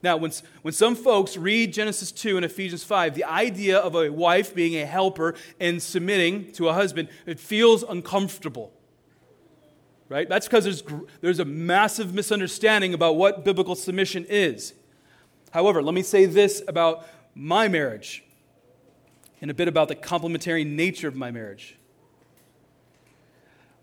Now, 0.02 0.18
when, 0.18 0.32
when 0.62 0.74
some 0.74 0.96
folks 0.96 1.36
read 1.36 1.74
Genesis 1.74 2.12
2 2.12 2.38
and 2.38 2.46
Ephesians 2.46 2.84
5, 2.84 3.16
the 3.16 3.26
idea 3.26 3.78
of 3.78 3.96
a 3.96 4.10
wife 4.10 4.56
being 4.56 4.82
a 4.82 4.86
helper 4.86 5.36
and 5.60 5.82
submitting 5.82 6.52
to 6.54 6.70
a 6.70 6.74
husband, 6.74 7.10
it 7.26 7.38
feels 7.38 7.84
uncomfortable. 7.84 8.72
Right? 10.08 10.28
That's 10.28 10.48
because 10.48 10.64
there's, 10.64 10.84
there's 11.22 11.40
a 11.40 11.46
massive 11.46 12.14
misunderstanding 12.14 12.94
about 12.94 13.18
what 13.18 13.44
biblical 13.44 13.76
submission 13.76 14.26
is. 14.30 14.74
However, 15.52 15.84
let 15.84 15.94
me 15.94 16.02
say 16.02 16.26
this 16.26 16.64
about 16.68 17.06
my 17.40 17.70
marriage 17.70 18.22
and 19.40 19.50
a 19.50 19.54
bit 19.54 19.70
about 19.70 19.88
the 19.88 19.96
complementary 19.96 20.66
nature 20.66 21.08
of 21.08 21.16
my 21.16 21.32
marriage. 21.32 21.78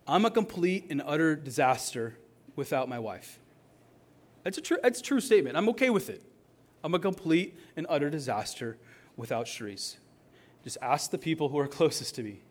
I'm 0.06 0.26
a 0.26 0.30
complete 0.30 0.86
and 0.90 1.02
utter 1.04 1.34
disaster 1.34 2.18
without 2.54 2.86
my 2.86 2.98
wife. 2.98 3.38
That's 4.44 4.58
a, 4.58 4.60
true, 4.60 4.76
that's 4.82 5.00
a 5.00 5.02
true 5.02 5.20
statement. 5.20 5.56
I'm 5.56 5.70
okay 5.70 5.88
with 5.88 6.10
it. 6.10 6.22
I'm 6.84 6.94
a 6.94 6.98
complete 6.98 7.58
and 7.76 7.86
utter 7.88 8.10
disaster 8.10 8.76
without 9.16 9.46
Cherise. 9.46 9.96
Just 10.62 10.76
ask 10.82 11.10
the 11.10 11.18
people 11.18 11.48
who 11.48 11.58
are 11.58 11.66
closest 11.78 12.14
to 12.16 12.22
me. 12.22 12.42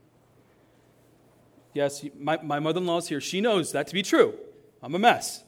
Yes, 1.76 2.03
my, 2.18 2.41
my 2.41 2.60
mother 2.60 2.80
in 2.80 2.88
law 2.88 2.97
is 2.97 3.08
here. 3.10 3.22
She 3.22 3.41
knows 3.41 3.74
that 3.74 3.86
to 3.88 3.93
be 3.93 4.01
true. 4.01 4.34
I'm 4.82 4.95
a 4.95 4.99
mess 4.99 5.43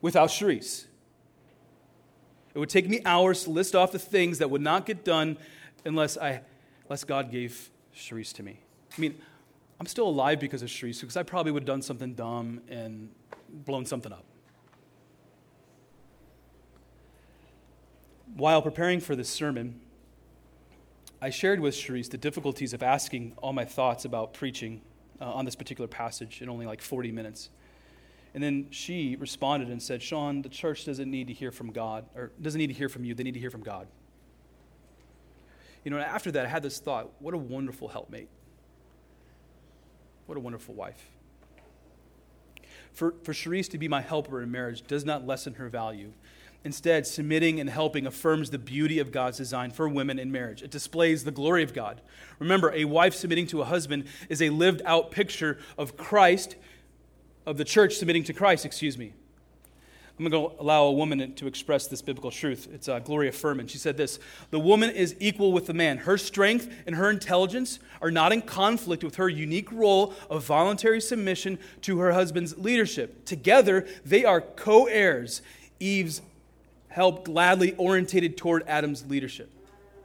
without 0.00 0.30
Cherise. 0.30 0.86
It 2.54 2.58
would 2.58 2.68
take 2.68 2.88
me 2.88 3.00
hours 3.04 3.44
to 3.44 3.50
list 3.50 3.74
off 3.74 3.92
the 3.92 3.98
things 3.98 4.38
that 4.38 4.50
would 4.50 4.62
not 4.62 4.86
get 4.86 5.04
done 5.04 5.36
unless, 5.84 6.16
I, 6.16 6.40
unless 6.84 7.02
God 7.04 7.30
gave 7.30 7.70
Cherise 7.94 8.32
to 8.34 8.42
me. 8.42 8.60
I 8.96 9.00
mean, 9.00 9.18
I'm 9.80 9.86
still 9.86 10.08
alive 10.08 10.38
because 10.38 10.62
of 10.62 10.68
Cherise, 10.68 11.00
because 11.00 11.16
I 11.16 11.24
probably 11.24 11.50
would 11.50 11.62
have 11.62 11.66
done 11.66 11.82
something 11.82 12.14
dumb 12.14 12.60
and 12.68 13.10
blown 13.48 13.86
something 13.86 14.12
up. 14.12 14.24
While 18.36 18.62
preparing 18.62 19.00
for 19.00 19.16
this 19.16 19.28
sermon, 19.28 19.80
I 21.20 21.30
shared 21.30 21.60
with 21.60 21.74
Cherise 21.74 22.10
the 22.10 22.18
difficulties 22.18 22.72
of 22.72 22.82
asking 22.82 23.34
all 23.38 23.52
my 23.52 23.64
thoughts 23.64 24.04
about 24.04 24.32
preaching 24.32 24.80
uh, 25.20 25.32
on 25.32 25.44
this 25.44 25.54
particular 25.54 25.88
passage 25.88 26.42
in 26.42 26.48
only 26.48 26.66
like 26.66 26.82
40 26.82 27.12
minutes. 27.12 27.50
And 28.34 28.42
then 28.42 28.66
she 28.70 29.16
responded 29.16 29.68
and 29.68 29.80
said, 29.80 30.02
Sean, 30.02 30.42
the 30.42 30.48
church 30.48 30.84
doesn't 30.84 31.08
need 31.08 31.28
to 31.28 31.32
hear 31.32 31.52
from 31.52 31.70
God, 31.70 32.04
or 32.16 32.32
doesn't 32.42 32.58
need 32.58 32.66
to 32.66 32.74
hear 32.74 32.88
from 32.88 33.04
you. 33.04 33.14
They 33.14 33.22
need 33.22 33.34
to 33.34 33.40
hear 33.40 33.50
from 33.50 33.62
God. 33.62 33.86
You 35.84 35.90
know, 35.90 35.98
after 35.98 36.32
that, 36.32 36.46
I 36.46 36.48
had 36.48 36.62
this 36.62 36.80
thought 36.80 37.10
what 37.20 37.34
a 37.34 37.38
wonderful 37.38 37.88
helpmate. 37.88 38.28
What 40.26 40.36
a 40.36 40.40
wonderful 40.40 40.74
wife. 40.74 41.10
For, 42.92 43.14
for 43.22 43.32
Cherise 43.32 43.68
to 43.70 43.78
be 43.78 43.88
my 43.88 44.00
helper 44.00 44.40
in 44.40 44.50
marriage 44.50 44.86
does 44.86 45.04
not 45.04 45.26
lessen 45.26 45.54
her 45.54 45.68
value. 45.68 46.12
Instead, 46.64 47.06
submitting 47.06 47.60
and 47.60 47.68
helping 47.68 48.06
affirms 48.06 48.48
the 48.48 48.58
beauty 48.58 48.98
of 48.98 49.12
God's 49.12 49.36
design 49.36 49.70
for 49.70 49.86
women 49.86 50.18
in 50.18 50.32
marriage. 50.32 50.62
It 50.62 50.70
displays 50.70 51.24
the 51.24 51.30
glory 51.30 51.62
of 51.62 51.74
God. 51.74 52.00
Remember, 52.38 52.72
a 52.72 52.86
wife 52.86 53.14
submitting 53.14 53.46
to 53.48 53.60
a 53.60 53.66
husband 53.66 54.06
is 54.30 54.40
a 54.40 54.48
lived 54.48 54.80
out 54.86 55.10
picture 55.10 55.58
of 55.76 55.98
Christ, 55.98 56.56
of 57.46 57.56
the 57.56 57.64
church 57.64 57.96
submitting 57.96 58.24
to 58.24 58.32
Christ, 58.32 58.64
excuse 58.64 58.96
me. 58.96 59.12
I'm 60.18 60.28
going 60.28 60.48
to 60.48 60.62
allow 60.62 60.84
a 60.84 60.92
woman 60.92 61.34
to 61.34 61.46
express 61.48 61.88
this 61.88 62.00
biblical 62.00 62.30
truth. 62.30 62.68
It's 62.72 62.88
uh, 62.88 63.00
Gloria 63.00 63.32
Furman. 63.32 63.66
She 63.66 63.78
said 63.78 63.96
this 63.96 64.20
The 64.50 64.60
woman 64.60 64.90
is 64.90 65.16
equal 65.18 65.52
with 65.52 65.66
the 65.66 65.74
man. 65.74 65.98
Her 65.98 66.16
strength 66.16 66.72
and 66.86 66.94
her 66.94 67.10
intelligence 67.10 67.80
are 68.00 68.12
not 68.12 68.32
in 68.32 68.42
conflict 68.42 69.02
with 69.02 69.16
her 69.16 69.28
unique 69.28 69.72
role 69.72 70.14
of 70.30 70.44
voluntary 70.44 71.00
submission 71.00 71.58
to 71.82 71.98
her 71.98 72.12
husband's 72.12 72.56
leadership. 72.56 73.24
Together, 73.24 73.88
they 74.04 74.24
are 74.24 74.40
co 74.40 74.86
heirs. 74.86 75.42
Eve's 75.80 76.22
help 76.88 77.24
gladly 77.24 77.74
orientated 77.74 78.36
toward 78.36 78.62
Adam's 78.68 79.04
leadership. 79.06 79.50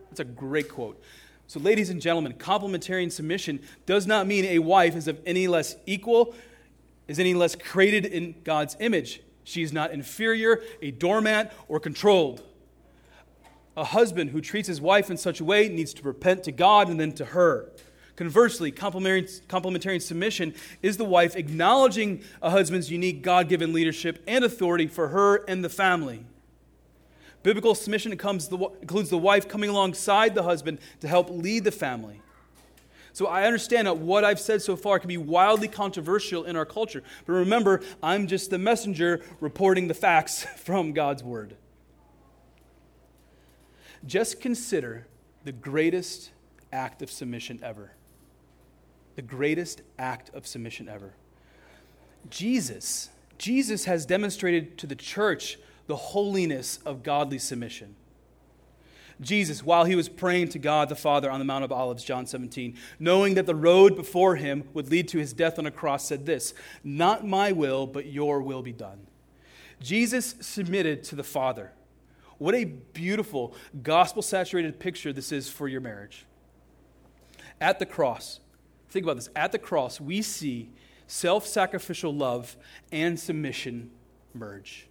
That's 0.09 0.21
a 0.21 0.25
great 0.25 0.69
quote. 0.69 0.99
So, 1.45 1.59
ladies 1.59 1.91
and 1.91 2.01
gentlemen, 2.01 2.33
complementarian 2.33 3.11
submission 3.11 3.59
does 3.85 4.07
not 4.07 4.25
mean 4.25 4.45
a 4.45 4.57
wife 4.57 4.95
is 4.95 5.07
of 5.07 5.19
any 5.25 5.47
less 5.47 5.75
equal, 5.85 6.33
is 7.09 7.19
any 7.19 7.33
less 7.33 7.55
created 7.55 8.05
in 8.05 8.35
God's 8.45 8.77
image. 8.79 9.21
She 9.43 9.63
is 9.63 9.73
not 9.73 9.91
inferior, 9.91 10.61
a 10.81 10.91
doormat, 10.91 11.51
or 11.67 11.79
controlled. 11.79 12.43
A 13.75 13.83
husband 13.83 14.29
who 14.29 14.41
treats 14.41 14.67
his 14.67 14.79
wife 14.79 15.09
in 15.09 15.17
such 15.17 15.39
a 15.39 15.43
way 15.43 15.67
needs 15.69 15.93
to 15.95 16.03
repent 16.03 16.43
to 16.43 16.51
God 16.51 16.87
and 16.87 16.99
then 16.99 17.11
to 17.13 17.25
her. 17.25 17.71
Conversely, 18.15 18.71
complementarian 18.71 20.01
submission 20.01 20.53
is 20.83 20.97
the 20.97 21.05
wife 21.05 21.35
acknowledging 21.35 22.21
a 22.41 22.49
husband's 22.49 22.91
unique 22.91 23.21
God 23.21 23.49
given 23.49 23.73
leadership 23.73 24.21
and 24.27 24.43
authority 24.43 24.87
for 24.87 25.07
her 25.07 25.37
and 25.47 25.63
the 25.63 25.69
family. 25.69 26.25
Biblical 27.41 27.73
submission 27.73 28.11
includes 28.11 28.49
the 28.49 29.17
wife 29.17 29.47
coming 29.47 29.69
alongside 29.69 30.35
the 30.35 30.43
husband 30.43 30.79
to 30.99 31.07
help 31.07 31.29
lead 31.29 31.63
the 31.63 31.71
family. 31.71 32.21
So 33.13 33.27
I 33.27 33.45
understand 33.45 33.87
that 33.87 33.97
what 33.97 34.23
I've 34.23 34.39
said 34.39 34.61
so 34.61 34.75
far 34.75 34.99
can 34.99 35.07
be 35.07 35.17
wildly 35.17 35.67
controversial 35.67 36.43
in 36.43 36.55
our 36.55 36.65
culture. 36.65 37.03
But 37.25 37.33
remember, 37.33 37.81
I'm 38.01 38.27
just 38.27 38.49
the 38.49 38.57
messenger 38.57 39.21
reporting 39.39 39.87
the 39.87 39.93
facts 39.93 40.43
from 40.57 40.93
God's 40.93 41.23
word. 41.23 41.55
Just 44.05 44.39
consider 44.39 45.07
the 45.43 45.51
greatest 45.51 46.31
act 46.71 47.01
of 47.01 47.11
submission 47.11 47.59
ever. 47.63 47.91
The 49.15 49.21
greatest 49.21 49.81
act 49.97 50.33
of 50.33 50.47
submission 50.47 50.87
ever. 50.87 51.13
Jesus, 52.29 53.09
Jesus 53.37 53.85
has 53.85 54.05
demonstrated 54.05 54.77
to 54.77 54.87
the 54.87 54.95
church 54.95 55.57
the 55.87 55.95
holiness 55.95 56.79
of 56.85 57.03
godly 57.03 57.39
submission. 57.39 57.95
Jesus, 59.21 59.63
while 59.63 59.83
he 59.83 59.95
was 59.95 60.07
praying 60.07 60.49
to 60.49 60.59
God 60.59 60.87
the 60.87 60.95
Father 60.95 61.29
on 61.29 61.39
the 61.39 61.45
Mount 61.45 61.65
of 61.65 61.71
Olives, 61.71 62.03
John 62.03 62.25
17, 62.25 62.77
knowing 62.99 63.33
that 63.33 63.45
the 63.45 63.55
road 63.55 63.95
before 63.95 64.37
him 64.37 64.63
would 64.73 64.89
lead 64.89 65.09
to 65.09 65.19
his 65.19 65.33
death 65.33 65.59
on 65.59 65.65
a 65.65 65.71
cross, 65.71 66.05
said 66.05 66.25
this 66.25 66.53
Not 66.83 67.27
my 67.27 67.51
will, 67.51 67.85
but 67.85 68.05
your 68.05 68.41
will 68.41 68.61
be 68.61 68.71
done. 68.71 69.07
Jesus 69.81 70.35
submitted 70.39 71.03
to 71.05 71.15
the 71.15 71.23
Father. 71.23 71.73
What 72.37 72.55
a 72.55 72.63
beautiful, 72.63 73.53
gospel 73.83 74.21
saturated 74.21 74.79
picture 74.79 75.11
this 75.11 75.33
is 75.33 75.49
for 75.49 75.67
your 75.67 75.81
marriage. 75.81 76.25
At 77.59 77.79
the 77.79 77.85
cross, 77.85 78.39
think 78.89 79.03
about 79.03 79.17
this 79.17 79.29
at 79.35 79.51
the 79.51 79.59
cross, 79.59 79.99
we 79.99 80.21
see 80.21 80.69
self 81.07 81.45
sacrificial 81.45 82.13
love 82.13 82.55
and 82.91 83.19
submission 83.19 83.91
merge. 84.33 84.87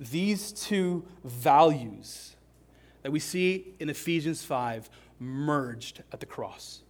These 0.00 0.52
two 0.52 1.04
values 1.22 2.36
that 3.02 3.10
we 3.10 3.18
see 3.18 3.74
in 3.78 3.88
Ephesians 3.88 4.44
5 4.44 4.88
merged 5.18 6.02
at 6.12 6.20
the 6.20 6.26
cross. 6.26 6.82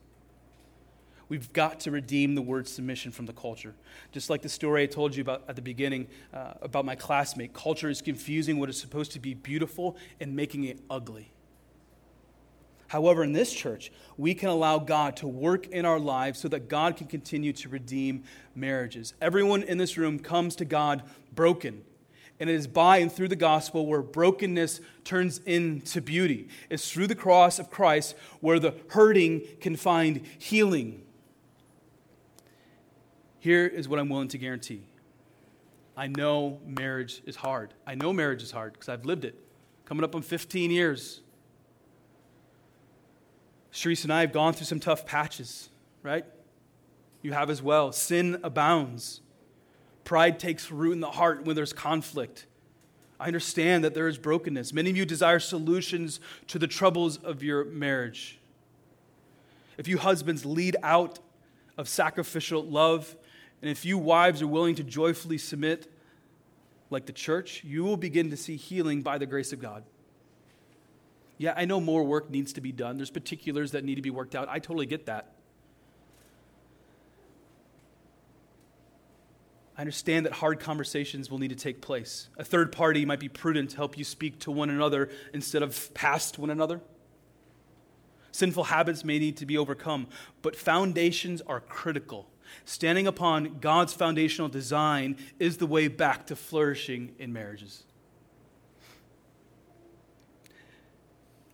We've 1.28 1.52
got 1.52 1.80
to 1.80 1.90
redeem 1.90 2.34
the 2.34 2.42
word 2.42 2.68
submission 2.68 3.10
from 3.10 3.24
the 3.24 3.32
culture. 3.32 3.74
Just 4.10 4.28
like 4.28 4.42
the 4.42 4.50
story 4.50 4.82
I 4.82 4.86
told 4.86 5.16
you 5.16 5.22
about 5.22 5.44
at 5.48 5.56
the 5.56 5.62
beginning 5.62 6.08
uh, 6.34 6.54
about 6.60 6.84
my 6.84 6.94
classmate, 6.94 7.54
culture 7.54 7.88
is 7.88 8.02
confusing 8.02 8.58
what 8.58 8.68
is 8.68 8.78
supposed 8.78 9.12
to 9.12 9.18
be 9.18 9.32
beautiful 9.32 9.96
and 10.20 10.36
making 10.36 10.64
it 10.64 10.80
ugly. 10.90 11.32
However, 12.88 13.24
in 13.24 13.32
this 13.32 13.50
church, 13.50 13.90
we 14.18 14.34
can 14.34 14.50
allow 14.50 14.78
God 14.78 15.16
to 15.16 15.26
work 15.26 15.66
in 15.68 15.86
our 15.86 15.98
lives 15.98 16.38
so 16.38 16.48
that 16.48 16.68
God 16.68 16.98
can 16.98 17.06
continue 17.06 17.54
to 17.54 17.70
redeem 17.70 18.24
marriages. 18.54 19.14
Everyone 19.18 19.62
in 19.62 19.78
this 19.78 19.96
room 19.96 20.18
comes 20.18 20.54
to 20.56 20.66
God 20.66 21.02
broken 21.34 21.82
and 22.40 22.50
it 22.50 22.54
is 22.54 22.66
by 22.66 22.98
and 22.98 23.12
through 23.12 23.28
the 23.28 23.36
gospel 23.36 23.86
where 23.86 24.02
brokenness 24.02 24.80
turns 25.04 25.38
into 25.38 26.00
beauty. 26.00 26.48
It's 26.70 26.90
through 26.90 27.06
the 27.06 27.14
cross 27.14 27.58
of 27.58 27.70
Christ 27.70 28.16
where 28.40 28.58
the 28.58 28.74
hurting 28.88 29.42
can 29.60 29.76
find 29.76 30.22
healing. 30.38 31.02
Here 33.38 33.66
is 33.66 33.88
what 33.88 33.98
I'm 33.98 34.08
willing 34.08 34.28
to 34.28 34.38
guarantee 34.38 34.84
I 35.96 36.06
know 36.06 36.60
marriage 36.64 37.22
is 37.26 37.36
hard. 37.36 37.74
I 37.86 37.94
know 37.94 38.12
marriage 38.12 38.42
is 38.42 38.50
hard 38.50 38.72
because 38.72 38.88
I've 38.88 39.04
lived 39.04 39.24
it. 39.24 39.38
Coming 39.84 40.04
up 40.04 40.14
on 40.14 40.22
15 40.22 40.70
years. 40.70 41.20
Cherise 43.72 44.04
and 44.04 44.12
I 44.12 44.20
have 44.20 44.32
gone 44.32 44.52
through 44.52 44.66
some 44.66 44.80
tough 44.80 45.06
patches, 45.06 45.70
right? 46.02 46.24
You 47.20 47.32
have 47.32 47.50
as 47.50 47.62
well. 47.62 47.92
Sin 47.92 48.40
abounds. 48.42 49.20
Pride 50.04 50.38
takes 50.38 50.70
root 50.70 50.92
in 50.92 51.00
the 51.00 51.10
heart 51.10 51.44
when 51.44 51.56
there's 51.56 51.72
conflict. 51.72 52.46
I 53.20 53.26
understand 53.26 53.84
that 53.84 53.94
there 53.94 54.08
is 54.08 54.18
brokenness. 54.18 54.72
Many 54.72 54.90
of 54.90 54.96
you 54.96 55.04
desire 55.04 55.38
solutions 55.38 56.18
to 56.48 56.58
the 56.58 56.66
troubles 56.66 57.18
of 57.18 57.42
your 57.42 57.64
marriage. 57.64 58.40
If 59.78 59.86
you 59.86 59.98
husbands 59.98 60.44
lead 60.44 60.76
out 60.82 61.20
of 61.78 61.88
sacrificial 61.88 62.64
love, 62.64 63.16
and 63.60 63.70
if 63.70 63.84
you 63.84 63.96
wives 63.96 64.42
are 64.42 64.48
willing 64.48 64.74
to 64.74 64.82
joyfully 64.82 65.38
submit 65.38 65.90
like 66.90 67.06
the 67.06 67.12
church, 67.12 67.62
you 67.64 67.84
will 67.84 67.96
begin 67.96 68.30
to 68.30 68.36
see 68.36 68.56
healing 68.56 69.02
by 69.02 69.18
the 69.18 69.26
grace 69.26 69.52
of 69.52 69.60
God. 69.60 69.84
Yeah, 71.38 71.54
I 71.56 71.64
know 71.64 71.80
more 71.80 72.04
work 72.04 72.28
needs 72.28 72.52
to 72.54 72.60
be 72.60 72.72
done. 72.72 72.96
There's 72.96 73.10
particulars 73.10 73.70
that 73.70 73.84
need 73.84 73.94
to 73.94 74.02
be 74.02 74.10
worked 74.10 74.34
out. 74.34 74.48
I 74.48 74.58
totally 74.58 74.86
get 74.86 75.06
that. 75.06 75.32
Understand 79.82 80.24
that 80.26 80.32
hard 80.34 80.60
conversations 80.60 81.28
will 81.28 81.38
need 81.38 81.48
to 81.48 81.56
take 81.56 81.82
place. 81.82 82.28
A 82.38 82.44
third 82.44 82.70
party 82.70 83.04
might 83.04 83.18
be 83.18 83.28
prudent 83.28 83.70
to 83.70 83.76
help 83.76 83.98
you 83.98 84.04
speak 84.04 84.38
to 84.40 84.50
one 84.52 84.70
another 84.70 85.10
instead 85.34 85.62
of 85.62 85.92
past 85.92 86.38
one 86.38 86.50
another. 86.50 86.80
Sinful 88.30 88.64
habits 88.64 89.04
may 89.04 89.18
need 89.18 89.36
to 89.38 89.44
be 89.44 89.58
overcome, 89.58 90.06
but 90.40 90.54
foundations 90.54 91.42
are 91.42 91.60
critical. 91.60 92.28
Standing 92.64 93.08
upon 93.08 93.58
God's 93.60 93.92
foundational 93.92 94.48
design 94.48 95.16
is 95.40 95.56
the 95.56 95.66
way 95.66 95.88
back 95.88 96.28
to 96.28 96.36
flourishing 96.36 97.14
in 97.18 97.32
marriages. 97.32 97.82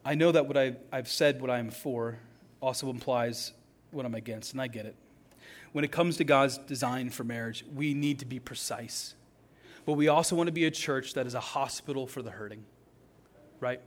I 0.04 0.14
know 0.14 0.32
that 0.32 0.46
what 0.46 0.58
I, 0.58 0.76
have 0.92 1.08
said, 1.08 1.40
what 1.40 1.50
I 1.50 1.58
am 1.58 1.70
for, 1.70 2.18
also 2.60 2.90
implies 2.90 3.52
what 3.90 4.04
I'm 4.04 4.14
against, 4.14 4.52
and 4.52 4.60
I 4.60 4.66
get 4.66 4.84
it 4.84 4.96
when 5.72 5.84
it 5.84 5.92
comes 5.92 6.16
to 6.18 6.24
God's 6.24 6.58
design 6.58 7.10
for 7.10 7.24
marriage, 7.24 7.64
we 7.74 7.94
need 7.94 8.18
to 8.20 8.26
be 8.26 8.38
precise. 8.38 9.14
But 9.84 9.94
we 9.94 10.08
also 10.08 10.36
want 10.36 10.48
to 10.48 10.52
be 10.52 10.66
a 10.66 10.70
church 10.70 11.14
that 11.14 11.26
is 11.26 11.34
a 11.34 11.40
hospital 11.40 12.06
for 12.06 12.22
the 12.22 12.30
hurting, 12.30 12.64
right? 13.60 13.80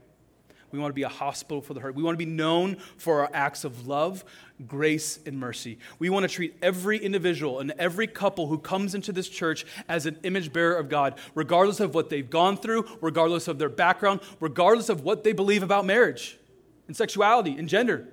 We 0.72 0.78
want 0.78 0.90
to 0.90 0.94
be 0.94 1.02
a 1.02 1.08
hospital 1.08 1.60
for 1.60 1.74
the 1.74 1.80
hurt. 1.80 1.94
We 1.94 2.02
want 2.02 2.14
to 2.18 2.24
be 2.24 2.30
known 2.30 2.76
for 2.96 3.20
our 3.20 3.30
acts 3.34 3.64
of 3.64 3.86
love, 3.86 4.24
grace, 4.66 5.20
and 5.26 5.38
mercy. 5.38 5.78
We 5.98 6.08
want 6.08 6.24
to 6.24 6.28
treat 6.28 6.56
every 6.62 6.96
individual 6.96 7.60
and 7.60 7.72
every 7.78 8.06
couple 8.06 8.46
who 8.46 8.58
comes 8.58 8.94
into 8.94 9.12
this 9.12 9.28
church 9.28 9.66
as 9.86 10.06
an 10.06 10.18
image 10.22 10.50
bearer 10.50 10.74
of 10.74 10.88
God, 10.88 11.18
regardless 11.34 11.78
of 11.78 11.94
what 11.94 12.08
they've 12.08 12.28
gone 12.28 12.56
through, 12.56 12.86
regardless 13.02 13.48
of 13.48 13.58
their 13.58 13.68
background, 13.68 14.20
regardless 14.40 14.88
of 14.88 15.02
what 15.02 15.24
they 15.24 15.32
believe 15.32 15.62
about 15.62 15.84
marriage 15.84 16.38
and 16.86 16.96
sexuality 16.96 17.54
and 17.58 17.68
gender. 17.68 18.08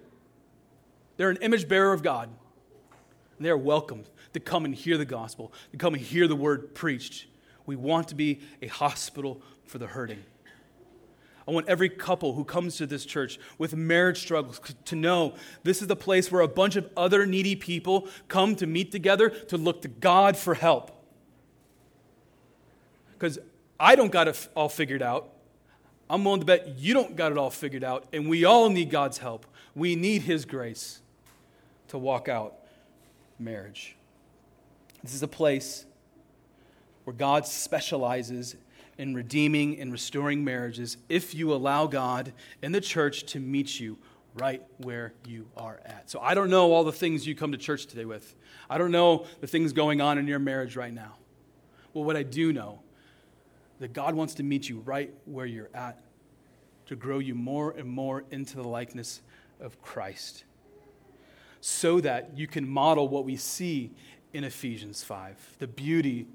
They're 1.15 1.30
an 1.30 1.38
image 1.38 1.67
bearer 1.67 1.93
of 1.93 2.03
God. 2.03 2.30
And 3.39 3.45
they 3.45 3.49
are 3.49 3.57
welcomed 3.57 4.09
to 4.33 4.41
come 4.41 4.65
and 4.65 4.75
hear 4.75 4.97
the 4.97 5.05
gospel, 5.05 5.53
to 5.71 5.77
come 5.77 5.93
and 5.93 6.03
hear 6.03 6.27
the 6.27 6.35
word 6.35 6.75
preached. 6.75 7.25
We 7.65 7.77
want 7.77 8.09
to 8.09 8.15
be 8.15 8.41
a 8.61 8.67
hospital 8.67 9.41
for 9.63 9.77
the 9.77 9.87
hurting. 9.87 10.21
I 11.47 11.51
want 11.51 11.69
every 11.69 11.87
couple 11.87 12.33
who 12.33 12.43
comes 12.43 12.75
to 12.77 12.85
this 12.85 13.05
church 13.05 13.39
with 13.57 13.73
marriage 13.73 14.19
struggles 14.19 14.59
to 14.85 14.95
know 14.97 15.35
this 15.63 15.81
is 15.81 15.87
the 15.87 15.95
place 15.95 16.29
where 16.29 16.41
a 16.41 16.49
bunch 16.49 16.75
of 16.75 16.89
other 16.97 17.25
needy 17.25 17.55
people 17.55 18.09
come 18.27 18.57
to 18.57 18.67
meet 18.67 18.91
together 18.91 19.29
to 19.29 19.57
look 19.57 19.81
to 19.83 19.87
God 19.87 20.35
for 20.35 20.53
help. 20.53 20.91
Because 23.13 23.39
I 23.79 23.95
don't 23.95 24.11
got 24.11 24.27
it 24.27 24.49
all 24.53 24.67
figured 24.67 25.01
out. 25.01 25.29
I'm 26.09 26.25
willing 26.25 26.41
to 26.41 26.45
bet 26.45 26.77
you 26.77 26.93
don't 26.93 27.15
got 27.15 27.31
it 27.31 27.37
all 27.37 27.51
figured 27.51 27.85
out, 27.85 28.05
and 28.11 28.27
we 28.27 28.43
all 28.43 28.69
need 28.69 28.89
God's 28.89 29.19
help. 29.19 29.45
We 29.75 29.95
need 29.95 30.23
His 30.23 30.43
grace 30.43 30.99
to 31.87 31.97
walk 31.97 32.27
out 32.27 32.59
marriage. 33.39 33.95
This 35.03 35.13
is 35.13 35.23
a 35.23 35.27
place 35.27 35.85
where 37.05 37.15
God 37.15 37.45
specializes 37.45 38.55
in 38.97 39.15
redeeming 39.15 39.79
and 39.79 39.91
restoring 39.91 40.43
marriages 40.43 40.97
if 41.07 41.33
you 41.33 41.53
allow 41.53 41.87
God 41.87 42.33
and 42.61 42.75
the 42.75 42.81
church 42.81 43.23
to 43.27 43.39
meet 43.39 43.79
you 43.79 43.97
right 44.35 44.61
where 44.77 45.13
you 45.25 45.47
are 45.57 45.79
at. 45.85 46.09
So 46.09 46.19
I 46.19 46.33
don't 46.33 46.49
know 46.49 46.73
all 46.73 46.83
the 46.83 46.91
things 46.91 47.25
you 47.25 47.33
come 47.33 47.51
to 47.51 47.57
church 47.57 47.85
today 47.87 48.05
with. 48.05 48.35
I 48.69 48.77
don't 48.77 48.91
know 48.91 49.25
the 49.39 49.47
things 49.47 49.73
going 49.73 50.01
on 50.01 50.17
in 50.17 50.27
your 50.27 50.39
marriage 50.39 50.75
right 50.75 50.93
now. 50.93 51.15
Well, 51.93 52.03
what 52.03 52.15
I 52.15 52.23
do 52.23 52.53
know 52.53 52.81
that 53.79 53.93
God 53.93 54.13
wants 54.13 54.35
to 54.35 54.43
meet 54.43 54.67
you 54.67 54.79
right 54.79 55.13
where 55.25 55.45
you're 55.45 55.69
at 55.73 55.99
to 56.87 56.95
grow 56.95 57.19
you 57.19 57.35
more 57.35 57.71
and 57.71 57.87
more 57.87 58.25
into 58.31 58.57
the 58.57 58.67
likeness 58.67 59.21
of 59.59 59.81
Christ 59.81 60.43
so 61.62 61.99
that 62.01 62.38
you 62.38 62.47
can 62.47 62.68
model 62.68 63.07
what 63.07 63.26
we 63.26 63.36
see 63.36 63.91
in 64.34 64.43
Ephesians 64.43 65.03
5, 65.03 65.55
the 65.60 65.68
beauty 65.68 66.28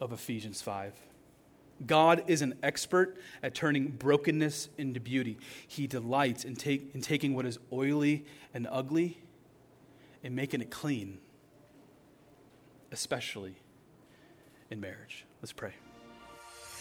of 0.00 0.12
Ephesians 0.12 0.60
5. 0.62 0.92
God 1.86 2.24
is 2.26 2.42
an 2.42 2.54
expert 2.62 3.16
at 3.42 3.54
turning 3.54 3.88
brokenness 3.88 4.68
into 4.78 5.00
beauty. 5.00 5.38
He 5.66 5.86
delights 5.86 6.44
in, 6.44 6.54
take, 6.54 6.94
in 6.94 7.00
taking 7.00 7.34
what 7.34 7.46
is 7.46 7.58
oily 7.72 8.24
and 8.54 8.68
ugly 8.70 9.18
and 10.22 10.36
making 10.36 10.60
it 10.60 10.70
clean, 10.70 11.18
especially 12.92 13.56
in 14.70 14.80
marriage. 14.80 15.24
Let's 15.40 15.52
pray. 15.52 15.72